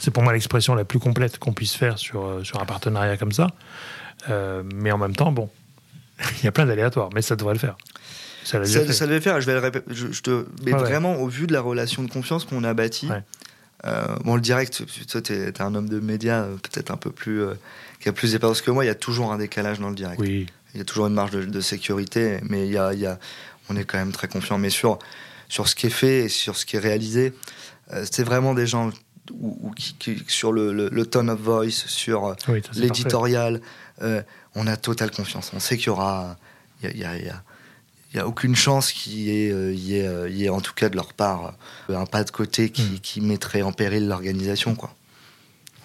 C'est 0.00 0.10
pour 0.10 0.22
moi 0.22 0.32
l'expression 0.32 0.74
la 0.74 0.84
plus 0.84 0.98
complète 0.98 1.38
qu'on 1.38 1.52
puisse 1.52 1.74
faire 1.74 1.98
sur, 1.98 2.24
euh, 2.24 2.42
sur 2.44 2.60
un 2.60 2.64
partenariat 2.64 3.16
comme 3.16 3.32
ça. 3.32 3.48
Euh, 4.28 4.62
mais 4.74 4.90
en 4.90 4.98
même 4.98 5.14
temps, 5.14 5.30
bon, 5.30 5.50
il 6.40 6.44
y 6.44 6.48
a 6.48 6.52
plein 6.52 6.66
d'aléatoires, 6.66 7.10
mais 7.14 7.22
ça 7.22 7.36
devrait 7.36 7.54
le 7.54 7.60
faire. 7.60 7.76
Ça 8.44 8.58
l'a 8.58 8.64
Ça, 8.66 8.92
ça 8.92 9.06
devait 9.06 9.20
faire, 9.20 9.40
je 9.40 9.46
vais 9.46 9.52
le 9.52 9.60
répéter. 9.60 9.84
Je, 9.94 10.10
je 10.12 10.22
te, 10.22 10.46
mais 10.64 10.72
ouais. 10.72 10.78
vraiment, 10.78 11.16
au 11.16 11.28
vu 11.28 11.46
de 11.46 11.52
la 11.52 11.60
relation 11.60 12.02
de 12.02 12.10
confiance 12.10 12.44
qu'on 12.44 12.64
a 12.64 12.74
bâtie, 12.74 13.08
Ouais. 13.08 13.22
euh, 13.86 14.04
bon, 14.24 14.34
le 14.34 14.40
direct, 14.40 14.82
toi, 15.08 15.20
t'es 15.22 15.34
es 15.48 15.62
un 15.62 15.74
homme 15.74 15.88
de 15.88 16.00
médias 16.00 16.44
peut-être 16.62 16.90
un 16.90 16.96
peu 16.96 17.10
plus. 17.10 17.42
euh, 17.42 17.54
qui 18.00 18.08
a 18.08 18.12
plus 18.12 18.32
d'expérience 18.32 18.60
que 18.62 18.70
moi, 18.70 18.84
il 18.84 18.88
y 18.88 18.90
a 18.90 18.94
toujours 18.94 19.32
un 19.32 19.38
décalage 19.38 19.78
dans 19.78 19.88
le 19.88 19.94
direct. 19.94 20.20
Oui, 20.20 20.46
Il 20.74 20.78
y 20.78 20.80
a 20.80 20.84
toujours 20.84 21.06
une 21.06 21.14
marge 21.14 21.30
de, 21.32 21.44
de 21.44 21.60
sécurité, 21.60 22.38
mais 22.42 22.66
il 22.66 22.72
y 22.72 22.78
a, 22.78 22.92
il 22.92 23.00
y 23.00 23.06
a- 23.06 23.18
on 23.68 23.76
est 23.76 23.84
quand 23.84 23.98
même 23.98 24.12
très 24.12 24.28
confiant. 24.28 24.58
Mais 24.58 24.70
sur, 24.70 24.98
sur 25.48 25.68
ce 25.68 25.74
qui 25.74 25.86
est 25.86 25.90
fait 25.90 26.24
et 26.24 26.28
sur 26.28 26.56
ce 26.56 26.66
qui 26.66 26.76
est 26.76 26.80
réalisé, 26.80 27.32
euh, 27.92 28.04
c'est 28.10 28.24
vraiment 28.24 28.54
des 28.54 28.66
gens 28.66 28.90
où- 29.32 29.56
où 29.62 29.70
qui, 29.70 29.94
qui- 29.94 30.24
sur 30.28 30.52
le, 30.52 30.72
le- 30.72 30.88
le 30.90 31.06
tone 31.06 31.30
of 31.30 31.40
voice, 31.40 31.70
sur 31.86 32.26
euh, 32.26 32.34
oui 32.48 32.60
l'éditorial, 32.74 33.60
euh, 34.02 34.22
on 34.54 34.66
a 34.66 34.76
totale 34.76 35.10
confiance. 35.10 35.52
On 35.54 35.60
sait 35.60 35.76
qu'il 35.76 35.86
y 35.86 35.90
aura. 35.90 36.36
Il 36.82 36.86
y 36.98 37.04
a, 37.04 37.16
il 37.16 37.24
y 37.24 37.28
a- 37.30 37.42
il 38.12 38.20
aucune 38.20 38.54
chance 38.54 38.92
qu'il 38.92 39.14
y, 39.14 39.30
ait, 39.46 39.50
euh, 39.50 39.72
y, 39.74 39.98
euh, 40.00 40.28
y 40.30 40.48
en 40.48 40.60
tout 40.60 40.72
cas 40.74 40.88
de 40.88 40.94
leur 40.94 41.14
part, 41.14 41.54
euh, 41.90 41.96
un 41.96 42.06
pas 42.06 42.22
de 42.22 42.30
côté 42.30 42.70
qui, 42.70 42.82
Mm. 42.82 42.98
qui 43.00 43.20
mettrait 43.20 43.62
en 43.62 43.72
péril 43.72 44.06
l'organisation, 44.06 44.76
quoi, 44.76 44.94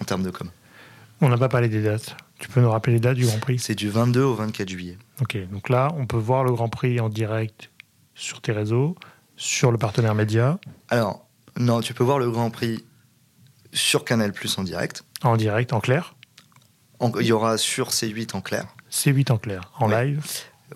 en 0.00 0.04
termes 0.04 0.22
de 0.22 0.30
com. 0.30 0.48
On 1.20 1.28
n'a 1.28 1.36
pas 1.38 1.48
parlé 1.48 1.68
des 1.68 1.82
dates. 1.82 2.14
Tu 2.40 2.48
peux 2.48 2.60
nous 2.60 2.70
rappeler 2.70 2.94
les 2.94 3.00
dates 3.00 3.16
du 3.16 3.26
Grand 3.26 3.38
Prix 3.38 3.58
C'est 3.58 3.74
du 3.74 3.88
22 3.90 4.22
au 4.22 4.34
24 4.34 4.68
juillet. 4.68 4.98
Ok, 5.20 5.36
donc 5.52 5.68
là, 5.68 5.92
on 5.96 6.06
peut 6.06 6.16
voir 6.16 6.42
le 6.42 6.50
Grand 6.52 6.68
Prix 6.68 6.98
en 6.98 7.08
direct 7.08 7.70
sur 8.14 8.40
tes 8.40 8.52
réseaux, 8.52 8.96
sur 9.36 9.70
le 9.70 9.78
partenaire 9.78 10.14
média, 10.14 10.58
Alors, 10.88 11.26
non, 11.58 11.80
tu 11.80 11.94
peux 11.94 12.02
voir 12.04 12.18
le 12.18 12.30
Grand 12.30 12.50
Prix 12.50 12.84
sur 13.72 14.04
Canal 14.04 14.32
Plus 14.32 14.58
en 14.58 14.62
direct. 14.64 15.04
en 15.22 15.36
direct, 15.36 15.72
en 15.72 15.80
clair. 15.80 16.14
En- 16.98 17.12
Il 17.20 17.26
y 17.26 17.32
aura 17.32 17.56
sur 17.58 17.90
C8 17.90 18.34
en 18.34 18.40
clair. 18.40 18.66
C8 18.90 19.30
en 19.30 19.38
clair, 19.38 19.70
en 19.78 19.88
Ouais. 19.90 20.06
live. 20.06 20.24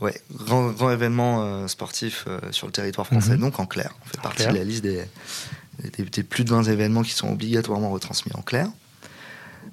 Ouais, 0.00 0.20
grand, 0.32 0.68
grand 0.70 0.90
événement 0.90 1.42
euh, 1.44 1.66
sportif 1.68 2.24
euh, 2.26 2.40
sur 2.50 2.66
le 2.66 2.72
territoire 2.72 3.06
français, 3.06 3.34
Mhm. 3.34 3.40
donc 3.40 3.58
en 3.60 3.66
clair. 3.66 3.94
On 4.02 4.08
fait 4.08 4.20
partie 4.20 4.36
clair. 4.38 4.52
de 4.52 4.58
la 4.58 4.64
liste 4.64 4.82
des, 4.82 5.04
des- 5.96 6.04
des 6.04 6.22
plus 6.22 6.44
de 6.44 6.50
20 6.50 6.64
événements 6.64 7.02
qui 7.02 7.12
sont 7.12 7.30
obligatoirement 7.30 7.90
retransmis 7.90 8.32
en 8.34 8.42
clair. 8.42 8.68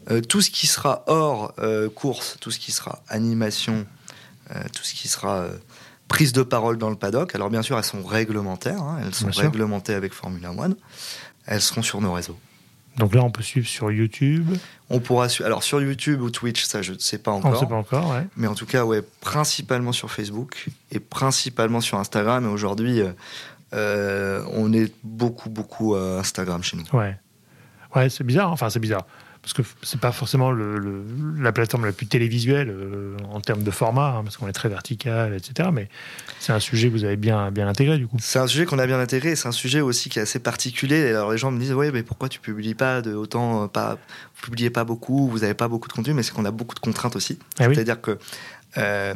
Euh, 0.10 0.21
tout 0.21 0.41
ce 0.41 0.49
qui 0.49 0.67
sera 0.67 1.04
hors 1.08 1.54
euh, 1.60 1.89
course, 1.89 2.38
tout 2.39 2.51
ce 2.51 2.60
qui 2.60 2.71
sera 2.71 3.01
animation, 3.08 3.86
euh, 4.56 4.63
tout 4.75 4.84
ce 4.84 4.93
qui 4.93 5.08
sera 5.08 5.47
prises 6.08 6.34
de 6.34 6.43
parole 6.43 6.77
dans 6.77 6.89
le 6.89 6.95
paddock. 6.95 7.36
Alors 7.36 7.49
bien 7.49 7.62
sûr, 7.62 7.77
elles 7.77 7.84
sont 7.84 8.04
réglementaires, 8.04 8.82
hein. 8.82 8.99
elles 9.06 9.13
sont 9.13 9.30
réglementées 9.32 9.93
avec 9.93 10.13
Formula 10.13 10.51
One. 10.51 10.75
Elles 11.45 11.62
seront 11.62 11.82
sur 11.82 12.01
nos 12.01 12.13
réseaux. 12.13 12.38
Donc 12.97 13.15
là, 13.15 13.23
on 13.23 13.32
peut 13.32 13.41
suivre 13.41 13.67
sur 13.67 13.89
YouTube. 13.89 14.49
On 14.89 14.99
pourra 14.99 15.30
suivre. 15.30 15.47
Alors 15.47 15.63
sur 15.63 15.82
YouTube 15.82 16.21
ou 16.21 16.30
Twitch, 16.30 16.63
ça 16.65 16.82
je 16.82 16.91
ne 16.93 16.99
sais 16.99 17.17
pas 17.17 17.32
encore. 17.32 17.51
On 17.51 17.54
ne 17.54 17.60
sait 17.60 17.65
pas 17.65 17.75
encore, 17.75 18.10
ouais. 18.12 18.27
Mais 18.36 18.47
en 18.47 18.56
tout 18.56 18.65
cas, 18.65 18.84
ouais, 18.84 19.01
principalement 19.21 19.93
sur 19.93 20.12
Facebook 20.12 20.67
et 20.91 20.99
principalement 20.99 21.80
sur 21.80 21.97
Instagram. 21.99 22.45
Et 22.45 22.49
aujourd'hui, 22.49 23.01
on 23.72 24.74
est 24.74 24.93
beaucoup, 25.03 25.49
beaucoup 25.49 25.95
à 25.95 26.20
Instagram 26.20 26.61
chez 26.63 26.76
nous. 26.76 26.84
Ouais. 26.91 27.18
Ouais, 27.95 28.09
c'est 28.09 28.26
bizarre. 28.26 28.51
Enfin, 28.51 28.70
c'est 28.70 28.80
bizarre 28.80 29.05
parce 29.42 29.54
que 29.54 29.64
c'est 29.82 30.00
pas 30.00 30.12
forcément 30.12 30.52
le, 30.52 31.04
la 31.39 31.52
plateforme 31.52 31.86
la 31.86 31.92
plus 31.92 32.06
télévisuelle 32.06 32.70
euh, 32.70 33.18
en 33.32 33.42
termes 33.42 33.64
de 33.64 33.72
format, 33.72 34.18
hein, 34.18 34.24
parce 34.24 34.38
qu'on 34.38 34.48
est 34.48 34.54
très 34.54 34.70
vertical, 34.70 35.34
etc. 35.34 35.70
Mais 35.74 35.89
c'est 36.39 36.54
un 36.54 36.60
sujet 36.60 36.89
que 36.89 36.94
vous 36.94 37.06
avez 37.06 37.18
bien, 37.18 37.50
bien 37.50 37.68
intégré 37.68 37.98
du 37.98 38.08
coup. 38.08 38.18
C'est 38.20 38.38
un 38.38 38.46
sujet 38.46 38.66
qu'on 38.66 38.78
a 38.78 38.86
bien 38.86 39.00
intégré, 39.00 39.36
c'est 39.36 39.48
un 39.48 39.54
sujet 39.54 39.82
aussi 39.82 40.10
qui 40.10 40.20
est 40.20 40.22
assez 40.22 40.39
particulier. 40.39 41.10
Alors 41.10 41.32
les 41.32 41.39
gens 41.39 41.50
me 41.50 41.60
disent, 41.60 41.74
oui, 41.74 41.89
mais 41.92 42.04
pourquoi 42.04 42.30
tu 42.30 42.39
publies 42.39 42.76
pas 42.76 43.02
de 43.02 43.16
autant, 43.16 43.68
pas, 43.68 43.98
vous 44.36 44.42
publiez 44.44 44.70
pas 44.70 44.84
beaucoup, 44.84 45.28
vous 45.28 45.44
avez 45.44 45.56
pas 45.56 45.68
beaucoup 45.68 45.88
de 45.88 45.94
contenu, 45.94 46.14
mais 46.14 46.22
c'est 46.22 46.34
qu'on 46.34 46.46
a 46.46 46.52
beaucoup 46.52 46.76
de 46.76 46.80
contraintes 46.80 47.16
aussi. 47.16 47.39
Ah 47.60 47.66
C'est-à-dire 47.66 48.00
que 48.00 48.20
euh, 48.78 49.16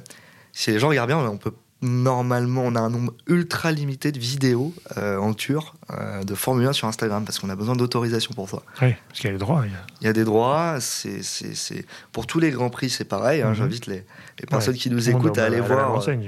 si 0.54 0.72
les 0.72 0.80
gens 0.80 0.90
regardent 0.90 1.10
bien, 1.10 1.20
on 1.20 1.38
peut 1.38 1.54
normalement, 1.86 2.64
on 2.64 2.76
a 2.76 2.80
un 2.80 2.90
nombre 2.90 3.14
ultra 3.28 3.72
limité 3.72 4.12
de 4.12 4.20
vidéos 4.20 4.74
euh, 4.98 5.18
en 5.18 5.34
tour 5.34 5.76
euh, 5.92 6.24
de 6.24 6.36
Formule 6.36 6.68
1 6.68 6.74
sur 6.74 6.88
Instagram 6.88 7.24
parce 7.24 7.40
qu'on 7.40 7.50
a 7.50 7.56
besoin 7.56 7.76
d'autorisation 7.76 8.34
pour 8.34 8.50
ça. 8.50 8.58
Oui, 8.82 8.94
parce 9.08 9.20
qu'il 9.20 9.30
y 9.30 9.30
a 9.30 9.34
des 9.34 9.40
droits. 9.40 9.64
Il 10.02 10.06
y 10.06 10.10
a, 10.10 10.14
des 10.14 10.24
droits. 10.24 10.78
C'est, 10.80 11.22
Pour 12.12 12.28
tous 12.28 12.40
les 12.40 12.52
grands 12.52 12.70
prix, 12.70 12.90
c'est 12.90 13.06
pareil. 13.06 13.42
Hein, 13.42 13.50
mhm. 13.50 13.56
J'invite 13.56 13.88
les, 13.88 14.04
personnes 14.50 14.76
qui 14.76 14.90
nous 14.90 15.10
écoutent 15.10 15.38
à 15.38 15.46
aller 15.46 15.62
voir 15.62 16.08
euh, 16.08 16.28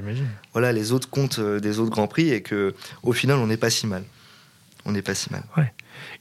voilà, 0.53 0.71
les 0.71 0.91
autres 0.91 1.09
comptes 1.09 1.39
des 1.39 1.79
autres 1.79 1.91
grands 1.91 2.07
prix 2.07 2.29
et 2.31 2.41
que 2.41 2.73
au 3.03 3.13
final, 3.13 3.37
on 3.37 3.47
n'est 3.47 3.57
pas 3.57 3.69
si 3.69 3.87
mal. 3.87 4.03
On 4.85 4.91
n'est 4.91 5.01
pas 5.01 5.15
si 5.15 5.31
mal. 5.31 5.43
Ouais. 5.57 5.73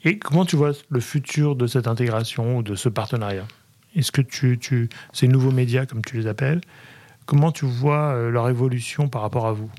Et 0.05 0.18
comment 0.18 0.45
tu 0.45 0.57
vois 0.57 0.72
le 0.89 1.01
futur 1.01 1.57
de 1.57 1.66
cette 1.66 1.87
intégration 1.87 2.59
ou 2.59 2.62
de 2.62 2.74
ce 2.74 2.89
partenariat? 2.89 3.47
Est-ce 3.95 4.12
que 4.12 4.20
tu, 4.20 4.59
tu, 4.59 4.89
ces 5.12 5.28
nouveaux 5.28 5.53
médias, 5.53 5.87
comme 5.87 6.03
tu 6.03 6.16
les 6.16 6.26
appelles, 6.26 6.61
Comment 7.27 7.53
tu 7.53 7.66
vois 7.66 8.14
euh, 8.14 8.31
leur 8.31 8.49
évolution 8.49 9.09
par 9.09 9.22
rapport 9.22 9.47
à 9.47 9.53
vous? 9.53 9.70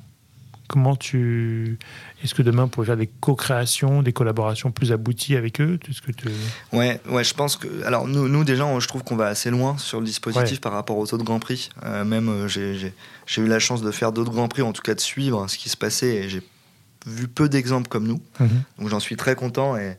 Comment 0.67 0.97
tu 0.97 1.79
est-ce 2.21 2.33
que 2.33 2.41
demain 2.41 2.63
on 2.63 2.67
pourrait 2.67 2.87
faire 2.87 2.97
des 2.97 3.07
co-créations, 3.07 4.01
des 4.01 4.11
collaborations 4.11 4.71
plus 4.71 4.91
abouties 4.91 5.37
avec 5.37 5.61
eux? 5.61 5.79
Ce 5.89 6.01
que 6.01 6.11
tu... 6.11 6.27
Ouais, 6.73 6.99
ouais, 7.09 7.23
je 7.23 7.33
pense 7.33 7.55
que 7.55 7.83
alors 7.85 8.05
nous, 8.05 8.27
nous 8.27 8.43
déjà, 8.43 8.67
je 8.77 8.87
trouve 8.87 9.03
qu'on 9.03 9.15
va 9.15 9.27
assez 9.27 9.49
loin 9.49 9.77
sur 9.77 10.01
le 10.01 10.05
dispositif 10.05 10.59
par 10.59 10.73
rapport 10.73 10.97
aux 10.97 11.13
autres 11.13 11.23
grands 11.23 11.39
prix. 11.39 11.69
Euh, 11.83 12.03
même 12.03 12.27
euh, 12.27 12.47
j'ai 12.49 12.91
eu 13.37 13.47
la 13.47 13.59
chance 13.59 13.81
de 13.81 13.91
faire 13.91 14.11
d'autres 14.11 14.31
grands 14.31 14.49
prix, 14.49 14.61
en 14.61 14.73
tout 14.73 14.81
cas 14.81 14.93
de 14.93 14.99
suivre 14.99 15.47
ce 15.47 15.57
qui 15.57 15.69
se 15.69 15.77
passait, 15.77 16.15
et 16.15 16.29
j'ai 16.29 16.41
vu 17.05 17.29
peu 17.29 17.47
d'exemples 17.47 17.87
comme 17.87 18.05
nous. 18.05 18.21
Mhm. 18.41 18.49
Donc 18.79 18.89
j'en 18.89 18.99
suis 18.99 19.15
très 19.15 19.35
content 19.35 19.77
et 19.77 19.97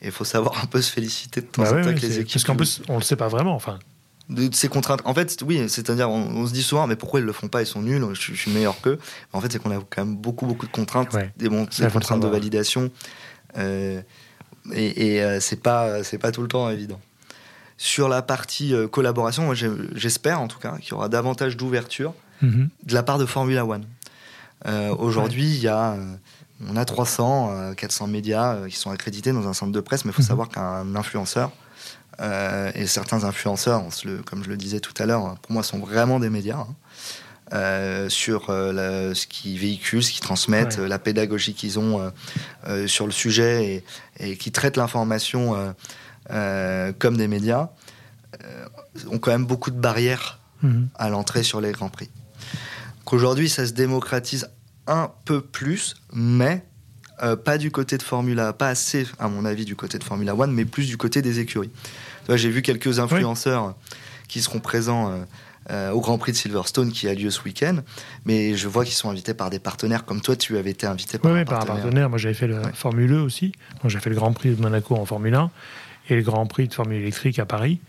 il 0.00 0.12
faut 0.12 0.24
savoir 0.24 0.62
un 0.62 0.66
peu 0.66 0.80
se 0.80 0.90
féliciter 0.90 1.40
de 1.42 1.46
temps 1.46 1.62
bah 1.62 1.72
en 1.72 1.82
temps 1.82 1.90
les 1.90 2.20
équipes. 2.20 2.32
Parce 2.32 2.44
qu'en 2.44 2.56
plus, 2.56 2.80
on 2.88 2.96
le 2.96 3.02
sait 3.02 3.16
pas 3.16 3.28
vraiment. 3.28 3.54
Enfin, 3.54 3.78
de 4.28 4.52
ces 4.54 4.68
contraintes. 4.68 5.00
En 5.04 5.14
fait, 5.14 5.42
oui, 5.46 5.68
c'est-à-dire, 5.68 6.10
on, 6.10 6.46
se 6.46 6.52
dit 6.52 6.62
souvent, 6.62 6.86
mais 6.86 6.96
pourquoi 6.96 7.20
ils 7.20 7.26
le 7.26 7.32
font 7.32 7.48
pas? 7.48 7.62
Ils 7.62 7.66
sont 7.66 7.82
nuls, 7.82 8.04
je, 8.12 8.34
suis 8.34 8.50
meilleur 8.50 8.80
qu'eux. 8.80 8.98
En 9.32 9.40
fait, 9.40 9.52
c'est 9.52 9.58
qu'on 9.60 9.70
a 9.70 9.80
quand 9.88 10.04
même 10.04 10.16
beaucoup, 10.16 10.46
beaucoup 10.46 10.66
de 10.66 10.72
contraintes, 10.72 11.16
des, 11.36 11.48
contraintes 11.48 12.20
de 12.20 12.26
validation. 12.26 12.90
Euh, 13.56 14.00
et, 14.72 15.22
euh, 15.22 15.38
c'est 15.40 15.62
pas, 15.62 16.02
c'est 16.02 16.18
pas 16.18 16.32
tout 16.32 16.42
le 16.42 16.48
temps 16.48 16.68
évident. 16.70 17.00
Sur 17.78 18.08
la 18.08 18.22
partie 18.22 18.74
euh, 18.74 18.88
collaboration, 18.88 19.44
moi, 19.44 19.54
j'espère 19.94 20.40
en 20.40 20.48
tout 20.48 20.58
cas 20.58 20.78
qu'il 20.78 20.92
y 20.92 20.94
aura 20.94 21.08
davantage 21.08 21.56
d'ouverture 21.56 22.14
mm-hmm. 22.42 22.68
de 22.84 22.94
la 22.94 23.02
part 23.02 23.18
de 23.18 23.26
Formula 23.26 23.64
One. 23.64 23.84
Aujourd'hui, 24.98 25.44
il 25.44 25.60
y 25.60 25.68
a 25.68 25.96
on 26.66 26.74
a 26.76 26.84
300, 26.84 27.74
400 27.76 28.06
médias 28.08 28.66
qui 28.66 28.76
sont 28.76 28.90
accrédités 28.90 29.30
dans 29.30 29.46
un 29.46 29.52
centre 29.52 29.70
de 29.70 29.80
presse, 29.80 30.04
mais 30.04 30.10
il 30.10 30.14
faut 30.14 30.22
mm-hmm. 30.22 30.26
savoir 30.26 30.48
qu'un 30.48 30.96
influenceur, 30.96 31.52
euh, 32.20 32.70
et 32.74 32.86
certains 32.86 33.24
influenceurs, 33.24 33.82
comme 34.24 34.42
je 34.42 34.48
le 34.48 34.56
disais 34.56 34.80
tout 34.80 34.94
à 34.98 35.06
l'heure, 35.06 35.36
pour 35.42 35.52
moi, 35.52 35.62
sont 35.62 35.78
vraiment 35.78 36.20
des 36.20 36.30
médias. 36.30 36.58
Hein. 36.58 36.74
Euh, 37.52 38.08
sur 38.08 38.46
euh, 38.48 39.14
ce 39.14 39.28
qu'ils 39.28 39.56
véhiculent, 39.60 40.02
ce 40.02 40.10
qu'ils 40.10 40.20
transmettent, 40.20 40.78
la 40.78 40.98
pédagogie 40.98 41.54
qu'ils 41.54 41.78
ont 41.78 42.12
sur 42.86 43.06
le 43.06 43.12
sujet 43.12 43.84
et, 44.18 44.36
qui 44.36 44.50
traitent 44.50 44.76
l'information 44.76 45.74
comme 46.28 47.16
des 47.16 47.28
médias, 47.28 47.68
ont 49.10 49.18
quand 49.18 49.30
même 49.30 49.46
beaucoup 49.46 49.70
de 49.70 49.78
barrières 49.78 50.40
mhm. 50.62 50.88
à 50.96 51.08
l'entrée 51.08 51.42
sur 51.42 51.60
les 51.60 51.72
grands 51.72 51.88
prix. 51.88 52.10
Qu'aujourd'hui, 53.04 53.48
ça 53.48 53.64
se 53.66 53.72
démocratise 53.72 54.48
un 54.88 55.12
peu 55.24 55.40
plus, 55.40 55.94
mais 56.12 56.64
pas 57.44 57.58
du 57.58 57.70
côté 57.70 57.96
de 57.96 58.02
Formula, 58.02 58.52
pas 58.52 58.68
assez 58.68 59.06
à 59.20 59.28
mon 59.28 59.44
avis 59.44 59.64
du 59.64 59.76
côté 59.76 59.98
de 59.98 60.04
Formula 60.04 60.34
One, 60.34 60.52
mais 60.52 60.64
plus 60.64 60.88
du 60.88 60.96
côté 60.96 61.22
des 61.22 61.38
écuries. 61.38 61.70
J'ai 62.34 62.50
vu 62.50 62.62
quelques 62.62 62.98
influenceurs 62.98 63.74
qui 64.28 64.40
seront 64.40 64.58
présents 64.58 65.10
euh, 65.10 65.24
euh, 65.70 65.90
au 65.90 66.00
Grand 66.00 66.18
Prix 66.18 66.32
de 66.32 66.36
Silverstone 66.36 66.90
qui 66.90 67.08
a 67.08 67.14
lieu 67.14 67.30
ce 67.30 67.42
week-end, 67.42 67.78
mais 68.24 68.54
je 68.54 68.68
vois 68.68 68.84
qu'ils 68.84 68.94
sont 68.94 69.10
invités 69.10 69.34
par 69.34 69.50
des 69.50 69.58
partenaires 69.58 70.04
comme 70.04 70.20
toi, 70.20 70.36
tu 70.36 70.56
avais 70.56 70.70
été 70.70 70.86
invité 70.86 71.18
par, 71.18 71.32
un, 71.32 71.44
par 71.44 71.58
partenaire. 71.58 71.76
un 71.76 71.82
partenaire. 71.82 72.10
Moi, 72.10 72.18
j'avais 72.18 72.34
fait 72.34 72.46
le 72.46 72.62
Formule 72.74 73.12
E 73.12 73.20
aussi. 73.20 73.52
j'ai 73.84 74.00
fait 74.00 74.10
le 74.10 74.16
Grand 74.16 74.32
Prix 74.32 74.54
de 74.54 74.60
Monaco 74.60 74.96
en 74.96 75.04
Formule 75.04 75.34
1 75.34 75.50
et 76.08 76.16
le 76.16 76.22
Grand 76.22 76.46
Prix 76.46 76.68
de 76.68 76.74
Formule 76.74 77.00
électrique 77.00 77.38
à 77.38 77.46
Paris, 77.46 77.80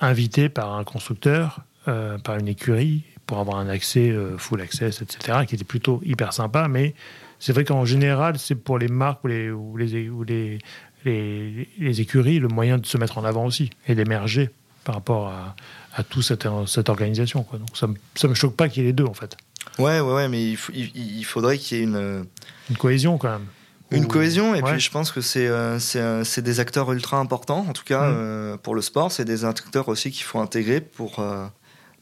invité 0.00 0.48
par 0.48 0.74
un 0.74 0.84
constructeur, 0.84 1.60
euh, 1.88 2.18
par 2.18 2.36
une 2.38 2.48
écurie, 2.48 3.04
pour 3.26 3.38
avoir 3.38 3.56
un 3.56 3.68
accès 3.68 4.14
full 4.36 4.60
access, 4.60 5.00
etc., 5.00 5.38
qui 5.48 5.54
était 5.54 5.64
plutôt 5.64 6.02
hyper 6.04 6.34
sympa, 6.34 6.68
mais 6.68 6.94
c'est 7.38 7.52
vrai 7.52 7.64
qu'en 7.64 7.84
général, 7.84 8.38
c'est 8.38 8.54
pour 8.54 8.78
les 8.78 8.88
marques 8.88 9.24
ou 9.24 9.28
les, 9.28 9.50
ou 9.50 9.76
les, 9.76 10.08
ou 10.08 10.24
les, 10.24 10.58
les, 11.04 12.00
écuries 12.00 12.38
le 12.38 12.48
moyen 12.48 12.78
de 12.78 12.86
se 12.86 12.98
mettre 12.98 13.18
en 13.18 13.24
avant 13.24 13.44
aussi 13.44 13.70
et 13.88 13.94
d'émerger 13.94 14.50
par 14.84 14.96
rapport 14.96 15.28
à, 15.28 15.56
à 15.94 16.02
toute 16.02 16.22
cette, 16.22 16.46
cette 16.66 16.88
organisation. 16.88 17.42
Quoi. 17.42 17.58
Donc 17.58 17.76
ça 17.76 17.86
ne 17.86 18.28
me 18.28 18.34
choque 18.34 18.56
pas 18.56 18.68
qu'il 18.68 18.82
y 18.82 18.86
ait 18.86 18.88
les 18.88 18.92
deux 18.92 19.04
en 19.04 19.14
fait. 19.14 19.36
Ouais, 19.78 20.00
ouais, 20.00 20.14
ouais 20.14 20.28
mais 20.28 20.42
il, 20.42 20.58
il, 20.74 21.24
faudrait 21.24 21.58
qu'il 21.58 21.78
y 21.78 21.80
ait 21.80 21.84
une... 21.84 22.26
Une 22.70 22.76
cohésion 22.76 23.18
quand 23.18 23.30
même. 23.30 23.46
Une 23.90 24.06
cohésion, 24.06 24.54
et 24.54 24.62
puis 24.62 24.80
je 24.80 24.90
pense 24.90 25.12
que 25.12 25.20
c'est 25.20 25.46
euh, 25.46 25.78
euh, 25.96 26.24
des 26.38 26.60
acteurs 26.60 26.90
ultra 26.92 27.18
importants, 27.18 27.66
en 27.68 27.72
tout 27.72 27.84
cas 27.84 28.08
mmh. 28.08 28.14
euh, 28.16 28.56
pour 28.56 28.74
le 28.74 28.82
sport. 28.82 29.12
C'est 29.12 29.24
des 29.24 29.44
acteurs 29.44 29.88
aussi 29.88 30.10
qu'il 30.10 30.24
faut 30.24 30.40
intégrer 30.40 30.80
pour, 30.80 31.24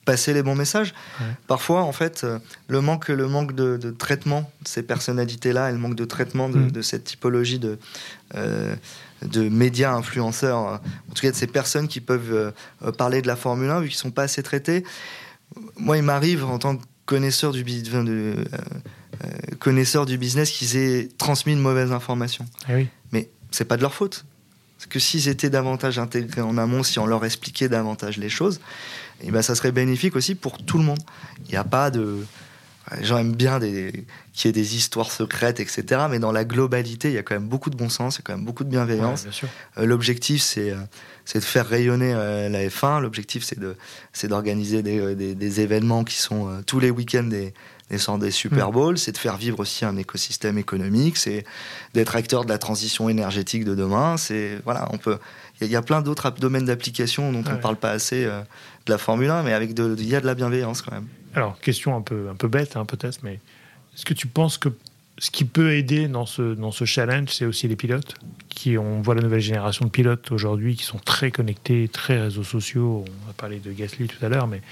passer 0.04 0.32
les 0.34 0.42
bons 0.42 0.54
messages. 0.54 0.94
Parfois, 1.46 1.82
en 1.82 1.92
fait, 1.92 2.24
euh, 2.24 2.38
le 2.68 2.80
manque, 2.80 3.08
le 3.08 3.28
manque 3.28 3.54
de, 3.54 3.78
traitement 3.90 4.50
de 4.62 4.68
ces 4.68 4.82
personnalités-là 4.82 5.70
et 5.70 5.72
le 5.72 5.78
manque 5.78 5.94
de 5.94 6.04
traitement 6.04 6.48
de, 6.48 6.58
mm. 6.58 6.82
cette 6.82 7.04
typologie 7.04 7.58
de, 7.58 7.78
euh, 8.34 8.74
de 9.22 9.48
médias 9.48 9.92
influenceurs, 9.92 10.68
euh, 10.68 10.76
en 11.10 11.14
tout 11.14 11.22
cas 11.22 11.30
de 11.30 11.36
ces 11.36 11.46
personnes 11.46 11.88
qui 11.88 12.00
peuvent 12.00 12.52
parler 12.98 13.22
de 13.22 13.26
la 13.26 13.36
Formule 13.36 13.70
1, 13.70 13.80
vu 13.80 13.88
qu'ils 13.88 13.96
ne 13.96 14.00
sont 14.00 14.10
pas 14.10 14.24
assez 14.24 14.42
traités. 14.42 14.84
Moi, 15.76 15.98
il 15.98 16.02
m'arrive, 16.02 16.44
en 16.44 16.58
tant 16.58 16.76
que 16.76 16.82
connaisseur 17.06 17.52
du, 17.52 17.62
de, 17.62 18.36
connaisseur 19.60 20.06
du 20.06 20.18
business, 20.18 20.50
qu'ils 20.50 20.76
aient 20.76 21.08
transmis 21.18 21.54
de 21.54 21.60
mauvaises 21.60 21.92
informations. 21.92 22.46
Eh 22.68 22.74
oui. 22.74 22.88
Mais 23.12 23.30
c'est 23.50 23.66
pas 23.66 23.76
de 23.76 23.82
leur 23.82 23.94
faute. 23.94 24.24
Parce 24.78 24.86
que 24.88 24.98
s'ils 24.98 25.28
étaient 25.28 25.50
davantage 25.50 26.00
intégrés 26.00 26.40
en 26.40 26.58
amont, 26.58 26.82
si 26.82 26.98
on 26.98 27.06
leur 27.06 27.24
expliquait 27.24 27.68
davantage 27.68 28.16
les 28.16 28.28
choses, 28.28 28.60
et 29.20 29.30
ben 29.30 29.42
ça 29.42 29.54
serait 29.54 29.72
bénéfique 29.72 30.16
aussi 30.16 30.34
pour 30.34 30.58
tout 30.58 30.78
le 30.78 30.84
monde. 30.84 30.98
Il 31.44 31.50
n'y 31.50 31.56
a 31.56 31.64
pas 31.64 31.90
de. 31.90 32.24
Les 32.96 33.04
gens 33.04 33.18
aiment 33.18 33.36
bien 33.36 33.58
des... 33.60 34.04
qu'il 34.32 34.48
y 34.48 34.50
ait 34.50 34.52
des 34.52 34.76
histoires 34.76 35.10
secrètes, 35.10 35.60
etc. 35.60 36.06
Mais 36.10 36.18
dans 36.18 36.32
la 36.32 36.44
globalité, 36.44 37.08
il 37.08 37.14
y 37.14 37.18
a 37.18 37.22
quand 37.22 37.34
même 37.34 37.48
beaucoup 37.48 37.70
de 37.70 37.76
bon 37.76 37.88
sens, 37.88 38.16
il 38.16 38.18
y 38.18 38.22
a 38.22 38.24
quand 38.24 38.36
même 38.36 38.44
beaucoup 38.44 38.64
de 38.64 38.70
bienveillance. 38.70 39.26
Euh, 39.78 39.86
l'objectif, 39.86 40.42
c'est, 40.42 40.70
euh, 40.70 40.76
c'est 41.24 41.38
de 41.38 41.44
faire 41.44 41.66
rayonner 41.66 42.12
euh, 42.12 42.48
la 42.48 42.66
F1. 42.66 43.00
L'objectif, 43.00 43.44
c'est, 43.44 43.58
de, 43.58 43.76
c'est 44.12 44.28
d'organiser 44.28 44.82
des, 44.82 45.14
des, 45.14 45.60
événements 45.60 46.02
qui 46.02 46.16
sont 46.16 46.62
tous 46.66 46.80
les 46.80 46.90
week-ends 46.90 47.22
des, 47.22 47.54
des, 47.90 47.98
des 48.18 48.30
Super 48.32 48.70
mm. 48.70 48.72
Bowls. 48.72 48.98
C'est 48.98 49.12
de 49.12 49.18
faire 49.18 49.36
vivre 49.36 49.60
aussi 49.60 49.84
un 49.84 49.96
écosystème 49.96 50.58
économique. 50.58 51.16
C'est 51.16 51.44
d'être 51.94 52.16
acteur 52.16 52.44
de 52.44 52.50
la 52.50 52.58
transition 52.58 53.08
énergétique 53.08 53.64
de 53.64 53.76
demain. 53.76 54.16
C'est, 54.16 54.58
voilà, 54.64 54.88
on 54.92 54.98
peut. 54.98 55.18
Il 55.60 55.68
y, 55.68 55.76
a 55.76 55.82
plein 55.82 56.02
d'autres 56.02 56.28
domaines 56.32 56.64
d'application 56.64 57.30
dont 57.30 57.44
on 57.46 57.52
ne 57.52 57.60
parle 57.60 57.76
pas 57.76 57.92
assez 57.92 58.28
de 58.86 58.92
la 58.92 58.98
Formule 58.98 59.30
1, 59.30 59.42
mais 59.42 59.52
avec 59.52 59.74
de, 59.74 59.94
il 59.98 60.08
y 60.08 60.14
a 60.14 60.20
de 60.20 60.26
la 60.26 60.34
bienveillance 60.34 60.82
quand 60.82 60.92
même. 60.92 61.06
Alors, 61.34 61.58
question 61.60 61.96
un 61.96 62.02
peu, 62.02 62.28
un 62.30 62.34
peu 62.34 62.48
bête 62.48 62.76
hein, 62.76 62.84
peut-être, 62.84 63.20
mais 63.22 63.40
est-ce 63.94 64.04
que 64.04 64.14
tu 64.14 64.26
penses 64.26 64.58
que 64.58 64.70
ce 65.18 65.30
qui 65.30 65.44
peut 65.44 65.74
aider 65.74 66.08
dans 66.08 66.26
ce, 66.26 66.54
dans 66.54 66.72
ce 66.72 66.84
challenge, 66.84 67.28
c'est 67.30 67.44
aussi 67.44 67.68
les 67.68 67.76
pilotes 67.76 68.16
qui 68.48 68.78
On 68.78 69.02
voit 69.02 69.14
la 69.14 69.22
nouvelle 69.22 69.40
génération 69.40 69.84
de 69.84 69.90
pilotes 69.90 70.32
aujourd'hui 70.32 70.76
qui 70.76 70.84
sont 70.84 70.98
très 70.98 71.30
connectés, 71.30 71.88
très 71.88 72.20
réseaux 72.20 72.44
sociaux. 72.44 73.04
On 73.26 73.30
a 73.30 73.32
parlé 73.32 73.58
de 73.58 73.72
Gasly 73.72 74.08
tout 74.08 74.24
à 74.24 74.28
l'heure, 74.28 74.46
mais 74.46 74.62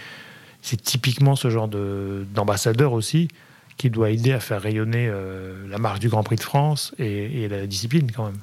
c'est 0.63 0.81
typiquement 0.81 1.37
ce 1.37 1.51
genre 1.51 1.69
d'ambassadeur 1.69 2.93
aussi 2.93 3.29
qui 3.77 3.89
doit 3.89 4.11
aider 4.11 4.33
à 4.33 4.41
faire 4.41 4.61
rayonner 4.61 5.09
euh, 5.09 5.67
la 5.69 5.79
marque 5.79 6.01
du 6.01 6.09
Grand 6.09 6.23
Prix 6.23 6.37
de 6.37 6.43
France 6.43 6.95
et, 6.99 7.49
la 7.49 7.67
discipline 7.67 8.11
quand 8.13 8.27
même. 8.27 8.41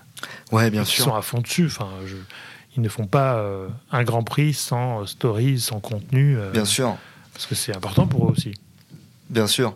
Ouais, 0.51 0.71
bien 0.71 0.83
sûr. 0.83 1.03
Ils 1.03 1.05
sont 1.09 1.15
à 1.15 1.21
fond 1.21 1.41
dessus. 1.41 1.67
Enfin, 1.67 1.89
je, 2.07 2.15
ils 2.77 2.81
ne 2.81 2.89
font 2.89 3.07
pas 3.07 3.37
euh, 3.37 3.67
un 3.91 4.03
Grand 4.03 4.23
Prix 4.23 4.53
sans 4.53 5.05
stories, 5.07 5.59
sans 5.59 5.79
contenu. 5.79 6.37
Euh, 6.37 6.51
Bien 6.51 6.65
sûr. 6.65 6.95
Parce 7.33 7.47
que 7.47 7.55
c'est 7.55 7.75
important 7.75 8.07
pour 8.07 8.27
eux 8.27 8.31
aussi. 8.31 8.53
Bien 9.29 9.47
sûr. 9.47 9.75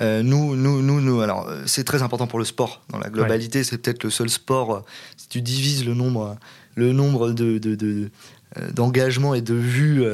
Euh, 0.00 0.22
nous, 0.22 0.56
nous, 0.56 0.82
nous, 0.82 1.00
nous, 1.00 1.20
alors 1.20 1.48
c'est 1.66 1.84
très 1.84 2.02
important 2.02 2.26
pour 2.26 2.38
le 2.38 2.44
sport. 2.46 2.82
Dans 2.88 2.98
la 2.98 3.10
globalité, 3.10 3.62
c'est 3.64 3.78
peut-être 3.78 4.02
le 4.02 4.10
seul 4.10 4.28
sport. 4.30 4.84
si 5.16 5.28
tu 5.28 5.42
divises 5.42 5.84
le 5.84 5.94
nombre, 5.94 6.36
le 6.74 6.92
nombre 6.92 7.30
de, 7.30 7.58
de, 7.58 8.10
d'engagement 8.72 9.34
et 9.34 9.42
de 9.42 9.54
vues 9.54 10.04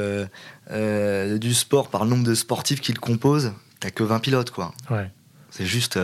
du 1.39 1.55
sport 1.55 1.89
par 1.89 2.05
le 2.05 2.11
nombre 2.11 2.25
de 2.25 2.35
sportifs 2.35 2.81
qui 2.81 2.93
le 2.93 3.01
composent, 3.01 3.53
t'as 3.81 3.91
que 3.91 4.03
20 4.03 4.19
pilotes, 4.19 4.51
quoi. 4.51 4.75
Ouais. 4.91 5.11
C'est 5.51 5.67
juste 5.67 5.99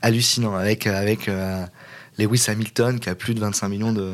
hallucinant 0.00 0.54
avec 0.54 0.86
avec 0.86 1.28
Lewis 2.20 2.46
Hamilton 2.48 3.00
qui 3.00 3.08
a 3.08 3.14
plus 3.14 3.34
de 3.34 3.40
25 3.40 3.68
millions 3.68 3.92
de, 3.92 4.12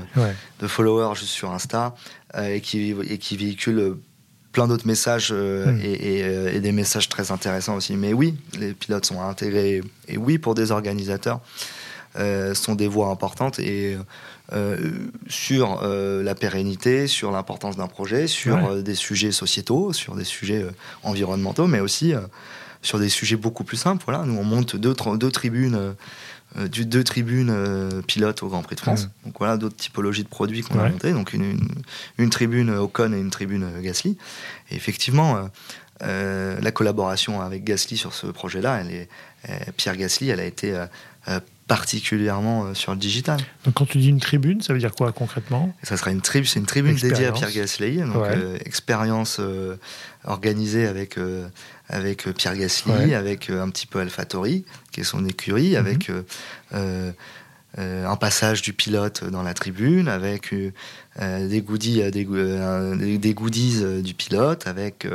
de 0.60 0.66
followers 0.66 1.14
juste 1.16 1.32
sur 1.32 1.50
Insta 1.50 1.94
et 2.38 2.60
qui 2.60 2.94
et 3.08 3.18
qui 3.18 3.36
véhicule 3.36 3.96
plein 4.56 4.68
d'autres 4.68 4.86
messages 4.86 5.32
euh, 5.32 5.66
hmm. 5.66 5.80
euh, 5.84 6.50
et, 6.54 6.60
des 6.60 6.72
messages 6.72 7.10
très 7.10 7.30
intéressants 7.30 7.74
aussi. 7.74 7.94
Mais 7.94 8.14
oui, 8.14 8.36
les 8.58 8.72
pilotes 8.72 9.04
sont 9.04 9.20
intégrés. 9.20 9.82
Et 10.08 10.16
oui, 10.16 10.38
pour 10.38 10.54
des 10.54 10.70
organisateurs, 10.70 11.40
euh, 12.18 12.54
sont 12.54 12.74
des 12.74 12.88
voix 12.88 13.08
importantes 13.08 13.58
et 13.58 13.98
sur 15.28 15.82
la 15.82 16.34
pérennité, 16.34 17.06
sur 17.06 17.32
l'importance 17.32 17.76
d'un 17.76 17.88
projet, 17.88 18.28
sur 18.28 18.82
des 18.82 18.94
sujets 18.94 19.32
sociétaux, 19.32 19.92
sur 19.92 20.14
des 20.14 20.24
sujets 20.24 20.64
environnementaux, 21.02 21.66
mais 21.66 21.80
aussi 21.80 22.14
sur 22.86 22.98
des 22.98 23.08
sujets 23.08 23.36
beaucoup 23.36 23.64
plus 23.64 23.76
simples. 23.76 24.04
Voilà, 24.06 24.24
nous 24.24 24.38
on 24.38 24.44
monte 24.44 24.76
deux, 24.76 24.94
deux 25.16 25.30
tribunes 25.30 25.74
euh, 25.74 25.92
du, 26.64 26.86
deux 26.86 27.04
tribunes 27.04 27.50
euh, 27.50 28.02
pilotes 28.02 28.42
au 28.42 28.48
Grand 28.48 28.62
Prix 28.62 28.76
de 28.76 28.80
France. 28.80 29.08
Donc 29.24 29.34
voilà, 29.38 29.56
d'autres 29.56 29.76
typologies 29.76 30.22
de 30.22 30.28
produits 30.28 30.62
qu'on 30.62 30.78
a 30.78 30.88
monté. 30.88 31.12
Donc 31.12 31.32
une, 31.32 31.58
une, 32.18 32.30
tribune 32.30 32.70
Ocon 32.70 33.12
et 33.12 33.20
une 33.20 33.30
tribune 33.30 33.66
Gasly. 33.82 34.16
Et 34.70 34.76
effectivement, 34.76 35.48
euh, 36.02 36.58
la 36.60 36.70
collaboration 36.72 37.40
avec 37.40 37.64
Gasly 37.64 37.96
sur 37.96 38.14
ce 38.14 38.26
projet-là, 38.26 38.80
elle 38.80 38.90
est, 38.90 39.08
Pierre 39.76 39.96
Gasly, 39.96 40.30
elle 40.30 40.40
a 40.40 40.44
été 40.44 40.74
particulièrement 41.68 42.74
sur 42.74 42.92
le 42.92 42.98
digital. 42.98 43.38
Donc 43.64 43.74
quand 43.74 43.86
tu 43.86 43.98
dis 43.98 44.08
une 44.08 44.20
tribune, 44.20 44.60
ça 44.60 44.72
veut 44.72 44.78
dire 44.78 44.92
quoi 44.92 45.12
concrètement? 45.12 45.74
Ça 45.82 45.96
sera 45.96 46.10
une 46.10 46.20
tribune, 46.20 46.48
c'est 46.48 46.58
une 46.58 46.66
tribune 46.66 46.96
dédiée 46.96 47.26
à 47.26 47.32
Pierre 47.32 47.52
Gasly, 47.52 47.98
donc 47.98 48.24
expérience 48.64 49.40
organisée 50.24 50.86
avec 50.86 51.16
avec 51.88 52.26
euh, 52.26 52.32
Pierre 52.32 52.56
Gasly, 52.56 53.14
avec 53.14 53.50
euh, 53.50 53.62
un 53.62 53.70
petit 53.70 53.86
peu 53.86 54.00
AlphaTauri, 54.00 54.64
qui 54.92 55.00
est 55.00 55.04
son 55.04 55.24
écurie, 55.24 55.70
mhm. 55.70 55.76
avec 55.76 56.10
euh, 56.74 57.12
un 57.78 58.16
passage 58.16 58.62
du 58.62 58.72
pilote 58.72 59.24
dans 59.24 59.42
la 59.42 59.52
tribune, 59.52 60.08
avec 60.08 60.54
des 61.20 61.60
goodies, 61.60 62.10
des, 62.10 62.24
goodies 63.34 64.02
du 64.02 64.14
pilote, 64.14 64.66
avec 64.66 65.06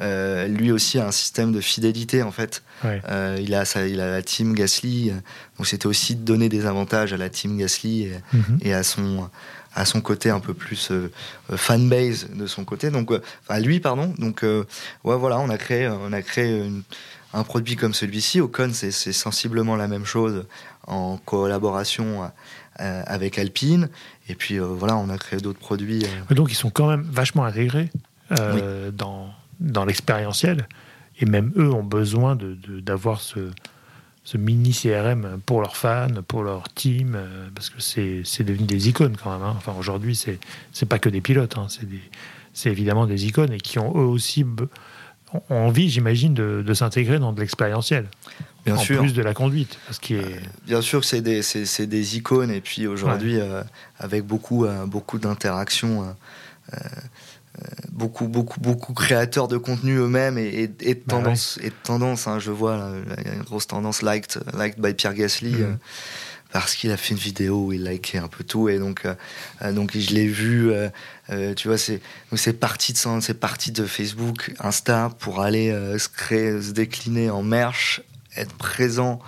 lui 0.00 0.72
aussi 0.72 0.98
un 0.98 1.12
système 1.12 1.52
de 1.52 1.60
fidélité 1.60 2.24
en 2.24 2.32
fait. 2.32 2.64
il 2.82 3.54
a 3.54 3.86
il 3.86 4.00
a 4.00 4.10
la 4.10 4.22
team 4.22 4.52
Gasly, 4.52 5.12
donc 5.58 5.68
c'était 5.68 5.86
aussi 5.86 6.16
de 6.16 6.24
donner 6.24 6.48
des 6.48 6.66
avantages 6.66 7.12
à 7.12 7.16
la 7.16 7.30
team 7.30 7.56
Gasly 7.56 8.10
mhm. 8.32 8.58
et 8.62 8.74
à 8.74 8.82
son 8.82 9.30
à 9.74 9.84
son 9.84 10.00
côté 10.00 10.30
un 10.30 10.40
peu 10.40 10.54
plus 10.54 10.90
euh, 10.90 11.10
euh, 11.50 11.56
fanbase 11.56 12.28
de 12.30 12.46
son 12.46 12.64
côté. 12.64 12.90
Donc, 12.90 13.10
euh, 13.10 13.22
enfin 13.42 13.60
lui, 13.60 13.80
pardon. 13.80 14.14
Donc, 14.18 14.42
ouais, 14.42 15.16
voilà, 15.16 15.38
on 15.38 15.48
a 15.48 15.58
créé, 15.58 15.88
on 15.88 16.12
a 16.12 16.22
créé 16.22 16.70
un 17.32 17.44
produit 17.44 17.76
comme 17.76 17.94
celui-ci. 17.94 18.40
Ocon, 18.40 18.70
c'est 18.72 18.90
sensiblement 19.12 19.76
la 19.76 19.88
même 19.88 20.04
chose 20.04 20.44
en 20.86 21.16
collaboration 21.16 22.30
avec 22.76 23.38
Alpine. 23.38 23.88
Et 24.28 24.34
puis 24.34 24.58
voilà, 24.58 24.96
on 24.96 25.08
a 25.08 25.18
créé 25.18 25.40
d'autres 25.40 25.58
produits. 25.58 26.04
Donc 26.30 26.50
ils 26.50 26.56
sont 26.56 26.70
quand 26.70 26.88
même 26.88 27.02
vachement 27.02 27.44
intégrés 27.44 27.90
dans, 28.92 29.30
dans 29.60 29.84
l'expérientiel. 29.84 30.66
Et 31.18 31.26
même 31.26 31.52
eux 31.56 31.70
ont 31.72 31.84
besoin 31.84 32.36
d'avoir 32.36 33.18
de, 33.18 33.22
ce, 33.22 33.40
ce 34.24 34.36
mini 34.36 34.72
CRM 34.72 35.40
pour 35.44 35.60
leurs 35.60 35.76
fans, 35.76 36.22
pour 36.26 36.42
leur 36.42 36.68
team, 36.72 37.14
euh, 37.16 37.48
parce 37.54 37.70
que 37.70 37.80
c'est 37.80 38.44
devenu 38.44 38.66
des 38.66 38.88
icônes 38.88 39.16
quand 39.22 39.32
même. 39.32 39.42
Hein. 39.42 39.54
Enfin, 39.56 39.74
aujourd'hui, 39.78 40.14
c'est 40.14 40.38
c'est 40.72 40.86
pas 40.86 40.98
que 40.98 41.08
des 41.08 41.20
pilotes, 41.20 41.56
hein. 41.58 41.66
c'est 42.52 42.70
évidemment 42.70 43.06
des 43.06 43.26
icônes 43.26 43.52
et 43.52 43.58
qui 43.58 43.78
ont 43.78 43.92
eux 43.96 44.06
aussi 44.06 44.44
ont 45.34 45.42
envie, 45.48 45.88
j'imagine, 45.88 46.34
de, 46.34 46.62
de 46.64 46.74
s'intégrer 46.74 47.18
dans 47.18 47.32
de 47.32 47.40
l'expérientiel. 47.40 48.06
Bien 48.66 48.76
en 48.76 48.84
plus 48.84 49.14
de 49.14 49.22
la 49.22 49.34
conduite. 49.34 49.78
Parce 49.86 49.98
est... 50.10 50.12
Euh, 50.12 50.40
bien 50.66 50.82
sûr 50.82 51.00
que 51.00 51.06
c'est 51.06 51.22
des, 51.22 51.40
des, 51.86 52.16
icônes, 52.16 52.50
et 52.50 52.60
puis 52.60 52.86
aujourd'hui, 52.86 53.40
euh, 53.40 53.62
avec 53.98 54.24
beaucoup, 54.24 54.66
beaucoup 54.86 55.18
d'interactions 55.18 56.14
beaucoup, 57.90 58.28
beaucoup, 58.28 58.60
beaucoup 58.60 58.94
créateurs 58.94 59.48
de 59.48 59.58
contenu 59.58 59.96
eux-mêmes 59.96 60.38
et, 60.38 60.68
de 60.68 60.94
bah 60.94 61.00
tendance. 61.06 61.58
Et 61.62 61.68
de 61.68 61.74
tendance 61.82 62.26
hein, 62.26 62.38
je 62.38 62.50
vois, 62.50 62.92
il 63.18 63.26
y 63.26 63.30
a 63.30 63.34
une 63.34 63.42
grosse 63.42 63.66
tendance 63.66 64.02
liked, 64.02 64.40
liked 64.58 64.80
by 64.80 64.94
Pierre 64.94 65.14
Gasly. 65.14 65.52
Mhm. 65.52 65.62
Euh, 65.62 65.74
parce 66.50 66.74
qu'il 66.74 66.90
a 66.90 66.98
fait 66.98 67.14
une 67.14 67.20
vidéo 67.20 67.64
où 67.64 67.72
il 67.72 67.84
likait 67.84 68.18
un 68.18 68.28
peu 68.28 68.44
tout 68.44 68.68
et 68.68 68.78
donc 68.78 69.06
euh, 69.06 69.72
donc 69.72 69.96
je 69.96 70.12
l'ai 70.12 70.26
vu 70.26 70.70
tu 71.56 71.66
vois 71.66 71.78
c'est 71.78 72.02
c'est 72.34 72.52
parti 72.52 72.92
de 72.92 72.98
c'est 73.22 73.40
parti 73.40 73.72
de 73.72 73.86
Facebook 73.86 74.52
Insta 74.58 75.10
pour 75.18 75.40
aller 75.40 75.70
se 75.96 76.10
créer 76.10 76.60
se 76.60 76.72
décliner 76.72 77.30
en 77.30 77.42
merch 77.42 78.02
être 78.36 78.54
présent 78.56 79.18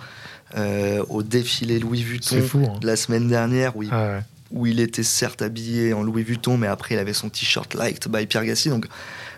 au 0.55 1.23
défilé 1.23 1.79
Louis 1.79 2.03
Vuitton 2.03 2.45
hein. 2.57 2.79
la 2.83 2.95
semaine 2.95 3.27
dernière 3.27 3.75
où 3.75 3.81
il 3.81 3.89
ah 3.91 4.19
où 4.55 4.65
il 4.65 4.79
était 4.79 5.03
certes 5.03 5.41
habillé 5.41 5.93
en 5.93 6.01
Louis 6.01 6.23
Vuitton, 6.23 6.57
mais 6.57 6.67
après 6.67 6.95
il 6.95 6.97
avait 6.97 7.13
son 7.13 7.29
t-shirt 7.29 7.75
liked 7.75 8.07
by 8.07 8.25
Pierre 8.25 8.45
Gassi. 8.45 8.69
Donc, 8.69 8.87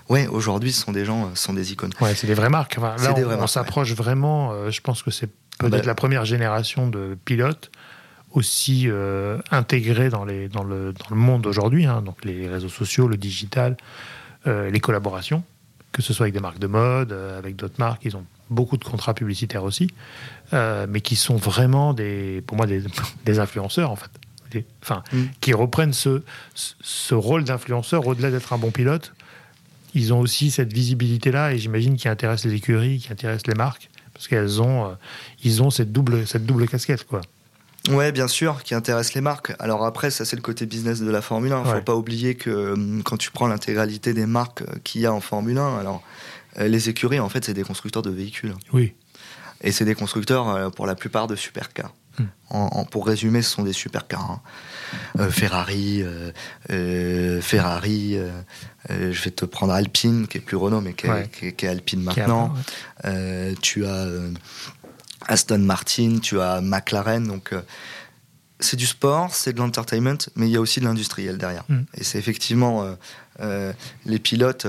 ouais, 0.10 0.28
aujourd'hui, 0.28 0.72
ce 0.72 0.82
sont 0.82 0.92
des 0.92 1.06
gens, 1.06 1.32
ce 1.34 1.44
sont 1.44 1.54
des 1.54 1.74
icônes. 1.74 1.92
Ouais, 2.00 2.14
c'est 2.14 2.28
des 2.28 2.36
vraies 2.36 2.50
marques. 2.50 2.78
là, 2.78 2.96
on, 3.40 3.48
s'approche 3.48 3.94
vraiment. 3.94 4.52
Euh, 4.52 4.70
je 4.70 4.80
pense 4.80 5.02
que 5.02 5.12
c'est 5.12 5.30
peut-être 5.58 5.72
bah, 5.72 5.82
la 5.88 5.96
première 5.96 6.24
génération 6.24 6.88
de 6.88 7.18
pilotes 7.26 7.72
aussi 8.32 8.84
euh, 8.86 9.40
intégrés 9.50 10.10
dans, 10.10 10.24
les, 10.24 10.50
dans, 10.50 10.64
le, 10.64 10.94
dans 10.94 11.10
le 11.10 11.16
monde 11.16 11.42
d'aujourd'hui. 11.42 11.88
Hein. 11.88 12.04
donc, 12.04 12.24
les 12.24 12.48
réseaux 12.48 12.70
sociaux, 12.70 13.08
le 13.08 13.18
digital, 13.18 13.76
euh, 14.46 14.70
les 14.70 14.80
collaborations, 14.80 15.44
que 15.94 16.04
ce 16.04 16.14
soit 16.14 16.26
avec 16.26 16.36
des 16.36 16.40
marques 16.40 16.60
de 16.60 16.68
mode, 16.68 17.12
avec 17.12 17.56
d'autres 17.56 17.80
marques. 17.80 18.06
Ils 18.06 18.16
ont 18.16 18.26
beaucoup 18.52 18.78
de 18.78 18.84
contrats 18.84 19.16
publicitaires 19.16 19.64
aussi, 19.64 19.90
mais 20.52 21.02
qui 21.02 21.16
sont 21.16 21.38
vraiment 21.38 21.96
des, 21.96 22.44
pour 22.46 22.56
moi, 22.56 22.68
des, 22.68 22.84
des 23.26 23.40
influenceurs 23.40 23.90
en 23.90 23.96
fait 23.96 24.12
enfin, 24.82 25.04
mm. 25.12 25.24
qui 25.42 25.54
reprennent 25.54 25.94
ce, 25.94 26.22
ce 26.56 27.16
rôle 27.16 27.44
d'influenceur 27.44 28.06
au-delà 28.08 28.32
d'être 28.32 28.54
un 28.54 28.58
bon 28.58 28.72
pilote. 28.72 29.14
Ils 29.94 30.14
ont 30.14 30.20
aussi 30.20 30.52
cette 30.52 30.74
visibilité-là 30.74 31.54
et 31.54 31.58
j'imagine 31.58 31.98
qui 31.98 32.08
intéresse 32.08 32.46
les 32.46 32.54
écuries, 32.54 33.00
qui 33.00 33.12
intéresse 33.12 33.48
les 33.48 33.56
marques, 33.56 33.90
parce 34.14 34.28
qu'elles 34.28 34.62
ont, 34.62 34.86
euh, 34.86 34.94
ils 35.44 35.64
ont 35.64 35.70
cette 35.70 35.92
double, 35.92 36.28
cette 36.28 36.46
double 36.46 36.68
casquette, 36.68 37.06
quoi. 37.06 37.22
Ouais, 37.90 38.12
bien 38.12 38.28
sûr, 38.28 38.64
qui 38.64 38.76
intéresse 38.76 39.14
les 39.14 39.22
marques. 39.22 39.54
Alors 39.60 39.86
après, 39.86 40.12
ça 40.12 40.26
c'est 40.26 40.36
le 40.36 40.42
côté 40.42 40.66
business 40.66 41.00
de 41.00 41.10
la 41.10 41.22
Formule 41.22 41.54
1. 41.54 41.64
Il 41.64 41.70
ne 41.70 41.74
Faut 41.76 41.82
pas 41.82 41.96
oublier 41.96 42.36
que 42.36 42.74
hum, 42.74 43.02
quand 43.04 43.18
tu 43.18 43.32
prends 43.32 43.48
l'intégralité 43.48 44.14
des 44.14 44.26
marques 44.26 44.62
euh, 44.62 44.76
qu'il 44.84 45.02
y 45.02 45.06
a 45.06 45.14
en 45.14 45.22
Formule 45.22 45.58
1, 45.58 45.78
alors 45.78 46.04
euh, 46.60 46.68
les 46.68 46.90
écuries 46.90 47.20
en 47.20 47.30
fait 47.30 47.46
c'est 47.46 47.54
des 47.54 47.64
constructeurs 47.64 48.04
de 48.04 48.10
véhicules. 48.10 48.54
Oui. 48.74 48.94
Et 49.62 49.72
c'est 49.72 49.86
des 49.86 49.96
constructeurs 49.96 50.72
pour 50.72 50.86
la 50.86 50.94
plupart 50.94 51.26
de 51.26 51.36
supercars. 51.36 51.92
En, 52.50 52.86
pour 52.86 53.06
résumer, 53.06 53.42
ce 53.42 53.52
sont 53.52 53.64
des 53.64 53.74
supercars. 53.74 54.32
Hein. 54.32 54.42
Euh, 55.20 55.30
Ferrari, 55.30 56.02
euh, 56.02 56.32
euh, 56.70 57.42
Ferrari. 57.42 58.18
je 58.90 59.22
vais 59.22 59.32
te 59.32 59.46
prendre 59.46 59.74
Alpine, 59.74 60.28
qui 60.28 60.38
est 60.38 60.42
plus 60.42 60.58
Renault, 60.58 60.82
mais 60.82 60.94
qui 60.94 61.08
est, 61.08 61.64
Alpine 61.66 62.02
maintenant. 62.02 62.54
tu 63.62 63.86
as 63.86 64.08
Aston 65.28 65.60
Martin, 65.60 66.20
tu 66.22 66.40
as 66.40 66.62
McLaren. 66.62 67.28
Donc 67.28 67.54
c'est 68.60 68.78
du 68.78 68.88
sport, 68.88 69.34
c'est 69.34 69.54
de 69.54 69.60
l'entertainment, 69.60 70.18
mais 70.36 70.48
il 70.48 70.52
y 70.52 70.58
a 70.58 70.62
aussi 70.62 70.80
de 70.80 70.86
l'industriel 70.86 71.38
derrière. 71.38 71.66
Hmm. 71.68 71.84
Et 71.96 72.04
c'est 72.04 72.18
effectivement 72.18 72.86
les 73.40 74.20
pilotes 74.20 74.68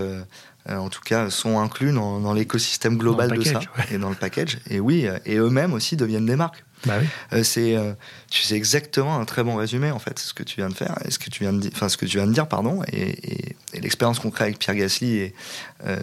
en 0.68 0.90
tout 0.90 1.00
cas, 1.00 1.30
sont 1.30 1.60
inclus 1.60 1.92
dans, 1.92 2.32
l'écosystème 2.34 2.98
global 2.98 3.30
de 3.30 3.42
ça 3.42 3.60
et 3.90 3.98
dans 3.98 4.10
le 4.10 4.16
package. 4.16 4.58
Et 4.68 4.80
oui, 4.80 5.06
et 5.24 5.36
eux-mêmes 5.36 5.72
aussi 5.72 5.96
deviennent 5.96 6.26
des 6.26 6.36
marques. 6.36 6.64
Bah 6.86 6.94
euh, 7.32 7.42
c'est, 7.42 7.76
euh, 7.76 7.92
tu 8.30 8.42
sais 8.42 8.54
exactement 8.54 9.18
un 9.18 9.24
très 9.24 9.42
bon 9.42 9.56
résumé 9.56 9.90
en 9.90 9.98
fait, 9.98 10.18
ce 10.18 10.32
que 10.32 10.42
tu 10.42 10.56
viens 10.56 10.68
de 10.68 10.74
faire, 10.74 10.96
et 11.04 11.10
ce 11.10 11.18
que 11.18 11.30
tu 11.30 11.42
viens 11.42 11.52
de, 11.52 11.68
enfin 11.72 11.88
ce 11.88 11.96
que 11.96 12.06
tu 12.06 12.18
viens 12.18 12.26
de 12.26 12.32
dire, 12.32 12.46
pardon, 12.46 12.82
et, 12.92 13.56
l'expérience 13.74 14.18
qu'on 14.18 14.30
crée 14.30 14.44
avec 14.44 14.58
Pierre 14.58 14.76
Gasly, 14.76 15.16
et 15.16 15.34
euh, 15.86 15.96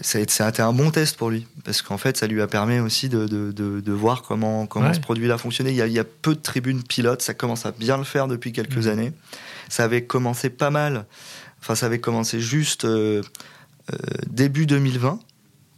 ça, 0.00 0.18
a 0.18 0.48
été 0.48 0.62
un 0.62 0.72
bon 0.72 0.90
test 0.90 1.16
pour 1.16 1.30
lui, 1.30 1.46
parce 1.64 1.82
qu'en 1.82 1.98
fait, 1.98 2.16
ça 2.16 2.26
lui 2.26 2.42
a 2.42 2.46
permis 2.46 2.78
aussi 2.78 3.08
de, 3.08 3.26
de, 3.26 3.52
de, 3.52 3.92
voir 3.92 4.22
comment, 4.22 4.66
comment 4.66 4.92
ce 4.92 5.00
produit-là 5.00 5.38
fonctionnait. 5.38 5.72
Il 5.72 5.76
y, 5.76 5.82
a, 5.82 5.86
il 5.86 5.92
y, 5.92 5.98
a, 5.98 6.04
peu 6.04 6.34
de 6.34 6.40
tribunes 6.40 6.82
pilotes, 6.82 7.22
ça 7.22 7.34
commence 7.34 7.66
à 7.66 7.72
bien 7.72 7.96
le 7.96 8.04
faire 8.04 8.28
depuis 8.28 8.52
quelques 8.52 8.86
mmh. 8.86 8.90
années. 8.90 9.12
Ça 9.68 9.84
avait 9.84 10.04
commencé 10.04 10.50
pas 10.50 10.70
mal, 10.70 11.06
enfin 11.60 11.74
ça 11.74 11.86
avait 11.86 12.00
commencé 12.00 12.40
juste 12.40 12.86
début 14.28 14.66
2020 14.66 15.20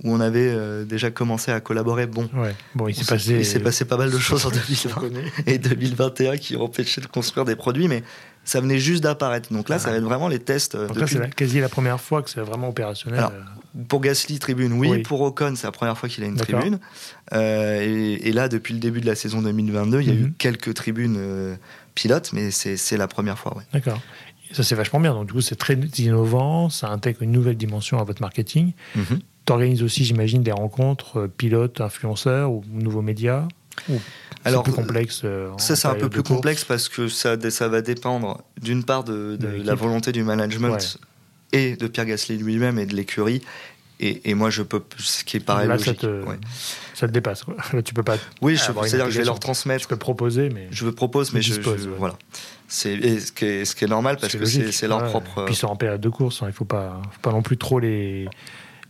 où 0.03 0.12
on 0.12 0.20
avait 0.20 0.48
euh, 0.48 0.84
déjà 0.84 1.11
commencé 1.11 1.51
à 1.51 1.61
collaborer. 1.61 2.07
Bon, 2.07 2.28
bon 2.74 2.88
il 2.88 2.94
s'est 2.94 3.05
passé... 3.05 3.61
passé 3.61 3.84
pas 3.84 3.96
mal 3.96 4.11
de 4.11 4.18
choses 4.18 4.46
en 4.46 4.51
2020 4.51 5.20
et 5.46 5.59
2021 5.59 6.36
qui 6.38 6.57
ont 6.57 6.62
empêché 6.62 7.01
de 7.01 7.07
construire 7.07 7.44
des 7.44 7.57
produits, 7.57 7.88
mais 7.88 8.03
ça 8.44 8.61
venait 8.61 8.78
juste 8.78 9.03
d'apparaître. 9.03 9.53
Donc 9.53 9.68
là, 9.68 9.78
ça 9.78 9.90
va 9.90 9.96
être 9.96 10.05
vraiment 10.05 10.28
les 10.28 10.38
tests. 10.38 10.76
Donc 10.76 10.96
là, 10.96 11.07
c'est 11.07 11.34
quasi 11.34 11.61
la 11.61 11.68
première 11.68 12.01
fois 12.01 12.22
que 12.22 12.30
c'est 12.30 12.40
vraiment 12.40 12.70
opérationnel. 12.70 13.26
pour 13.88 14.01
Gasly, 14.01 14.38
tribune, 14.38 14.72
oui. 14.72 15.03
Pour 15.03 15.20
Ocon, 15.20 15.55
c'est 15.57 15.66
la 15.66 15.72
première 15.72 15.98
fois 15.98 16.09
qu'il 16.09 16.24
a 16.24 16.26
une 16.26 16.36
tribune. 16.36 16.78
et, 17.32 18.32
là, 18.32 18.48
depuis 18.48 18.72
le 18.74 18.80
début 18.80 19.01
de 19.01 19.07
la 19.07 19.14
saison 19.14 19.42
2022, 19.42 20.01
il 20.01 20.09
y 20.09 20.11
a 20.11 20.14
eu 20.14 20.22
mhm. 20.24 20.34
quelques 20.38 20.72
tribunes 20.74 21.59
pilotes, 21.94 22.32
mais 22.32 22.51
c'est 22.51 22.96
la 22.96 23.07
première 23.07 23.38
fois. 23.38 23.57
D'accord. 23.72 24.01
Ça, 24.53 24.64
c'est 24.64 24.74
vachement 24.74 24.98
bien. 24.98 25.12
Donc, 25.14 25.26
du 25.26 25.32
coup, 25.32 25.40
c'est 25.40 25.57
très 25.57 25.74
innovant. 25.98 26.70
Ça 26.70 26.88
intègre 26.88 27.22
une 27.22 27.30
nouvelle 27.30 27.57
dimension 27.57 28.01
à 28.01 28.05
votre 28.05 28.20
marketing. 28.20 28.72
Mhm. 28.96 29.20
Tu 29.51 29.55
organises 29.55 29.82
aussi, 29.82 30.05
j'imagine, 30.05 30.44
des 30.44 30.53
rencontres 30.53 31.26
pilotes, 31.26 31.80
influenceurs 31.80 32.53
ou 32.53 32.62
nouveaux 32.70 33.03
médias 33.03 33.48
alors, 34.44 34.62
plus 34.62 34.72
complexe. 34.72 35.22
Euh, 35.24 35.51
ça, 35.59 35.74
c'est 35.74 35.88
un 35.88 35.96
peu 35.96 36.09
plus 36.09 36.22
complexe 36.22 36.64
parce 36.64 36.88
que 36.88 37.09
ça, 37.09 37.36
ça 37.51 37.66
va 37.66 37.82
dépendre 37.82 38.42
d'une 38.62 38.84
part 38.84 39.03
de, 39.03 39.36
la 39.64 39.74
volonté 39.74 40.12
du 40.12 40.22
management 40.22 40.98
et 41.53 41.74
de 41.74 41.88
Pierre 41.88 42.07
Gasly 42.07 42.36
lui-même 42.38 42.78
et 42.78 42.86
de 42.86 42.94
l'écurie. 42.94 43.42
Et, 43.98 44.34
moi, 44.34 44.51
je 44.51 44.62
peux, 44.62 44.82
ce 44.98 45.24
qui 45.24 45.38
est 45.38 45.40
pareil 45.40 45.66
Là, 45.66 45.74
logique. 45.74 46.01
Ça 46.01 46.07
te, 46.07 46.24
ça 46.94 47.07
te 47.09 47.12
dépasse. 47.12 47.44
tu 47.84 47.92
peux 47.92 48.05
pas. 48.05 48.18
Oui, 48.40 48.57
c'est-à-dire 48.57 49.07
que 49.07 49.11
je 49.11 49.18
vais 49.18 49.24
leur 49.24 49.40
transmettre. 49.40 49.82
Je 49.82 49.88
peux 49.88 49.96
proposer, 49.96 50.48
mais. 50.48 50.68
Je 50.70 50.84
veux 50.84 50.92
propose, 50.92 51.32
mais 51.32 51.42
je, 51.42 51.55
dispose, 51.55 51.88
voilà. 51.98 52.14
C'est 52.68 53.18
ce 53.18 53.32
qui 53.32 53.44
est, 53.46 53.64
ce 53.64 53.74
qui 53.74 53.84
est 53.84 53.88
normal 53.88 54.16
parce 54.20 54.36
que 54.36 54.44
c'est 54.46 54.86
leur 54.86 55.05
propre. 55.07 55.44
Puis 55.44 55.55
ils 55.55 55.59
sont 55.59 55.66
en 55.66 55.76
période 55.76 56.01
de 56.01 56.09
course. 56.09 56.40
Hein. 56.40 56.46
Il 56.46 56.53
faut 56.53 56.64
pas, 56.64 57.03
faut 57.11 57.20
pas 57.20 57.32
non 57.32 57.42
plus 57.42 57.59
trop 57.59 57.80
les 57.80 58.28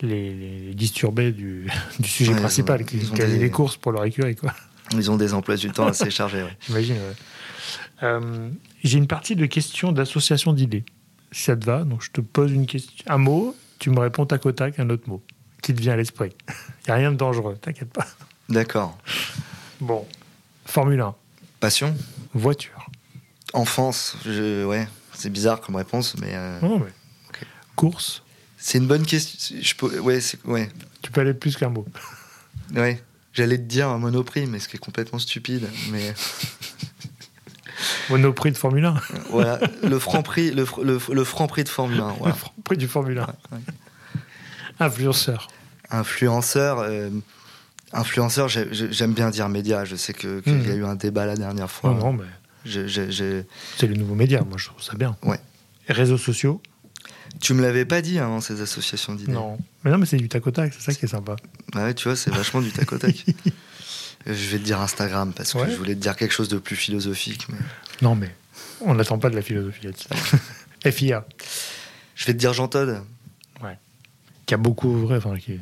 les, 0.02 0.74
disturber 0.74 1.32
du, 1.32 1.68
du 1.98 2.08
sujet 2.08 2.34
principal, 2.34 2.84
qui 2.84 2.96
est 2.96 3.38
les 3.38 3.50
courses 3.50 3.76
pour 3.76 3.92
leur 3.92 4.04
écurie, 4.04 4.36
quoi. 4.36 4.54
Ils 4.92 5.10
ont 5.10 5.16
des 5.16 5.34
emplois 5.34 5.56
du 5.56 5.70
temps 5.70 5.86
assez 5.86 6.10
chargés. 6.10 6.44
J'imagine. 6.66 6.96
Euh, 8.02 8.50
j'ai 8.82 8.98
une 8.98 9.06
partie 9.06 9.36
de 9.36 9.46
questions 9.46 9.92
d'association 9.92 10.52
d'idées. 10.52 10.84
Si 11.32 11.42
ça 11.44 11.56
te 11.56 11.64
va, 11.64 11.84
donc 11.84 12.02
je 12.02 12.10
te 12.10 12.20
pose 12.20 12.50
une 12.50 12.66
question, 12.66 13.04
un 13.06 13.18
mot, 13.18 13.54
tu 13.78 13.90
me 13.90 14.00
réponds 14.00 14.26
tac 14.26 14.44
au 14.46 14.52
tac 14.52 14.78
un 14.80 14.90
autre 14.90 15.08
mot 15.08 15.22
qui 15.62 15.74
te 15.74 15.80
vient 15.80 15.92
à 15.92 15.96
l'esprit. 15.96 16.30
Il 16.48 16.88
n'y 16.88 16.92
a 16.92 16.94
rien 16.94 17.12
de 17.12 17.16
dangereux, 17.16 17.56
t'inquiète 17.60 17.92
pas. 17.92 18.06
D'accord. 18.48 18.98
Bon, 19.80 20.06
Formule 20.64 21.00
1. 21.00 21.14
Passion. 21.60 21.94
Voiture. 22.34 22.86
Enfance, 23.52 24.16
je... 24.24 24.64
ouais, 24.64 24.88
c'est 25.12 25.30
bizarre 25.30 25.60
comme 25.60 25.76
réponse, 25.76 26.16
mais. 26.20 26.30
Euh, 26.32 26.60
non, 26.60 26.78
mais... 26.78 26.90
Course. 27.76 28.22
C'est 28.60 28.78
une 28.78 28.86
bonne 28.86 29.06
question. 29.06 29.56
Je 29.60 29.74
peux... 29.74 29.98
ouais, 30.00 30.20
ouais. 30.44 30.68
Tu 31.02 31.10
peux 31.10 31.22
aller 31.22 31.34
plus 31.34 31.56
qu'un 31.56 31.70
mot. 31.70 31.86
Ouais. 32.72 33.02
J'allais 33.32 33.58
te 33.58 33.64
dire 33.64 33.88
un 33.88 33.98
monoprix, 33.98 34.46
mais 34.46 34.60
ce 34.60 34.68
qui 34.68 34.76
est 34.76 34.78
complètement 34.78 35.18
stupide. 35.18 35.68
Mais... 35.90 36.14
monoprix 38.10 38.52
de 38.52 38.56
Formule 38.56 38.84
1 38.84 38.94
Voilà, 39.30 39.58
le 39.82 39.98
franc 39.98 40.22
prix, 40.22 40.52
le, 40.52 40.64
le, 40.84 41.24
franc 41.24 41.48
prix 41.48 41.64
de 41.64 41.68
Formule 41.68 42.00
1. 42.00 42.26
Le 42.26 42.32
franc 42.32 42.52
prix 42.62 42.76
du 42.76 42.86
Formule 42.86 43.18
1. 43.18 43.26
Influenceur. 44.78 45.48
Influenceur. 45.90 46.78
Euh, 46.78 47.10
influenceur, 47.92 48.48
j'aime 48.48 49.12
bien 49.12 49.30
dire 49.30 49.48
média. 49.48 49.84
Je 49.84 49.96
sais 49.96 50.12
qu'il 50.12 50.42
y 50.46 50.50
a 50.50 50.74
hmm. 50.74 50.78
eu 50.78 50.84
un 50.84 50.94
débat 50.94 51.26
la 51.26 51.36
dernière 51.36 51.72
fois. 51.72 51.90
Non, 51.90 52.12
non, 52.12 52.12
mais. 52.12 52.24
C'est 52.64 53.86
le 53.86 53.94
nouveau 53.94 54.14
média, 54.14 54.42
moi 54.42 54.58
je 54.58 54.66
trouve 54.66 54.82
ça 54.82 54.94
bien. 54.94 55.16
Ouais. 55.24 55.40
Et 55.88 55.92
réseaux 55.92 56.18
sociaux 56.18 56.62
tu 57.40 57.54
me 57.54 57.62
l'avais 57.62 57.84
pas 57.84 58.02
dit 58.02 58.18
avant 58.18 58.40
ces 58.40 58.60
associations 58.60 59.14
d'idées. 59.14 59.32
Non, 59.32 59.58
mais 59.84 59.90
non, 59.90 59.98
mais 59.98 60.06
c'est 60.06 60.16
du 60.16 60.28
tac 60.28 60.46
au 60.46 60.50
tac, 60.50 60.72
c'est 60.74 60.80
ça 60.80 60.94
qui 60.94 61.04
est 61.04 61.08
sympa. 61.08 61.36
Ouais, 61.74 61.94
tu 61.94 62.08
vois, 62.08 62.16
c'est 62.16 62.30
vachement 62.30 62.60
du 62.60 62.70
tac 62.72 62.92
au 62.92 62.98
tac. 62.98 63.24
je 64.26 64.32
vais 64.32 64.58
te 64.58 64.64
dire 64.64 64.80
Instagram 64.80 65.32
parce 65.34 65.52
que 65.52 65.70
je 65.70 65.76
voulais 65.76 65.94
te 65.94 66.00
dire 66.00 66.16
quelque 66.16 66.32
chose 66.32 66.48
de 66.48 66.58
plus 66.58 66.76
philosophique. 66.76 67.46
Mais... 67.48 67.58
Non, 68.02 68.14
mais 68.14 68.34
on 68.80 68.94
n'attend 68.94 69.18
pas 69.18 69.30
de 69.30 69.36
la 69.36 69.42
philosophie 69.42 69.86
là 69.86 70.90
FIA. 70.90 71.26
Je 72.14 72.26
vais 72.26 72.32
te 72.32 72.38
dire 72.38 72.52
Jean 72.52 72.68
Todd. 72.68 73.02
Ouais. 73.62 73.78
Qui 74.46 74.54
a 74.54 74.56
beaucoup 74.56 74.88
ouvré, 74.88 75.16
enfin, 75.16 75.36
qui 75.38 75.60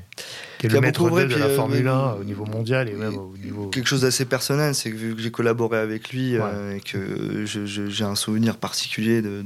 qui 0.59 0.67
est 0.67 0.69
le 0.69 0.81
maître 0.81 1.09
de 1.09 1.35
la 1.35 1.47
euh, 1.47 1.57
Formule 1.57 1.87
1 1.87 2.13
au 2.15 2.25
niveau 2.25 2.45
mondial 2.45 2.89
et 2.89 2.95
même 2.95 3.17
au 3.17 3.35
niveau. 3.37 3.69
Quelque 3.69 3.87
chose 3.87 4.03
d'assez 4.03 4.25
personnel, 4.25 4.75
c'est 4.75 4.91
que 4.91 4.97
vu 4.97 5.15
que 5.15 5.23
j'ai 5.23 5.31
collaboré 5.31 5.79
avec 5.79 6.11
lui 6.11 6.37
euh, 6.37 6.77
et 6.77 6.81
que 6.81 7.45
j'ai 7.45 8.05
un 8.05 8.17
souvenir 8.17 8.57
particulier 8.57 9.23
de, 9.23 9.43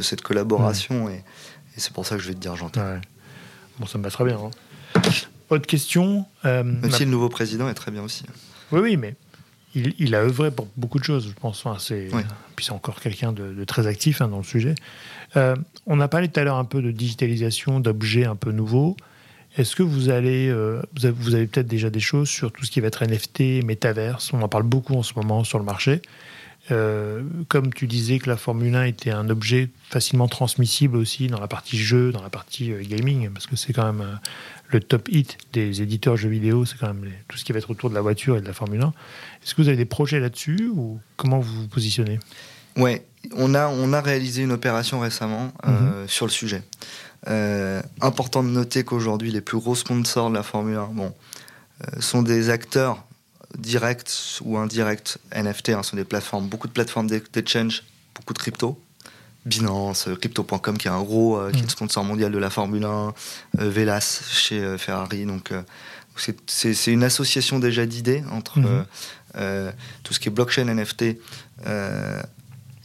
cette 0.00 0.22
collaboration 0.22 1.08
et, 1.08 1.22
c'est 1.76 1.92
pour 1.92 2.04
ça 2.04 2.16
que 2.16 2.22
je 2.22 2.28
vais 2.28 2.34
te 2.34 2.40
dire 2.40 2.54
Todd. 2.56 3.00
Bon, 3.78 3.86
ça 3.86 3.98
me 3.98 4.02
va 4.02 4.10
très 4.10 4.24
bien. 4.24 4.36
Hein. 4.36 5.00
Autre 5.50 5.66
question. 5.66 6.26
Euh, 6.44 6.62
Même 6.62 6.90
si 6.90 7.04
le 7.04 7.10
nouveau 7.10 7.28
président 7.28 7.68
est 7.68 7.74
très 7.74 7.90
bien 7.90 8.02
aussi. 8.02 8.24
Oui, 8.72 8.80
oui, 8.80 8.96
mais 8.96 9.14
il, 9.74 9.94
il 9.98 10.14
a 10.14 10.20
œuvré 10.20 10.50
pour 10.50 10.68
beaucoup 10.76 10.98
de 10.98 11.04
choses, 11.04 11.28
je 11.28 11.40
pense. 11.40 11.64
Enfin, 11.64 11.78
c'est, 11.78 12.08
Puis 12.56 12.66
c'est 12.66 12.72
encore 12.72 13.00
quelqu'un 13.00 13.32
de, 13.32 13.64
très 13.64 13.86
actif 13.86 14.20
hein, 14.20 14.28
dans 14.28 14.38
le 14.38 14.44
sujet. 14.44 14.74
Euh, 15.36 15.56
on 15.86 16.00
a 16.00 16.08
parlé 16.08 16.28
tout 16.28 16.40
à 16.40 16.44
l'heure 16.44 16.56
un 16.56 16.64
peu 16.64 16.82
de 16.82 16.90
digitalisation, 16.90 17.80
d'objets 17.80 18.24
un 18.24 18.36
peu 18.36 18.52
nouveaux. 18.52 18.96
Est-ce 19.58 19.74
que 19.74 19.82
vous 19.82 20.08
allez, 20.08 20.48
euh, 20.48 20.80
vous 20.94 21.34
avez, 21.34 21.46
peut-être 21.46 21.66
déjà 21.66 21.90
des 21.90 22.00
choses 22.00 22.28
sur 22.28 22.52
tout 22.52 22.64
ce 22.64 22.70
qui 22.70 22.80
va 22.80 22.86
être 22.86 23.04
NFT, 23.04 23.64
métaverse 23.64 24.32
On 24.32 24.40
en 24.40 24.48
parle 24.48 24.62
beaucoup 24.62 24.94
en 24.94 25.02
ce 25.02 25.14
moment 25.16 25.42
sur 25.42 25.58
le 25.58 25.64
marché. 25.64 26.00
Euh, 26.70 27.22
comme 27.48 27.72
tu 27.72 27.86
disais 27.86 28.18
que 28.18 28.30
la 28.30 28.36
Formule 28.36 28.74
1 28.74 28.84
était 28.84 29.10
un 29.10 29.28
objet 29.30 29.70
facilement 29.90 30.28
transmissible 30.28 30.96
aussi 30.96 31.26
dans 31.26 31.40
la 31.40 31.48
partie 31.48 31.78
jeu, 31.78 32.12
dans 32.12 32.22
la 32.22 32.30
partie 32.30 32.72
gaming, 32.82 33.30
parce 33.30 33.46
que 33.46 33.56
c'est 33.56 33.72
quand 33.72 33.92
même 33.92 34.20
le 34.68 34.80
top 34.80 35.08
hit 35.08 35.38
des 35.52 35.82
éditeurs 35.82 36.16
jeux 36.16 36.28
vidéo, 36.28 36.64
c'est 36.64 36.78
quand 36.78 36.92
même 36.92 37.10
tout 37.26 37.36
ce 37.36 37.44
qui 37.44 37.52
va 37.52 37.58
être 37.58 37.70
autour 37.70 37.90
de 37.90 37.94
la 37.94 38.00
voiture 38.00 38.36
et 38.36 38.40
de 38.40 38.46
la 38.46 38.52
Formule 38.52 38.82
1. 38.82 38.86
Est-ce 39.42 39.54
que 39.54 39.62
vous 39.62 39.68
avez 39.68 39.76
des 39.76 39.86
projets 39.86 40.20
là-dessus 40.20 40.70
ou 40.72 41.00
comment 41.16 41.40
vous 41.40 41.62
vous 41.62 41.68
positionnez? 41.68 42.20
Ouais, 42.76 43.04
on 43.34 43.54
a, 43.54 43.68
on 43.68 43.92
a 43.92 44.00
réalisé 44.00 44.42
une 44.42 44.52
opération 44.52 45.00
récemment 45.00 45.52
euh, 45.66 46.02
mhm. 46.02 46.08
sur 46.08 46.26
le 46.26 46.30
sujet. 46.30 46.62
Euh, 47.26 47.82
important 48.00 48.42
de 48.42 48.48
noter 48.48 48.84
qu'aujourd'hui, 48.84 49.30
les 49.30 49.40
plus 49.40 49.58
gros 49.58 49.74
sponsors 49.74 50.30
de 50.30 50.34
la 50.34 50.42
Formule 50.42 50.76
1 50.76 50.84
bon, 50.92 51.12
euh, 51.82 52.00
sont 52.00 52.22
des 52.22 52.50
acteurs 52.50 53.04
directs 53.56 54.40
ou 54.42 54.56
indirects 54.56 55.18
NFT, 55.34 55.70
hein, 55.70 55.82
sont 55.82 55.96
des 55.96 56.04
plateformes, 56.04 56.46
beaucoup 56.46 56.68
de 56.68 56.72
plateformes 56.72 57.08
d'exchange, 57.08 57.82
beaucoup 58.14 58.34
de 58.34 58.38
crypto. 58.38 58.80
Binance, 59.46 60.08
Crypto.com 60.20 60.76
qui 60.76 60.88
est 60.88 60.90
un 60.90 61.00
gros 61.00 61.40
qui 61.52 61.60
est 61.60 61.62
mhm. 61.62 61.70
sponsor 61.70 62.04
mondial 62.04 62.30
de 62.30 62.36
la 62.36 62.50
Formule 62.50 62.84
1, 62.84 63.14
Velas 63.54 64.20
chez 64.30 64.76
Ferrari. 64.76 65.24
Donc 65.24 65.54
c'est 66.46 66.92
une 66.92 67.02
association 67.02 67.58
déjà 67.58 67.86
d'idées 67.86 68.22
entre 68.30 68.58
mhm. 68.58 68.84
tout 70.02 70.12
ce 70.12 70.20
qui 70.20 70.28
est 70.28 70.32
blockchain, 70.32 70.66
NFT, 70.66 71.16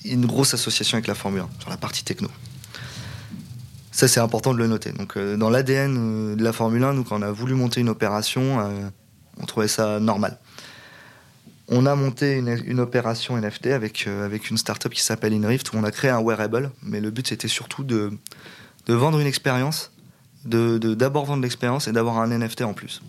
une 0.05 0.25
grosse 0.25 0.53
association 0.53 0.95
avec 0.95 1.07
la 1.07 1.15
Formule 1.15 1.41
1 1.41 1.49
sur 1.59 1.69
la 1.69 1.77
partie 1.77 2.05
techno. 2.05 2.29
Ça, 3.93 4.07
c'est 4.07 4.19
important 4.19 4.53
de 4.53 4.57
le 4.57 4.65
noter. 4.65 4.91
Donc, 4.91 5.17
euh, 5.17 5.37
dans 5.37 5.51
l'ADN 5.51 5.95
euh, 5.97 6.35
de 6.35 6.43
la 6.43 6.51
Formule 6.51 6.83
1, 6.83 6.93
nous, 6.93 7.03
quand 7.03 7.19
on 7.19 7.21
a 7.21 7.31
voulu 7.31 7.53
monter 7.53 7.79
une 7.79 7.89
opération, 7.89 8.59
euh, 8.59 8.89
on 9.39 9.45
trouvait 9.45 9.67
ça 9.67 9.99
normal. 9.99 10.39
On 11.67 11.85
a 11.85 11.93
monté 11.95 12.37
une, 12.37 12.79
opération 12.79 13.37
NFT 13.37 13.67
avec, 13.67 14.07
avec 14.07 14.49
une 14.49 14.57
startup 14.57 14.91
qui 14.91 15.01
s'appelle 15.01 15.31
InRift, 15.31 15.71
où 15.71 15.77
on 15.77 15.83
a 15.83 15.91
créé 15.91 16.09
un 16.11 16.21
wearable, 16.21 16.71
mais 16.81 16.99
le 16.99 17.09
but, 17.09 17.27
c'était 17.27 17.47
surtout 17.47 17.83
de, 17.83 18.11
de 18.87 18.93
vendre 18.93 19.19
une 19.19 19.27
expérience, 19.27 19.91
de, 20.43 20.77
d'abord 20.77 21.25
vendre 21.25 21.41
l'expérience 21.41 21.87
et 21.87 21.91
d'avoir 21.93 22.17
un 22.17 22.37
NFT 22.37 22.63
en 22.63 22.73
plus. 22.73 23.01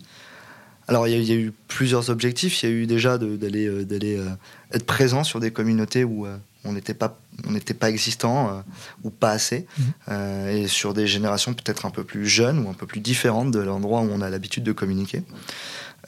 Alors, 0.87 1.07
il 1.07 1.21
y, 1.21 1.31
a 1.31 1.35
eu 1.35 1.51
plusieurs 1.67 2.09
objectifs. 2.09 2.63
Il 2.63 2.69
y 2.69 2.71
a 2.71 2.75
eu 2.75 2.85
déjà 2.87 3.17
d'aller 3.17 3.83
d'aller 3.83 4.23
être 4.71 4.85
présent 4.85 5.23
sur 5.23 5.39
des 5.39 5.51
communautés 5.51 6.03
où 6.03 6.27
on 6.63 6.73
n'était 6.73 6.93
pas 6.93 7.19
on 7.47 7.51
n'était 7.51 7.73
pas 7.73 7.89
existant 7.89 8.49
euh, 8.49 8.61
ou 9.03 9.09
pas 9.09 9.31
assez 9.31 9.67
mhm. 9.77 9.85
euh, 10.09 10.63
et 10.63 10.67
sur 10.67 10.93
des 10.93 11.07
générations 11.07 11.53
peut-être 11.53 11.85
un 11.85 11.89
peu 11.89 12.03
plus 12.03 12.27
jeunes 12.27 12.65
ou 12.65 12.69
un 12.69 12.73
peu 12.73 12.85
plus 12.85 12.99
différentes 12.99 13.51
de 13.51 13.59
l'endroit 13.59 14.01
où 14.01 14.09
on 14.11 14.21
a 14.21 14.29
l'habitude 14.29 14.63
de 14.63 14.71
communiquer. 14.71 15.23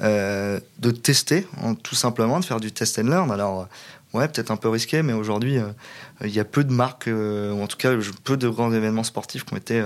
Euh, 0.01 0.59
de 0.77 0.91
tester 0.91 1.47
tout 1.81 1.95
simplement 1.95 2.39
de 2.39 2.45
faire 2.45 2.59
du 2.59 2.71
test 2.71 2.99
and 2.99 3.07
learn. 3.07 3.31
Alors 3.31 3.67
ouais 4.13 4.27
peut-être 4.27 4.51
un 4.51 4.55
peu 4.55 4.69
risqué 4.69 5.01
mais 5.01 5.13
aujourd'hui 5.13 5.57
il 6.23 6.29
y 6.29 6.39
a 6.39 6.45
peu 6.45 6.63
de 6.63 6.71
marques 6.71 7.09
ou 7.11 7.61
en 7.61 7.67
tout 7.67 7.77
cas 7.77 7.93
peu 8.23 8.37
de 8.37 8.47
grands 8.47 8.71
événements 8.71 9.03
sportifs 9.03 9.43
qui 9.43 9.53
ont 9.53 9.57
été 9.57 9.83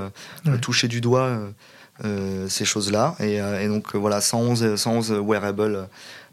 touchés 0.61 0.89
du 0.89 0.99
doigt 0.99 1.39
ces 2.49 2.65
choses-là. 2.65 3.15
Et, 3.21 3.35
et, 3.35 3.67
donc 3.67 3.95
voilà 3.95 4.19
111 4.19 4.75
111 4.75 5.11
wearables 5.11 5.87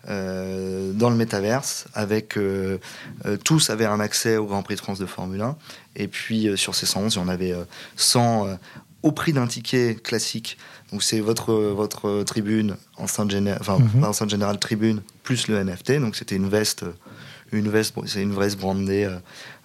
euh, 0.09 0.92
dans 0.92 1.11
le 1.11 1.16
métaverse, 1.16 1.86
avec 1.92 2.38
euh, 2.38 2.78
euh, 3.26 3.36
tous 3.36 3.68
avaient 3.70 3.84
un 3.84 4.01
accès 4.01 4.36
au 4.36 4.46
Grand 4.46 4.62
Prix 4.62 4.76
de 4.76 4.80
France 4.80 4.99
de 4.99 5.07
Formule 5.07 5.40
1. 5.40 5.57
Et 5.96 6.09
puis 6.09 6.49
sur 6.57 6.74
ces 6.74 6.86
111, 6.86 7.14
il 7.14 7.18
y 7.18 7.20
en 7.20 7.28
avait 7.28 7.55
100 7.96 8.59
au 9.03 9.12
prix 9.12 9.32
d'un 9.32 9.49
ticket 9.49 9.96
classique. 9.96 10.57
Donc 10.92 11.03
c'est 11.03 11.20
votre, 11.20 11.53
votre 11.53 12.22
tribune, 12.22 12.76
enceinte 12.96 13.30
générale, 13.30 13.61
enfin 13.61 13.78
mm 13.78 14.05
enceinte 14.05 14.30
générale 14.30 14.59
tribune, 14.59 15.03
plus 15.24 15.49
le 15.49 15.62
NFT. 15.62 15.99
Donc 16.01 16.14
c'était 16.14 16.36
une 16.36 16.49
veste, 16.49 16.84
une 17.51 17.68
veste, 17.68 17.94
c'est 18.07 18.22
une 18.22 18.34
veste 18.34 18.59
brandée 18.59 19.12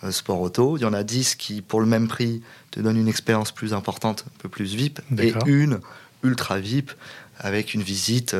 sport 0.09 0.41
auto. 0.41 0.77
Il 0.77 0.81
y 0.81 0.85
en 0.85 0.93
a 0.93 1.03
10 1.03 1.35
qui, 1.35 1.61
pour 1.61 1.79
le 1.79 1.85
même 1.85 2.07
prix, 2.07 2.41
te 2.71 2.79
donnent 2.79 2.97
une 2.97 3.07
expérience 3.07 3.51
plus 3.51 3.75
importante, 3.75 4.25
un 4.27 4.39
peu 4.39 4.49
plus 4.49 4.73
VIP, 4.73 4.99
et 5.19 5.35
une 5.45 5.79
ultra 6.23 6.59
VIP 6.59 6.91
avec 7.39 7.73
une 7.73 7.81
visite 7.81 8.35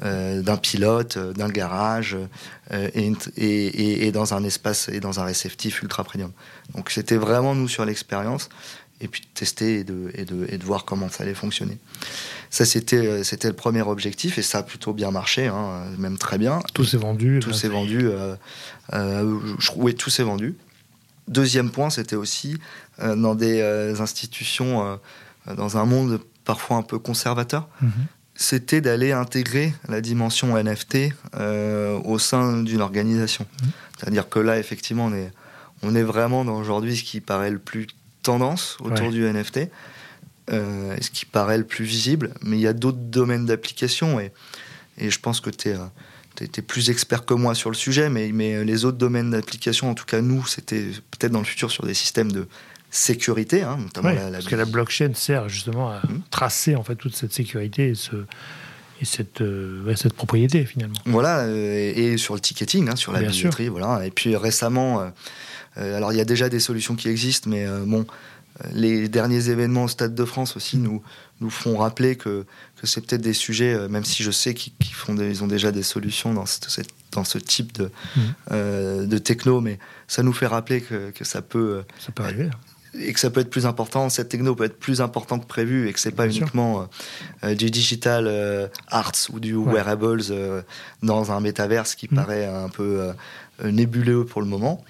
d'un 0.00 0.56
pilote, 0.56 1.16
d'un 1.16 1.48
garage 1.48 2.16
et, 2.72 3.12
et, 3.36 4.06
et, 4.06 4.12
dans 4.12 4.34
un 4.34 4.42
espace 4.42 4.88
et 4.88 4.98
dans 5.00 5.20
un 5.20 5.24
réceptif 5.24 5.80
ultra 5.82 6.02
premium. 6.02 6.32
Donc 6.74 6.90
c'était 6.90 7.16
vraiment 7.16 7.54
nous 7.54 7.68
sur 7.68 7.84
l'expérience 7.84 8.48
et 9.02 9.08
puis 9.08 9.20
de 9.20 9.26
tester 9.34 9.80
et 9.80 9.84
de, 9.84 10.10
et 10.14 10.24
de, 10.24 10.46
et 10.48 10.58
de 10.58 10.64
voir 10.64 10.84
comment 10.84 11.08
ça 11.10 11.24
allait 11.24 11.34
fonctionner. 11.34 11.78
Ça, 12.50 12.64
c'était, 12.64 13.24
c'était 13.24 13.48
le 13.48 13.54
premier 13.54 13.82
objectif 13.82 14.38
et 14.38 14.42
ça 14.42 14.58
a 14.58 14.62
plutôt 14.62 14.92
bien 14.92 15.10
marché, 15.10 15.48
hein, 15.48 15.84
même 15.98 16.18
très 16.18 16.38
bien. 16.38 16.60
Tout 16.72 16.84
s'est 16.84 16.98
vendu. 16.98 17.40
Tout 17.40 17.52
s'est 17.52 17.68
vendu. 17.68 18.08
Euh, 18.08 18.36
euh, 18.92 19.38
oui, 19.76 19.94
tout 19.94 20.10
s'est 20.10 20.22
vendu. 20.22 20.54
Deuxième 21.28 21.70
point, 21.70 21.90
c'était 21.90 22.16
aussi 22.16 22.58
euh, 23.00 23.16
dans 23.16 23.34
des 23.34 23.60
institutions, 24.00 24.98
dans 25.46 25.76
un 25.76 25.84
monde 25.84 26.20
parfois 26.44 26.76
un 26.76 26.82
peu 26.82 26.98
conservateur, 26.98 27.68
mhm. 27.80 27.90
c'était 28.34 28.80
d'aller 28.80 29.12
intégrer 29.12 29.74
la 29.88 30.00
dimension 30.00 30.56
NFT 30.56 31.12
au 32.04 32.18
sein 32.18 32.62
d'une 32.62 32.80
organisation. 32.80 33.46
Mhm. 33.62 33.70
C'est-à-dire 33.98 34.28
que 34.28 34.38
là, 34.38 34.58
effectivement, 34.58 35.06
on 35.06 35.14
est, 35.14 35.30
on 35.82 35.94
est 35.94 36.02
vraiment 36.02 36.44
dans 36.44 36.56
aujourd'hui 36.56 36.96
ce 36.96 37.04
qui 37.04 37.20
paraît 37.20 37.50
le 37.50 37.58
plus 37.58 37.86
tendance 38.22 38.76
autour 38.80 39.10
du 39.10 39.24
NFT, 39.24 39.68
euh, 40.50 40.96
ce 41.00 41.10
qui 41.10 41.24
paraît 41.26 41.58
le 41.58 41.64
plus 41.64 41.84
visible, 41.84 42.34
mais 42.42 42.56
il 42.56 42.60
y 42.60 42.66
a 42.66 42.72
d'autres 42.72 42.98
domaines 42.98 43.46
d'application 43.46 44.20
et, 44.20 44.32
et, 44.98 45.10
je 45.10 45.20
pense 45.20 45.40
que 45.40 45.50
tu 45.50 45.68
es, 45.68 45.76
es, 46.40 46.62
plus 46.62 46.90
expert 46.90 47.24
que 47.24 47.34
moi 47.34 47.54
sur 47.54 47.70
le 47.70 47.76
sujet, 47.76 48.08
mais, 48.08 48.32
mais 48.32 48.64
les 48.64 48.84
autres 48.84 48.98
domaines 48.98 49.30
d'application, 49.30 49.90
en 49.90 49.94
tout 49.94 50.04
cas 50.04 50.20
nous, 50.20 50.46
c'était 50.46 50.82
peut-être 51.10 51.32
dans 51.32 51.40
le 51.40 51.44
futur 51.44 51.70
sur 51.70 51.84
des 51.84 51.94
systèmes 51.94 52.32
de 52.32 52.48
sécurité, 52.92 53.62
hein, 53.62 53.78
notamment 53.78 54.10
la, 54.10 54.30
Parce 54.30 54.44
que 54.44 54.54
la 54.54 54.66
blockchain 54.66 55.12
sert 55.14 55.48
justement 55.48 55.90
à 55.90 56.00
hmm. 56.06 56.20
tracer 56.30 56.76
en 56.76 56.84
fait 56.84 56.94
toute 56.94 57.16
cette 57.16 57.32
sécurité 57.32 57.88
et, 57.88 57.94
ce, 57.94 58.16
et 59.00 59.06
cette, 59.06 59.40
euh, 59.40 59.96
cette 59.96 60.12
propriété 60.12 60.66
finalement. 60.66 60.98
Voilà, 61.06 61.40
euh, 61.40 61.92
et, 61.96 62.18
sur 62.18 62.34
le 62.34 62.40
ticketing, 62.40 62.90
hein, 62.90 62.96
sur 62.96 63.12
la 63.12 63.22
billetterie, 63.22 63.68
voilà. 63.68 64.06
Et 64.06 64.10
puis 64.10 64.36
récemment, 64.36 65.10
euh, 65.78 65.96
alors 65.96 66.12
il 66.12 66.18
y 66.18 66.20
a 66.20 66.26
déjà 66.26 66.50
des 66.50 66.60
solutions 66.60 66.94
qui 66.94 67.08
existent, 67.08 67.48
mais 67.48 67.66
euh, 67.66 67.82
bon, 67.86 68.06
les 68.72 69.08
derniers 69.08 69.48
événements 69.48 69.84
au 69.84 69.88
Stade 69.88 70.14
de 70.14 70.24
France 70.26 70.54
aussi 70.58 70.76
nous, 70.76 71.02
nous 71.40 71.48
font 71.48 71.78
rappeler 71.78 72.16
que, 72.16 72.44
que 72.76 72.86
c'est 72.86 73.00
peut-être 73.00 73.22
des 73.22 73.32
sujets, 73.32 73.88
même 73.88 74.04
si 74.04 74.22
je 74.22 74.30
sais 74.30 74.52
qu'ils 74.52 74.94
font 74.94 75.16
ont 75.16 75.46
déjà 75.46 75.72
des 75.72 75.82
solutions 75.82 76.34
dans, 76.34 76.44
dans 77.12 77.24
ce 77.24 77.38
type 77.38 77.72
de, 77.72 77.90
mmh. 78.16 79.06
de 79.06 79.18
techno, 79.18 79.62
mais 79.62 79.78
ça 80.06 80.22
nous 80.22 80.34
fait 80.34 80.46
rappeler 80.46 80.82
que, 80.82 81.10
que 81.10 81.24
ça 81.24 81.40
peut. 81.40 81.84
Ça 81.98 82.12
peut 82.12 82.22
arriver. 82.22 82.50
Et 82.98 83.12
que 83.12 83.20
ça 83.20 83.30
peut 83.30 83.40
être 83.40 83.50
plus 83.50 83.64
important, 83.64 84.10
cette 84.10 84.28
techno 84.28 84.54
peut 84.54 84.64
être 84.64 84.78
plus 84.78 85.00
important 85.00 85.38
que 85.38 85.46
prévu 85.46 85.88
et 85.88 85.92
que 85.92 86.00
c'est 86.00 86.12
pas 86.12 86.26
uniquement 86.26 86.88
du 87.42 87.70
digital 87.70 88.70
arts 88.88 89.12
ou 89.32 89.40
du 89.40 89.54
wearables 89.54 90.20
dans 91.02 91.32
un 91.32 91.40
métaverse 91.40 91.94
qui 91.94 92.06
mmh. 92.10 92.14
paraît 92.14 92.44
un 92.44 92.68
peu 92.68 93.12
nébuleux 93.64 94.26
pour 94.26 94.42
le 94.42 94.46
moment. 94.46 94.84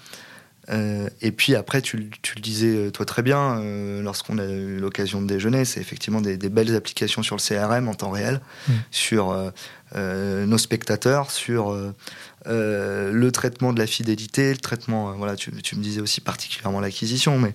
Euh, 0.71 1.09
et 1.21 1.33
puis 1.33 1.55
après, 1.55 1.83
tu, 1.83 1.97
le 1.97 2.41
disais 2.41 2.75
euh, 2.77 2.91
toi 2.91 3.05
très 3.05 3.23
bien, 3.23 3.59
euh, 3.59 4.03
lorsqu'on 4.03 4.39
a 4.39 4.45
eu 4.45 4.79
l'occasion 4.79 5.21
de 5.21 5.27
déjeuner, 5.27 5.65
c'est 5.65 5.81
effectivement 5.81 6.21
des, 6.21 6.37
belles 6.37 6.77
applications 6.77 7.23
sur 7.23 7.37
le 7.37 7.41
CRM 7.41 7.89
en 7.89 7.95
temps 7.95 8.11
réel, 8.11 8.41
mm. 8.69 8.73
sur 8.91 9.53
nos 9.95 10.59
spectateurs, 10.59 11.31
sur 11.31 11.77
le 12.47 13.31
traitement 13.31 13.73
de 13.73 13.79
la 13.79 13.87
fidélité, 13.87 14.51
le 14.51 14.59
traitement, 14.59 15.13
voilà, 15.13 15.37
tu, 15.37 15.51
me 15.53 15.83
disais 15.83 16.01
aussi 16.01 16.21
particulièrement 16.21 16.81
l'acquisition, 16.81 17.39
mais 17.39 17.55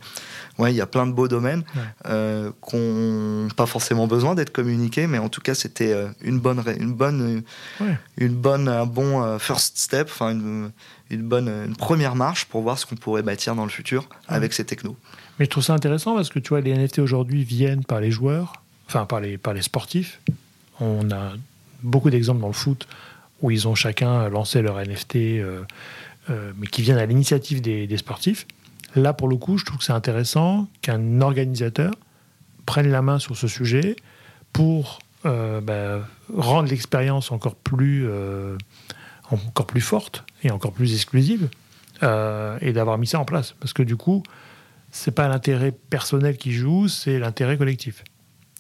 ouais, 0.58 0.74
il 0.74 0.78
y 0.78 0.82
a 0.82 0.88
plein 0.88 1.08
de 1.08 1.12
beaux 1.12 1.28
domaines 1.28 1.64
qui 2.06 2.76
n'ont 2.76 3.48
pas 3.56 3.66
forcément 3.66 4.08
besoin 4.08 4.36
d'être 4.36 4.52
communiqués, 4.52 5.08
mais 5.08 5.18
en 5.18 5.30
tout 5.30 5.42
cas, 5.42 5.56
c'était 5.56 5.94
une 6.22 6.40
bonne, 6.40 6.64
une 6.80 6.94
bonne, 6.94 7.44
une 8.18 8.36
bonne, 8.36 8.68
un 8.68 8.86
bon 8.86 9.38
first 9.40 9.78
step, 9.78 10.08
enfin 10.10 10.32
une 10.32 10.72
une 11.10 11.22
bonne 11.22 11.48
une 11.48 11.76
première 11.76 12.16
marche 12.16 12.46
pour 12.46 12.62
voir 12.62 12.78
ce 12.78 12.86
qu'on 12.86 12.96
pourrait 12.96 13.24
bâtir 13.24 13.56
dans 13.56 13.64
le 13.64 13.70
futur 13.70 14.08
avec 14.28 14.54
ces 14.54 14.66
technos. 14.66 14.98
Mais 15.40 15.46
je 15.46 15.50
trouve 15.50 15.64
ça 15.64 15.74
intéressant 15.74 16.16
parce 16.16 16.30
que 16.30 16.40
tu 16.40 16.50
vois, 16.50 16.62
les 16.62 16.76
NFT 16.76 17.00
aujourd'hui 17.00 17.44
viennent 17.44 17.84
par 17.84 18.02
les 18.02 18.12
joueurs, 18.12 18.64
enfin 18.88 19.06
par 19.06 19.20
les, 19.20 19.38
par 19.38 19.54
les 19.54 19.62
sportifs. 19.62 20.20
On 20.80 21.10
a 21.12 21.34
beaucoup 21.84 22.10
d'exemples 22.10 22.42
dans 22.42 22.48
le 22.48 22.54
foot 22.54 22.88
où 23.42 23.52
ils 23.52 23.68
ont 23.68 23.76
chacun 23.76 24.30
lancé 24.30 24.62
leur 24.62 24.80
NFT, 24.80 25.16
euh, 25.16 25.64
euh, 26.30 26.52
mais 26.58 26.68
qui 26.68 26.82
viennent 26.82 26.98
à 26.98 27.06
l'initiative 27.06 27.62
des, 27.62 27.98
sportifs. 27.98 28.48
Là, 28.96 29.14
pour 29.14 29.28
le 29.28 29.36
coup, 29.36 29.58
je 29.58 29.66
trouve 29.66 29.80
que 29.80 29.84
c'est 29.84 29.94
intéressant 29.94 30.68
qu'un 30.82 31.22
organisateur 31.22 31.94
prenne 32.66 32.90
la 32.90 33.02
main 33.02 33.20
sur 33.20 33.38
ce 33.38 33.48
sujet 33.48 33.96
pour 34.54 35.00
euh, 35.26 35.62
bah, 35.62 36.08
rendre 36.36 36.70
l'expérience 36.70 37.32
encore 37.32 37.56
plus 37.56 38.08
encore 39.30 39.68
plus 39.68 39.82
forte 39.82 40.24
et 40.44 40.52
encore 40.52 40.72
plus 40.72 40.94
exclusive, 40.94 41.50
et 42.02 42.74
d'avoir 42.74 42.98
mis 42.98 43.08
ça 43.08 43.20
en 43.20 43.26
place. 43.26 43.56
Parce 43.60 43.74
que 43.74 43.84
du 43.84 43.98
coup, 43.98 44.24
c'est 44.92 45.12
pas 45.12 45.28
l'intérêt 45.28 45.72
personnel 45.72 46.38
qui 46.38 46.54
joue, 46.54 46.88
c'est 46.88 47.20
l'intérêt 47.20 47.58
collectif. 47.58 48.04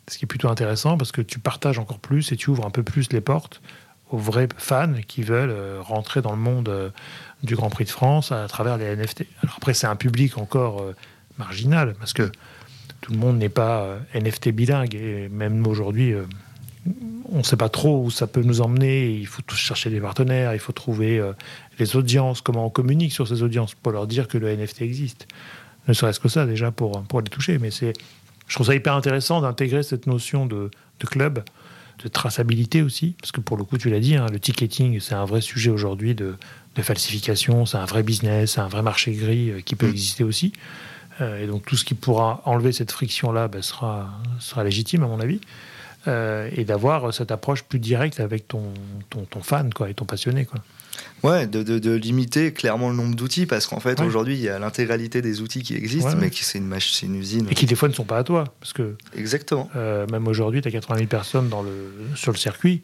Ce 0.09 0.17
qui 0.17 0.25
est 0.25 0.27
plutôt 0.27 0.49
intéressant 0.49 0.97
parce 0.97 1.11
que 1.11 1.21
tu 1.21 1.39
partages 1.39 1.79
encore 1.79 1.99
plus 1.99 2.31
et 2.31 2.37
tu 2.37 2.49
ouvres 2.49 2.65
un 2.65 2.69
peu 2.69 2.83
plus 2.83 3.11
les 3.11 3.21
portes 3.21 3.61
aux 4.09 4.17
vrais 4.17 4.47
fans 4.57 4.93
qui 5.07 5.23
veulent 5.23 5.49
euh, 5.49 5.79
rentrer 5.81 6.21
dans 6.21 6.31
le 6.31 6.37
monde 6.37 6.69
euh, 6.69 6.89
du 7.43 7.55
Grand 7.55 7.69
Prix 7.69 7.85
de 7.85 7.89
France 7.89 8.31
à 8.31 8.47
travers 8.47 8.77
les 8.77 8.95
NFT. 8.95 9.25
Alors 9.43 9.55
après, 9.57 9.73
c'est 9.73 9.87
un 9.87 9.95
public 9.95 10.37
encore 10.37 10.83
marginal 11.37 11.93
parce 11.99 12.13
que 12.13 12.31
tout 13.01 13.11
le 13.11 13.19
monde 13.19 13.37
n'est 13.37 13.49
pas 13.49 13.99
NFT 14.15 14.49
bilingue 14.49 14.95
et 14.95 15.29
même 15.29 15.67
aujourd'hui, 15.67 16.15
on 17.29 17.39
ne 17.39 17.43
sait 17.43 17.57
pas 17.57 17.69
trop 17.69 18.03
où 18.03 18.11
ça 18.11 18.27
peut 18.27 18.41
nous 18.41 18.61
emmener. 18.61 19.11
Il 19.11 19.27
faut 19.27 19.41
chercher 19.53 19.89
des 19.89 19.99
partenaires, 19.99 20.53
il 20.53 20.59
faut 20.59 20.71
trouver 20.71 21.19
euh, 21.19 21.33
les 21.79 21.95
audiences, 21.95 22.41
comment 22.41 22.65
on 22.65 22.69
communique 22.69 23.11
sur 23.11 23.27
ces 23.27 23.43
audiences 23.43 23.73
pour 23.75 23.91
leur 23.91 24.07
dire 24.07 24.27
que 24.27 24.37
le 24.37 24.55
NFT 24.55 24.81
existe. 24.81 25.27
Ne 25.87 25.93
serait-ce 25.93 26.19
que 26.19 26.29
ça 26.29 26.45
déjà 26.45 26.71
pour, 26.71 27.03
pour 27.03 27.21
les 27.21 27.29
toucher. 27.29 27.57
Mais 27.59 27.71
c'est, 27.71 27.93
je 28.47 28.55
trouve 28.55 28.67
ça 28.67 28.75
hyper 28.75 28.93
intéressant 28.93 29.41
d'intégrer 29.41 29.83
cette 29.83 30.07
notion 30.07 30.45
de, 30.45 30.69
club, 30.99 31.43
de 32.03 32.07
traçabilité 32.07 32.81
aussi, 32.81 33.15
parce 33.19 33.31
que 33.31 33.41
pour 33.41 33.57
le 33.57 33.63
coup, 33.63 33.77
tu 33.77 33.89
l'as 33.89 33.99
dit, 33.99 34.15
hein, 34.15 34.27
le 34.31 34.39
ticketing, 34.39 34.99
c'est 34.99 35.15
un 35.15 35.25
vrai 35.25 35.41
sujet 35.41 35.71
aujourd'hui 35.71 36.15
de, 36.15 36.35
falsification, 36.79 37.65
c'est 37.65 37.77
un 37.77 37.85
vrai 37.85 38.03
business, 38.03 38.51
c'est 38.51 38.61
un 38.61 38.67
vrai 38.67 38.83
marché 38.83 39.11
gris 39.13 39.49
euh, 39.49 39.61
qui 39.61 39.75
peut 39.75 39.87
mm. 39.87 39.91
exister 39.91 40.23
aussi. 40.23 40.53
Euh, 41.21 41.43
et 41.43 41.47
donc 41.47 41.65
tout 41.65 41.75
ce 41.75 41.83
qui 41.83 41.95
pourra 41.95 42.43
enlever 42.45 42.71
cette 42.71 42.91
friction-là 42.91 43.47
ben, 43.47 43.63
sera, 43.63 44.11
sera 44.39 44.63
légitime, 44.63 45.03
à 45.03 45.07
mon 45.07 45.19
avis. 45.19 45.41
Euh, 46.07 46.49
et 46.55 46.63
d'avoir 46.63 47.13
cette 47.13 47.31
approche 47.31 47.63
plus 47.63 47.79
directe 47.79 48.19
avec 48.19 48.47
ton, 48.47 48.73
ton, 49.09 49.25
ton, 49.25 49.41
fan 49.41 49.73
quoi, 49.73 49.89
et 49.89 49.93
ton 49.93 50.05
passionné. 50.05 50.45
Quoi. 50.45 50.61
Ouais, 51.23 51.47
de, 51.47 51.63
de, 51.63 51.91
limiter 51.93 52.53
clairement 52.53 52.89
le 52.89 52.95
nombre 52.95 53.15
d'outils 53.15 53.47
parce 53.47 53.65
qu'en 53.65 53.79
fait 53.79 53.99
aujourd'hui 54.01 54.35
il 54.35 54.41
y 54.41 54.49
a 54.49 54.59
l'intégralité 54.59 55.21
des 55.21 55.41
outils 55.41 55.63
qui 55.63 55.75
existent, 55.75 56.15
mais 56.15 56.29
qui 56.29 56.43
c'est 56.43 56.59
une, 56.59 56.71
une 57.03 57.15
usine. 57.15 57.47
Et 57.49 57.55
qui 57.55 57.65
des 57.65 57.75
fois 57.75 57.89
ne 57.89 57.93
sont 57.93 58.03
pas 58.03 58.19
à 58.19 58.23
toi. 58.23 58.43
Parce 58.59 58.73
que, 58.73 58.95
Exactement. 59.15 59.69
Euh, 59.75 60.05
même 60.11 60.27
aujourd'hui, 60.27 60.61
tu 60.61 60.67
as 60.67 60.71
80 60.71 60.97
000 60.97 61.07
personnes 61.07 61.49
dans 61.49 61.63
le, 61.63 61.91
sur 62.15 62.31
le 62.31 62.37
circuit. 62.37 62.81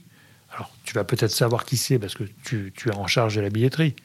Alors 0.54 0.72
tu 0.84 0.94
vas 0.94 1.04
peut-être 1.04 1.32
savoir 1.32 1.66
qui 1.66 1.78
c'est 1.78 2.00
parce 2.00 2.16
que 2.16 2.24
tu, 2.44 2.74
tu, 2.76 2.90
es 2.90 2.96
en 2.96 3.08
charge 3.08 3.36
de 3.36 3.42
la 3.42 3.50
billetterie. 3.50 3.96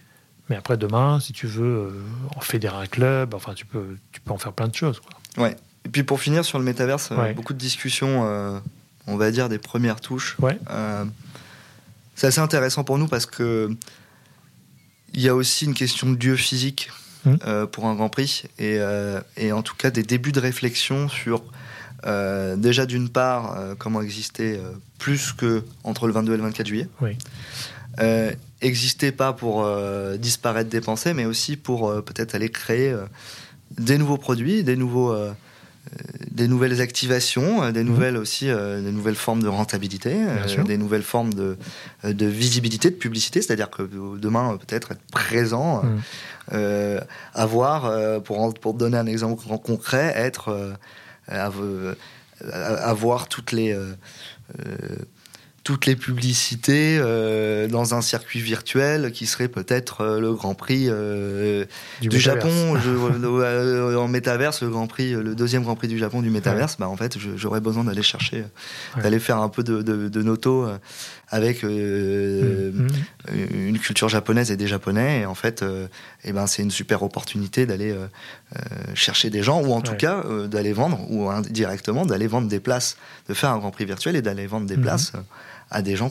Mais 0.50 0.56
après 0.56 0.76
demain, 0.76 1.20
si 1.20 1.32
tu 1.32 1.46
veux 1.46 1.64
euh, 1.64 1.90
en 2.36 2.40
fédérer 2.40 2.76
un 2.76 2.86
club, 2.86 3.34
enfin 3.34 3.54
tu 3.54 3.66
peux, 3.66 3.96
tu 4.12 4.20
peux 4.20 4.32
en 4.32 4.38
faire 4.38 4.52
plein 4.52 4.68
de 4.68 4.74
choses. 4.74 5.00
Quoi. 5.00 5.44
Ouais. 5.44 5.56
Et 5.84 5.88
puis 5.88 6.02
pour 6.02 6.20
finir 6.20 6.44
sur 6.44 6.58
le 6.58 6.64
métaverse, 6.64 7.12
beaucoup 7.34 7.54
de 7.54 7.58
discussions 7.58 8.60
on 9.08 9.16
va 9.16 9.30
dire, 9.30 9.48
des 9.48 9.58
premières 9.58 10.00
touches. 10.00 10.36
Euh, 10.70 11.04
c'est 12.14 12.26
assez 12.28 12.40
intéressant 12.40 12.84
pour 12.84 12.98
nous 12.98 13.08
parce 13.08 13.26
que 13.26 13.70
il 15.14 15.20
y 15.20 15.28
a 15.28 15.34
aussi 15.34 15.64
une 15.64 15.74
question 15.74 16.10
de 16.10 16.16
dieu 16.16 16.36
physique 16.36 16.90
mmh. 17.24 17.34
euh, 17.46 17.66
pour 17.66 17.86
un 17.86 17.94
Grand 17.94 18.08
Prix 18.08 18.44
euh, 18.60 19.20
et, 19.36 19.52
en 19.52 19.62
tout 19.62 19.74
cas 19.76 19.90
des 19.90 20.02
débuts 20.02 20.32
de 20.32 20.40
réflexion 20.40 21.08
sur 21.08 21.42
déjà 22.56 22.86
d'une 22.86 23.08
part 23.08 23.58
comment 23.78 24.00
exister 24.00 24.60
plus 24.98 25.32
que 25.32 25.64
entre 25.82 26.06
le 26.06 26.12
22 26.12 26.34
et 26.34 26.36
le 26.36 26.42
24 26.44 26.66
juillet. 26.66 26.88
exister 28.60 29.10
pas 29.10 29.32
pour 29.32 29.68
disparaître 30.16 30.70
des 30.70 30.80
pensées, 30.80 31.12
mais 31.12 31.24
aussi 31.24 31.56
pour 31.56 31.92
peut-être 32.04 32.36
aller 32.36 32.50
créer 32.50 32.94
des 33.76 33.98
nouveaux 33.98 34.16
produits, 34.16 34.62
des 34.62 34.76
nouveaux 34.76 35.12
des 36.38 36.48
nouvelles 36.48 36.80
activations, 36.80 37.62
euh, 37.62 37.72
des 37.72 37.84
nouvelles 37.84 38.16
aussi, 38.16 38.48
euh, 38.48 38.80
des 38.80 38.92
nouvelles 38.92 39.16
formes 39.16 39.42
de 39.42 39.48
rentabilité, 39.48 40.14
euh, 40.14 40.64
des 40.64 40.78
nouvelles 40.78 41.02
formes 41.02 41.34
de, 41.34 41.58
de 42.04 42.26
visibilité, 42.26 42.90
de 42.90 42.96
publicité, 42.96 43.42
c'est-à-dire 43.42 43.70
que 43.70 43.82
demain 44.18 44.56
peut-être 44.56 44.92
être 44.92 45.02
présent, 45.12 45.82
mhm. 46.52 47.00
avoir, 47.34 48.22
pour, 48.22 48.54
pour 48.54 48.74
donner 48.74 48.96
un 48.96 49.06
exemple 49.06 49.44
concret, 49.58 50.12
être 50.14 50.76
avoir 51.26 53.28
toutes 53.28 53.52
les 53.52 53.76
toutes 55.68 55.84
les 55.84 55.96
publicités 55.96 56.96
euh, 56.98 57.68
dans 57.68 57.94
un 57.94 58.00
circuit 58.00 58.40
virtuel 58.40 59.12
qui 59.12 59.26
serait 59.26 59.48
peut-être 59.48 60.00
euh, 60.00 60.18
le 60.18 60.32
Grand 60.32 60.54
Prix 60.54 60.86
euh, 60.88 61.66
du, 62.00 62.18
Japon 62.18 62.78
je, 62.82 63.96
en 63.98 64.08
métaverse, 64.08 64.62
le 64.62 64.70
Grand 64.70 64.86
Prix, 64.86 65.12
le 65.12 65.34
deuxième 65.34 65.64
Grand 65.64 65.76
Prix 65.76 65.88
du 65.88 65.98
Japon 65.98 66.22
du 66.22 66.30
métaverse. 66.30 66.78
Bah 66.78 66.88
en 66.88 66.96
fait, 66.96 67.18
j'aurais 67.36 67.60
besoin 67.60 67.84
d'aller 67.84 68.00
chercher, 68.00 68.44
d'aller 69.02 69.18
faire 69.18 69.36
un 69.42 69.50
peu 69.50 69.62
de, 69.62 69.82
de, 69.82 70.08
de 70.08 70.22
noto 70.22 70.66
avec 71.28 71.62
euh, 71.64 72.72
mmh. 72.72 72.86
Mmh. 73.30 73.68
une 73.68 73.78
culture 73.78 74.08
japonaise 74.08 74.50
et 74.50 74.56
des 74.56 74.68
japonais. 74.68 75.20
Et 75.20 75.26
en 75.26 75.34
fait, 75.34 75.62
eh 76.24 76.32
ben, 76.32 76.46
c'est 76.46 76.62
une 76.62 76.70
super 76.70 77.02
opportunité 77.02 77.66
d'aller 77.66 77.94
chercher 78.94 79.28
des 79.28 79.42
gens, 79.42 79.60
ou 79.60 79.74
en 79.74 79.82
tout 79.82 79.96
cas 79.96 80.24
d'aller 80.46 80.72
vendre, 80.72 80.98
ou 81.10 81.28
indirectement 81.28 82.06
d'aller 82.06 82.26
vendre 82.26 82.48
des 82.48 82.60
places, 82.60 82.96
de 83.28 83.34
faire 83.34 83.50
un 83.50 83.58
Grand 83.58 83.70
Prix 83.70 83.84
virtuel 83.84 84.16
et 84.16 84.22
d'aller 84.22 84.46
vendre 84.46 84.66
des 84.66 84.78
mmh. 84.78 84.82
places 84.82 85.12
à 85.70 85.82
des 85.82 85.96
gens 85.96 86.10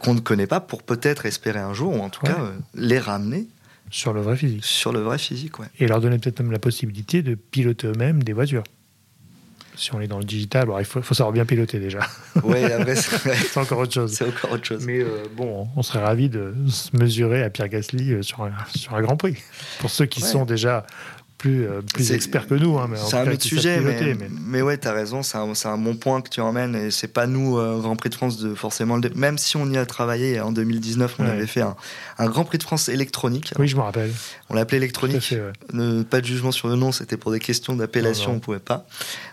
qu'on 0.00 0.14
ne 0.14 0.20
connaît 0.20 0.46
pas 0.46 0.60
pour 0.60 0.82
peut-être 0.82 1.26
espérer 1.26 1.60
un 1.60 1.72
jour, 1.72 1.94
ou 1.94 2.00
en 2.00 2.10
tout 2.10 2.24
cas 2.24 2.38
les 2.74 2.98
ramener. 2.98 3.46
Sur 3.90 4.12
le 4.12 4.20
vrai 4.20 4.36
physique. 4.36 4.64
Sur 4.64 4.92
le 4.92 5.00
vrai 5.00 5.16
physique, 5.16 5.60
ouais. 5.60 5.68
Et 5.78 5.86
leur 5.86 6.00
donner 6.00 6.18
peut-être 6.18 6.40
même 6.40 6.50
la 6.50 6.58
possibilité 6.58 7.22
de 7.22 7.36
piloter 7.36 7.86
eux-mêmes 7.86 8.22
des 8.24 8.32
voitures 8.32 8.64
si 9.76 9.94
on 9.94 10.00
est 10.00 10.06
dans 10.06 10.18
le 10.18 10.24
digital, 10.24 10.68
il 10.78 10.84
faut, 10.84 11.02
savoir 11.02 11.32
bien 11.32 11.44
piloter 11.44 11.78
déjà. 11.78 12.00
Oui, 12.42 12.64
après, 12.64 12.96
c'est 12.96 13.56
encore 13.58 13.78
autre 13.80 13.92
chose. 13.92 14.12
C'est 14.12 14.26
encore 14.26 14.52
autre 14.52 14.64
chose. 14.64 14.84
Mais 14.84 15.00
euh, 15.00 15.24
bon, 15.34 15.68
on 15.76 15.82
serait 15.82 16.02
ravi 16.02 16.28
de 16.28 16.54
se 16.68 16.96
mesurer 16.96 17.42
à 17.42 17.50
Pierre 17.50 17.68
Gasly 17.68 18.12
euh, 18.12 18.22
sur 18.22 18.42
un, 18.42 18.52
sur 18.74 18.94
un 18.94 19.02
Grand 19.02 19.16
Prix. 19.16 19.36
Pour 19.80 19.90
ceux 19.90 20.06
qui 20.06 20.20
sont 20.20 20.44
déjà 20.44 20.86
plus, 21.38 21.66
euh, 21.66 21.80
plus 21.82 22.12
expert 22.12 22.46
que 22.46 22.54
nous. 22.54 22.78
Hein, 22.78 22.90
c'est 22.94 23.16
un 23.16 23.30
autre 23.30 23.42
sujet, 23.42 23.80
mais, 23.80 24.16
mais... 24.46 24.62
ouais, 24.62 24.78
tu 24.78 24.88
as 24.88 24.92
raison, 24.92 25.22
c'est 25.22 25.36
un, 25.38 25.52
un, 25.64 25.78
bon 25.78 25.96
point 25.96 26.20
que 26.20 26.28
tu 26.28 26.40
emmènes. 26.40 26.74
Et 26.74 26.90
c'est 26.90 27.08
pas 27.08 27.26
nous, 27.26 27.58
euh, 27.58 27.80
Grand 27.80 27.96
Prix 27.96 28.10
de 28.10 28.14
France, 28.14 28.38
de 28.38 28.54
forcément. 28.54 28.98
Même 29.14 29.38
si 29.38 29.56
on 29.56 29.70
y 29.70 29.76
a 29.76 29.86
travaillé 29.86 30.40
en 30.40 30.52
2019, 30.52 31.16
on 31.18 31.24
avait 31.24 31.46
fait 31.46 31.60
un, 31.60 31.76
un, 32.18 32.26
Grand 32.26 32.44
Prix 32.44 32.58
de 32.58 32.62
France 32.62 32.88
électronique. 32.88 33.52
Oui, 33.58 33.68
je 33.68 33.76
me 33.76 33.82
rappelle. 33.82 34.12
On 34.48 34.54
l'appelait 34.54 34.78
électronique. 34.78 35.34
pas 36.10 36.20
de 36.20 36.26
jugement 36.26 36.52
sur 36.52 36.68
le 36.68 36.76
nom, 36.76 36.92
c'était 36.92 37.16
pour 37.16 37.32
des 37.32 37.40
questions 37.40 37.74
d'appellation, 37.76 38.32
on 38.32 38.38
pouvait 38.38 38.58
pas 38.58 38.86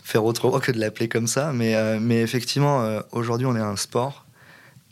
faire 0.03 0.25
autrement 0.25 0.59
que 0.59 0.71
de 0.71 0.79
l'appeler 0.79 1.07
comme 1.07 1.27
ça. 1.27 1.51
Mais, 1.53 1.75
euh, 1.75 1.99
mais 2.01 2.21
effectivement, 2.21 2.99
aujourd'hui, 3.11 3.47
on 3.47 3.55
est 3.55 3.61
un 3.61 3.77
sport 3.77 4.22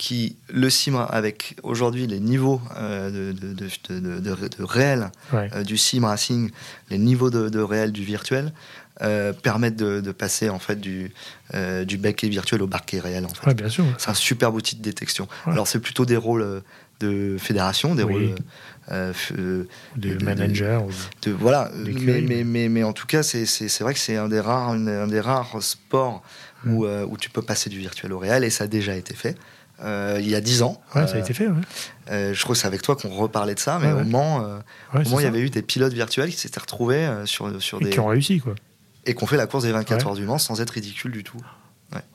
qui 0.02 0.36
le 0.49 0.68
sim 0.72 0.95
avec 0.95 1.56
aujourd'hui 1.62 2.08
les 2.08 2.20
niveaux 2.20 2.60
euh, 2.76 3.12
de, 3.12 3.54
de, 3.93 4.47
de, 4.47 4.64
réel 4.64 5.12
euh, 5.32 5.64
du 5.64 5.78
sim 5.78 6.04
racing, 6.04 6.49
les 6.89 6.97
niveaux 6.97 7.30
de, 7.30 7.60
réel 7.60 7.91
du 7.91 8.04
virtuel, 8.04 8.52
euh, 9.04 9.32
permettent 9.32 9.76
de, 9.76 10.12
passer 10.12 10.49
en 10.49 10.58
fait 10.58 10.82
du, 10.82 11.12
du 11.86 11.97
baquet 11.99 12.30
virtuel 12.30 12.64
au 12.64 12.68
baquet 12.68 12.99
réel. 12.99 13.26
En 13.26 13.30
fait. 13.30 13.54
bien 13.54 13.70
sûr. 13.70 13.86
C'est 13.99 14.10
un 14.10 14.16
super 14.16 14.52
outil 14.56 14.76
de 14.76 14.82
détection. 14.82 15.28
Alors 15.45 15.68
c'est 15.68 15.80
plutôt 15.80 16.06
des 16.06 16.18
rôles 16.18 16.64
de 16.99 17.38
fédération, 17.38 17.93
des 17.93 18.02
rôles 18.02 18.34
de, 18.89 19.68
manager. 20.24 20.84
De, 21.22 21.32
voilà. 21.32 21.70
Mais, 21.76 22.22
mais, 22.22 22.43
mais, 22.43 22.70
mais, 22.70 22.84
en 22.84 22.93
tout 22.93 23.06
cas, 23.06 23.22
c'est 23.22 23.80
vrai 23.82 23.93
que 23.93 23.99
c'est 23.99 24.18
un 24.18 24.30
des 24.30 24.39
rares, 24.39 24.72
un 24.72 25.08
des 25.08 25.22
rares 25.22 25.62
sports 25.62 26.24
mm. 26.66 26.74
où, 26.74 26.88
où 26.88 27.18
tu 27.18 27.30
peux 27.30 27.43
passer 27.43 27.70
du 27.70 27.78
virtuel 27.78 28.14
au 28.14 28.18
réel 28.18 28.43
et 28.43 28.49
ça 28.49 28.64
a 28.64 28.68
déjà 28.68 28.95
été 28.95 29.14
fait. 29.14 29.38
Euh, 29.84 30.19
il 30.21 30.29
y 30.29 30.36
a 30.36 30.41
10 30.41 30.63
ans. 30.63 30.82
Ouais, 30.95 31.07
ça 31.07 31.15
a 31.15 31.19
été 31.19 31.34
fait. 31.34 31.47
Ouais. 31.47 31.61
Euh, 32.11 32.34
je 32.34 32.43
crois 32.43 32.55
que 32.55 32.61
c'est 32.61 32.67
avec 32.67 32.82
toi 32.82 32.95
qu'on 32.95 33.09
reparlait 33.09 33.55
de 33.55 33.59
ça, 33.59 33.79
mais 33.82 33.91
au 33.91 34.03
Mans, 34.03 34.43
euh, 34.43 34.59
au 34.93 35.09
Mans 35.09 35.19
il 35.19 35.23
y 35.23 35.27
avait 35.27 35.41
eu 35.41 35.49
des 35.49 35.61
pilotes 35.61 35.93
virtuels 35.93 36.29
qui 36.29 36.38
s'étaient 36.38 36.59
retrouvés 36.59 37.09
sur, 37.25 37.61
sur 37.61 37.82
et 37.82 37.86
des. 37.86 37.89
qui 37.89 37.99
ont 37.99 38.07
réussi, 38.07 38.39
quoi. 38.39 38.55
Et 39.05 39.15
qui 39.15 39.23
ont 39.23 39.27
fait 39.27 39.38
la 39.38 39.47
course 39.47 39.63
des 39.63 39.71
24 39.71 40.07
heures 40.07 40.15
du 40.15 40.25
Mans 40.25 40.38
sans 40.38 40.61
être 40.61 40.71
ridicule 40.71 41.11
du 41.11 41.23
tout. 41.23 41.41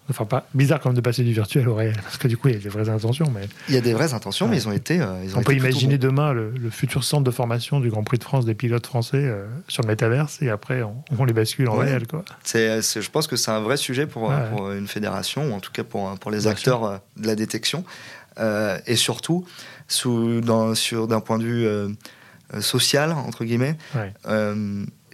Enfin, 0.09 0.24
pas 0.24 0.47
bizarre 0.55 0.81
quand 0.81 0.91
même 0.91 0.97
de 0.97 1.01
passer 1.01 1.24
du 1.24 1.33
virtuel 1.33 1.68
au 1.68 1.74
réel, 1.74 1.97
parce 2.03 2.16
que 2.16 2.29
du 2.29 2.37
coup, 2.37 2.49
il 2.49 2.55
y 2.55 2.57
a 2.57 2.61
des 2.61 2.68
vraies 2.68 2.89
intentions. 2.89 3.31
Mais... 3.35 3.49
Il 3.68 3.74
y 3.74 3.79
a 3.79 3.81
des 3.81 3.93
vraies 3.93 4.14
intentions, 4.14 4.47
mais 4.47 4.57
ils 4.57 4.68
ont 4.68 4.72
été. 4.72 5.01
Euh, 5.01 5.22
ils 5.24 5.35
ont 5.35 5.41
On 5.41 5.43
peut 5.43 5.55
imaginer 5.55 5.99
demain 5.99 6.33
le, 6.33 6.53
futur 6.70 7.05
centre 7.05 7.24
de 7.24 7.31
formation 7.31 7.81
du 7.81 7.91
Grand 7.91 8.05
Prix 8.05 8.18
de 8.18 8.24
France 8.24 8.45
des 8.45 8.55
pilotes 8.55 8.87
français 8.87 9.22
euh, 9.24 9.47
sur 9.68 9.83
le 9.83 9.89
métaverse, 9.89 10.41
et 10.43 10.49
après, 10.49 10.83
on, 10.83 11.24
les 11.24 11.33
bascule 11.33 11.68
en 11.68 11.77
réel. 11.77 12.07
Quoi. 12.07 12.24
C'est, 12.45 12.81
je 12.81 13.11
pense 13.11 13.27
que 13.27 13.37
c'est 13.37 13.51
un 13.51 13.61
vrai 13.61 13.77
sujet 13.77 14.07
pour, 14.07 14.33
pour, 14.51 14.70
une 14.70 14.87
fédération, 14.87 15.51
ou 15.51 15.53
en 15.53 15.61
tout 15.61 15.72
cas 15.72 15.85
pour, 15.85 16.16
pour 16.18 16.31
les 16.31 16.47
acteurs 16.47 16.85
euh, 16.85 16.99
de 17.16 17.27
la 17.27 17.35
détection. 17.35 17.85
et 18.87 18.97
surtout, 18.97 19.45
sous, 19.89 20.41
dans, 20.41 20.74
sur, 20.74 21.09
d'un 21.09 21.20
point 21.20 21.39
de 21.39 21.45
vue 21.45 21.97
social, 22.61 23.12
entre 23.12 23.45
guillemets, 23.45 23.77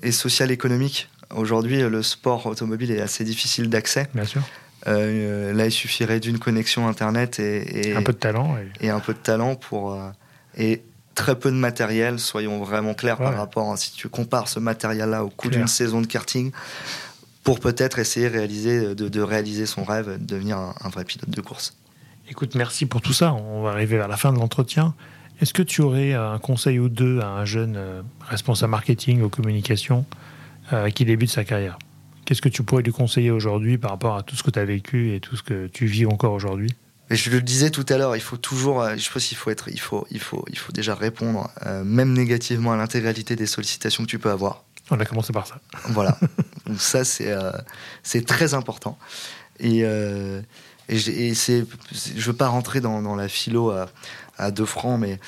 et 0.03 0.13
social-économique. 0.13 1.09
Aujourd'hui, 1.35 1.81
le 1.81 2.03
sport 2.03 2.47
automobile 2.47 2.91
est 2.91 3.01
assez 3.01 3.25
difficile 3.25 3.69
d'accès. 3.69 4.09
Bien 4.15 4.25
sûr. 4.25 4.43
Euh, 4.89 5.53
là, 5.53 5.67
il 5.67 5.73
suffirait 5.73 6.21
d'une 6.21 6.39
connexion 6.39 6.89
internet 6.89 7.39
et, 7.39 7.95
un 7.95 8.03
peu 8.03 8.13
de 8.13 8.19
talent 8.19 8.57
et, 8.81 8.91
un 8.91 9.01
peu 9.01 9.13
de 9.13 9.19
talent 9.19 9.55
pour 9.55 9.93
euh, 9.93 10.11
et 10.57 10.83
très 11.15 11.39
peu 11.39 11.51
de 11.51 11.57
matériel. 11.57 12.19
Soyons 12.19 12.63
vraiment 12.63 12.95
clairs 12.95 13.19
par 13.19 13.37
rapport 13.37 13.73
à, 13.73 13.77
si 13.77 13.93
tu 13.93 14.09
compares 14.09 14.49
ce 14.49 14.59
matériel-là 14.59 15.25
au 15.25 15.29
coût 15.29 15.51
d'une 15.51 15.69
saison 15.69 16.01
de 16.01 16.07
karting 16.07 16.51
pour 17.45 17.61
peut-être 17.61 17.99
essayer 17.99 18.29
réaliser, 18.29 18.95
de, 18.95 19.21
réaliser 19.21 19.67
son 19.67 19.85
rêve, 19.85 20.19
de 20.19 20.25
devenir 20.25 20.59
un, 20.59 20.89
vrai 20.91 21.05
pilote 21.05 21.31
de 21.31 21.41
course. 21.41 21.75
Écoute, 22.29 22.55
merci 22.55 22.87
pour 22.87 23.01
tout 23.01 23.13
ça. 23.13 23.35
On 23.35 23.63
va 23.63 23.71
arriver 23.71 23.97
vers 23.97 24.09
la 24.09 24.17
fin 24.17 24.33
de 24.33 24.39
l'entretien. 24.39 24.95
Est-ce 25.41 25.53
que 25.53 25.63
tu 25.63 25.83
aurais 25.83 26.15
un 26.15 26.39
conseil 26.39 26.79
ou 26.79 26.89
deux 26.89 27.21
à 27.21 27.27
un 27.27 27.45
jeune 27.45 27.75
euh, 27.77 28.03
responsable 28.21 28.71
marketing 28.71 29.23
ou 29.23 29.29
communication 29.29 30.07
qui 30.95 31.05
débute 31.05 31.31
sa 31.31 31.45
carrière 31.45 31.79
Qu'est-ce 32.25 32.43
que 32.43 32.49
tu 32.49 32.63
pourrais 32.63 32.83
lui 32.83 32.93
conseiller 32.93 33.31
aujourd'hui 33.31 33.79
par 33.79 33.91
rapport 33.91 34.17
à 34.17 34.23
tout 34.23 34.37
ce 34.37 34.43
que 34.43 34.51
tu 34.51 34.59
as 34.59 34.65
vécu 34.65 35.15
et 35.15 35.21
tout 35.21 35.37
ce 35.37 35.43
que 35.43 35.67
tu 35.67 35.87
vis 35.87 36.07
encore 36.07 36.33
aujourd'hui? 36.33 36.71
Mais 37.11 37.17
je 37.17 37.31
le 37.31 37.43
disais 37.43 37.71
tout 37.71 37.85
à 37.89 37.99
l'heure, 37.99 38.17
il 38.17 38.23
faut 38.23 38.37
toujours, 38.37 38.81
euh, 38.81 38.97
je 38.97 39.11
pense 39.11 39.27
qu'il 39.27 39.37
faut 39.37 39.51
être, 39.51 39.69
il 39.69 39.81
faut, 39.81 40.07
il 40.11 40.21
faut, 40.21 40.45
il 40.49 40.57
faut 40.57 40.73
déjà 40.73 40.95
répondre, 40.95 41.51
euh, 41.67 41.85
même 41.85 42.13
négativement, 42.13 42.73
à 42.73 42.77
l'intégralité 42.77 43.37
des 43.37 43.47
sollicitations 43.47 44.05
que 44.05 44.09
tu 44.09 44.19
peux 44.19 44.31
avoir. 44.31 44.65
On 44.91 44.99
a 44.99 45.05
commencé 45.05 45.33
par 45.33 45.47
ça. 45.47 45.61
Voilà. 45.89 46.19
Donc 46.67 46.81
ça, 46.81 47.05
c'est, 47.05 47.31
euh, 47.31 47.53
c'est 48.03 48.25
très 48.25 48.55
important. 48.55 48.99
Et, 49.61 49.81
et, 50.89 51.35
c'est, 51.35 51.65
je 52.17 52.27
veux 52.27 52.37
pas 52.37 52.49
rentrer 52.49 52.81
dans, 52.81 53.03
dans 53.03 53.15
la 53.15 53.29
philo 53.29 53.71
à, 53.71 53.91
à, 54.39 54.51
deux 54.51 54.65
francs, 54.65 54.99
mais 54.99 55.21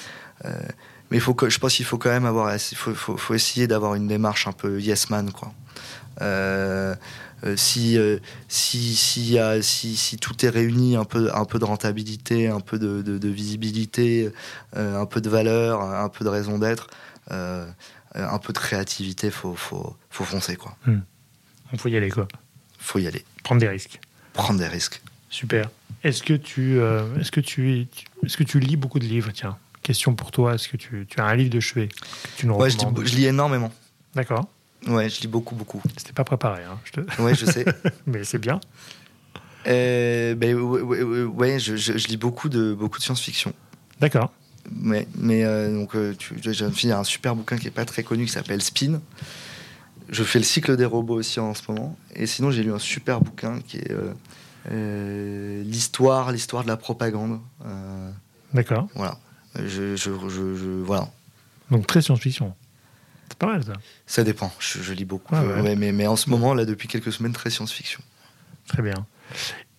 mais 1.14 1.20
faut 1.20 1.32
que, 1.32 1.48
je 1.48 1.60
pense 1.60 1.76
qu'il 1.76 1.84
faut 1.84 1.96
quand 1.96 2.10
même 2.10 2.26
avoir, 2.26 2.58
faut, 2.58 2.92
faut, 2.92 3.16
faut 3.16 3.34
essayer 3.34 3.68
d'avoir 3.68 3.94
une 3.94 4.08
démarche 4.08 4.48
un 4.48 4.52
peu 4.52 4.80
yes 4.80 5.10
man, 5.10 5.30
quoi. 5.30 5.54
Euh, 6.20 6.96
euh, 7.44 7.56
si, 7.56 7.96
euh, 7.96 8.18
si, 8.48 8.96
si, 8.96 9.38
si, 9.62 9.96
si, 9.96 10.16
tout 10.16 10.44
est 10.44 10.48
réuni, 10.48 10.96
un 10.96 11.04
peu, 11.04 11.30
un 11.32 11.44
peu 11.44 11.60
de 11.60 11.64
rentabilité, 11.64 12.48
un 12.48 12.58
peu 12.58 12.80
de, 12.80 13.00
de, 13.00 13.28
visibilité, 13.28 14.32
un 14.74 15.06
peu 15.06 15.20
de 15.20 15.30
valeur, 15.30 15.82
un 15.82 16.08
peu 16.08 16.24
de 16.24 16.30
raison 16.30 16.58
d'être, 16.58 16.88
un 17.30 18.38
peu 18.42 18.52
de 18.52 18.58
créativité, 18.58 19.30
faut, 19.30 19.54
faut, 19.54 19.96
faut 20.10 20.24
foncer 20.24 20.56
quoi. 20.56 20.76
Il 20.88 20.94
hmm. 20.94 21.78
faut 21.78 21.90
y 21.90 21.96
aller 21.96 22.10
quoi. 22.10 22.26
Faut 22.80 22.98
y 22.98 23.06
aller. 23.06 23.24
Prendre 23.44 23.60
des 23.60 23.68
risques. 23.68 24.00
Prendre 24.32 24.58
des 24.58 24.66
risques. 24.66 25.00
Super. 25.30 25.70
Est-ce 26.02 26.24
que 26.24 26.34
tu, 26.34 26.80
est-ce 27.20 27.30
que 27.30 27.40
tu, 27.40 27.86
est-ce 28.24 28.36
que 28.36 28.42
tu 28.42 28.58
lis 28.58 28.76
beaucoup 28.76 28.98
de 28.98 29.06
livres 29.06 29.30
Tiens, 29.32 29.56
question 29.84 30.14
pour 30.14 30.32
toi. 30.32 30.54
Est-ce 30.54 30.68
que 30.68 30.76
tu, 30.76 31.06
tu, 31.08 31.20
as 31.20 31.24
un 31.24 31.36
livre 31.36 31.50
de 31.50 31.60
chevet 31.60 31.88
tu 32.36 32.48
nous 32.48 32.54
ouais, 32.54 32.70
je, 32.70 32.78
je 32.78 33.14
lis 33.14 33.26
énormément. 33.26 33.72
D'accord. 34.16 34.48
Ouais, 34.88 35.08
je 35.08 35.20
lis 35.20 35.28
beaucoup, 35.28 35.54
beaucoup. 35.54 35.80
C'était 35.96 36.12
pas 36.12 36.24
préparé, 36.24 36.64
hein, 36.64 36.80
je 36.84 36.92
te... 36.92 37.00
Ouais, 37.22 37.34
je 37.34 37.46
sais. 37.46 37.64
Mais 38.06 38.24
c'est 38.24 38.38
bien. 38.38 38.60
Euh, 39.66 40.34
ben, 40.34 40.58
ouais, 40.58 41.58
je, 41.58 41.76
je, 41.76 42.08
lis 42.08 42.16
beaucoup 42.16 42.48
de, 42.48 42.74
beaucoup 42.74 42.98
de 42.98 43.02
science-fiction. 43.02 43.52
D'accord. 44.00 44.32
Mais, 44.70 45.06
mais 45.14 45.44
euh, 45.44 45.72
donc, 45.72 45.94
euh, 45.94 46.14
tu, 46.18 46.34
finir 46.72 46.98
un 46.98 47.04
super 47.04 47.36
bouquin 47.36 47.56
qui 47.56 47.68
est 47.68 47.70
pas 47.70 47.84
très 47.84 48.02
connu 48.02 48.26
qui 48.26 48.32
s'appelle 48.32 48.62
Spin. 48.62 49.00
Je 50.10 50.22
fais 50.22 50.38
le 50.38 50.44
cycle 50.44 50.76
des 50.76 50.84
robots 50.84 51.16
aussi 51.16 51.40
en 51.40 51.54
ce 51.54 51.62
moment. 51.68 51.96
Et 52.14 52.26
sinon, 52.26 52.50
j'ai 52.50 52.62
lu 52.62 52.72
un 52.72 52.78
super 52.78 53.20
bouquin 53.20 53.60
qui 53.60 53.78
est 53.78 53.92
euh, 54.70 55.62
l'histoire, 55.64 56.30
l'histoire 56.32 56.62
de 56.62 56.68
la 56.68 56.76
propagande. 56.76 57.40
D'accord. 58.52 58.88
Voilà. 58.94 59.18
Je, 59.56 59.96
je, 59.96 60.10
je, 60.28 60.82
voilà. 60.82 61.10
Donc 61.70 61.86
très 61.86 62.02
science-fiction. 62.02 62.54
C'est 63.28 63.38
pas 63.38 63.46
mal 63.46 63.64
ça. 63.64 63.72
Ça 64.06 64.22
dépend, 64.22 64.52
je, 64.58 64.92
lis 64.92 65.04
beaucoup. 65.04 65.34
Ah 65.34 65.42
mais, 65.62 65.92
mais, 65.92 66.06
en 66.06 66.16
ce 66.16 66.30
moment, 66.30 66.54
là, 66.54 66.64
depuis 66.64 66.88
quelques 66.88 67.12
semaines, 67.12 67.32
très 67.32 67.50
science-fiction. 67.50 68.00
Très 68.66 68.82
bien. 68.82 69.06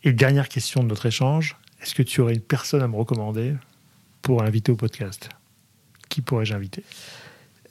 Et 0.03 0.13
dernière 0.13 0.49
question 0.49 0.83
de 0.83 0.87
notre 0.87 1.05
échange, 1.05 1.55
est-ce 1.81 1.93
que 1.93 2.03
tu 2.03 2.21
aurais 2.21 2.33
une 2.33 2.41
personne 2.41 2.81
à 2.81 2.87
me 2.87 2.95
recommander 2.95 3.53
pour 4.21 4.43
inviter 4.43 4.71
au 4.71 4.75
podcast? 4.75 5.29
Qui 6.09 6.21
pourrais-je 6.21 6.53
inviter? 6.53 6.83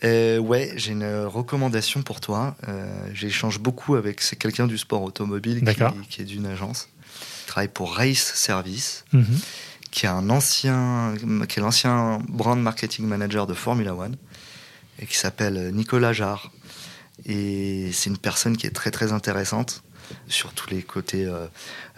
Euh, 0.04 0.38
ouais, 0.38 0.72
j'ai 0.76 0.92
une 0.92 1.24
recommandation 1.24 2.02
pour 2.02 2.20
toi. 2.20 2.56
Euh, 2.68 3.08
J'échange 3.14 3.58
beaucoup 3.58 3.94
avec 3.94 4.20
quelqu'un 4.38 4.66
du 4.66 4.78
sport 4.78 5.02
automobile 5.02 5.64
qui, 5.64 6.08
qui, 6.08 6.22
est 6.22 6.24
d'une 6.24 6.46
agence. 6.46 6.88
Il 7.44 7.46
travaille 7.46 7.68
pour 7.68 7.94
Race 7.94 8.32
Service, 8.34 9.04
mhm. 9.12 9.38
Qui 9.94 10.06
est 10.06 10.08
un 10.08 10.28
ancien, 10.28 11.14
qui 11.48 11.60
est 11.60 11.62
l'ancien 11.62 12.18
brand 12.28 12.60
marketing 12.60 13.06
manager 13.06 13.46
de 13.46 13.54
Formula 13.54 13.94
One 13.94 14.16
et 14.98 15.06
qui 15.06 15.16
s'appelle 15.16 15.70
Nicolas 15.72 16.12
Jarre. 16.12 16.50
Et 17.26 17.90
c'est 17.92 18.10
une 18.10 18.18
personne 18.18 18.56
qui 18.56 18.66
est 18.66 18.70
très 18.74 18.90
très 18.90 19.12
intéressante 19.12 19.84
sur 20.26 20.52
tous 20.52 20.68
les 20.68 20.82
côtés 20.82 21.24
euh, 21.24 21.46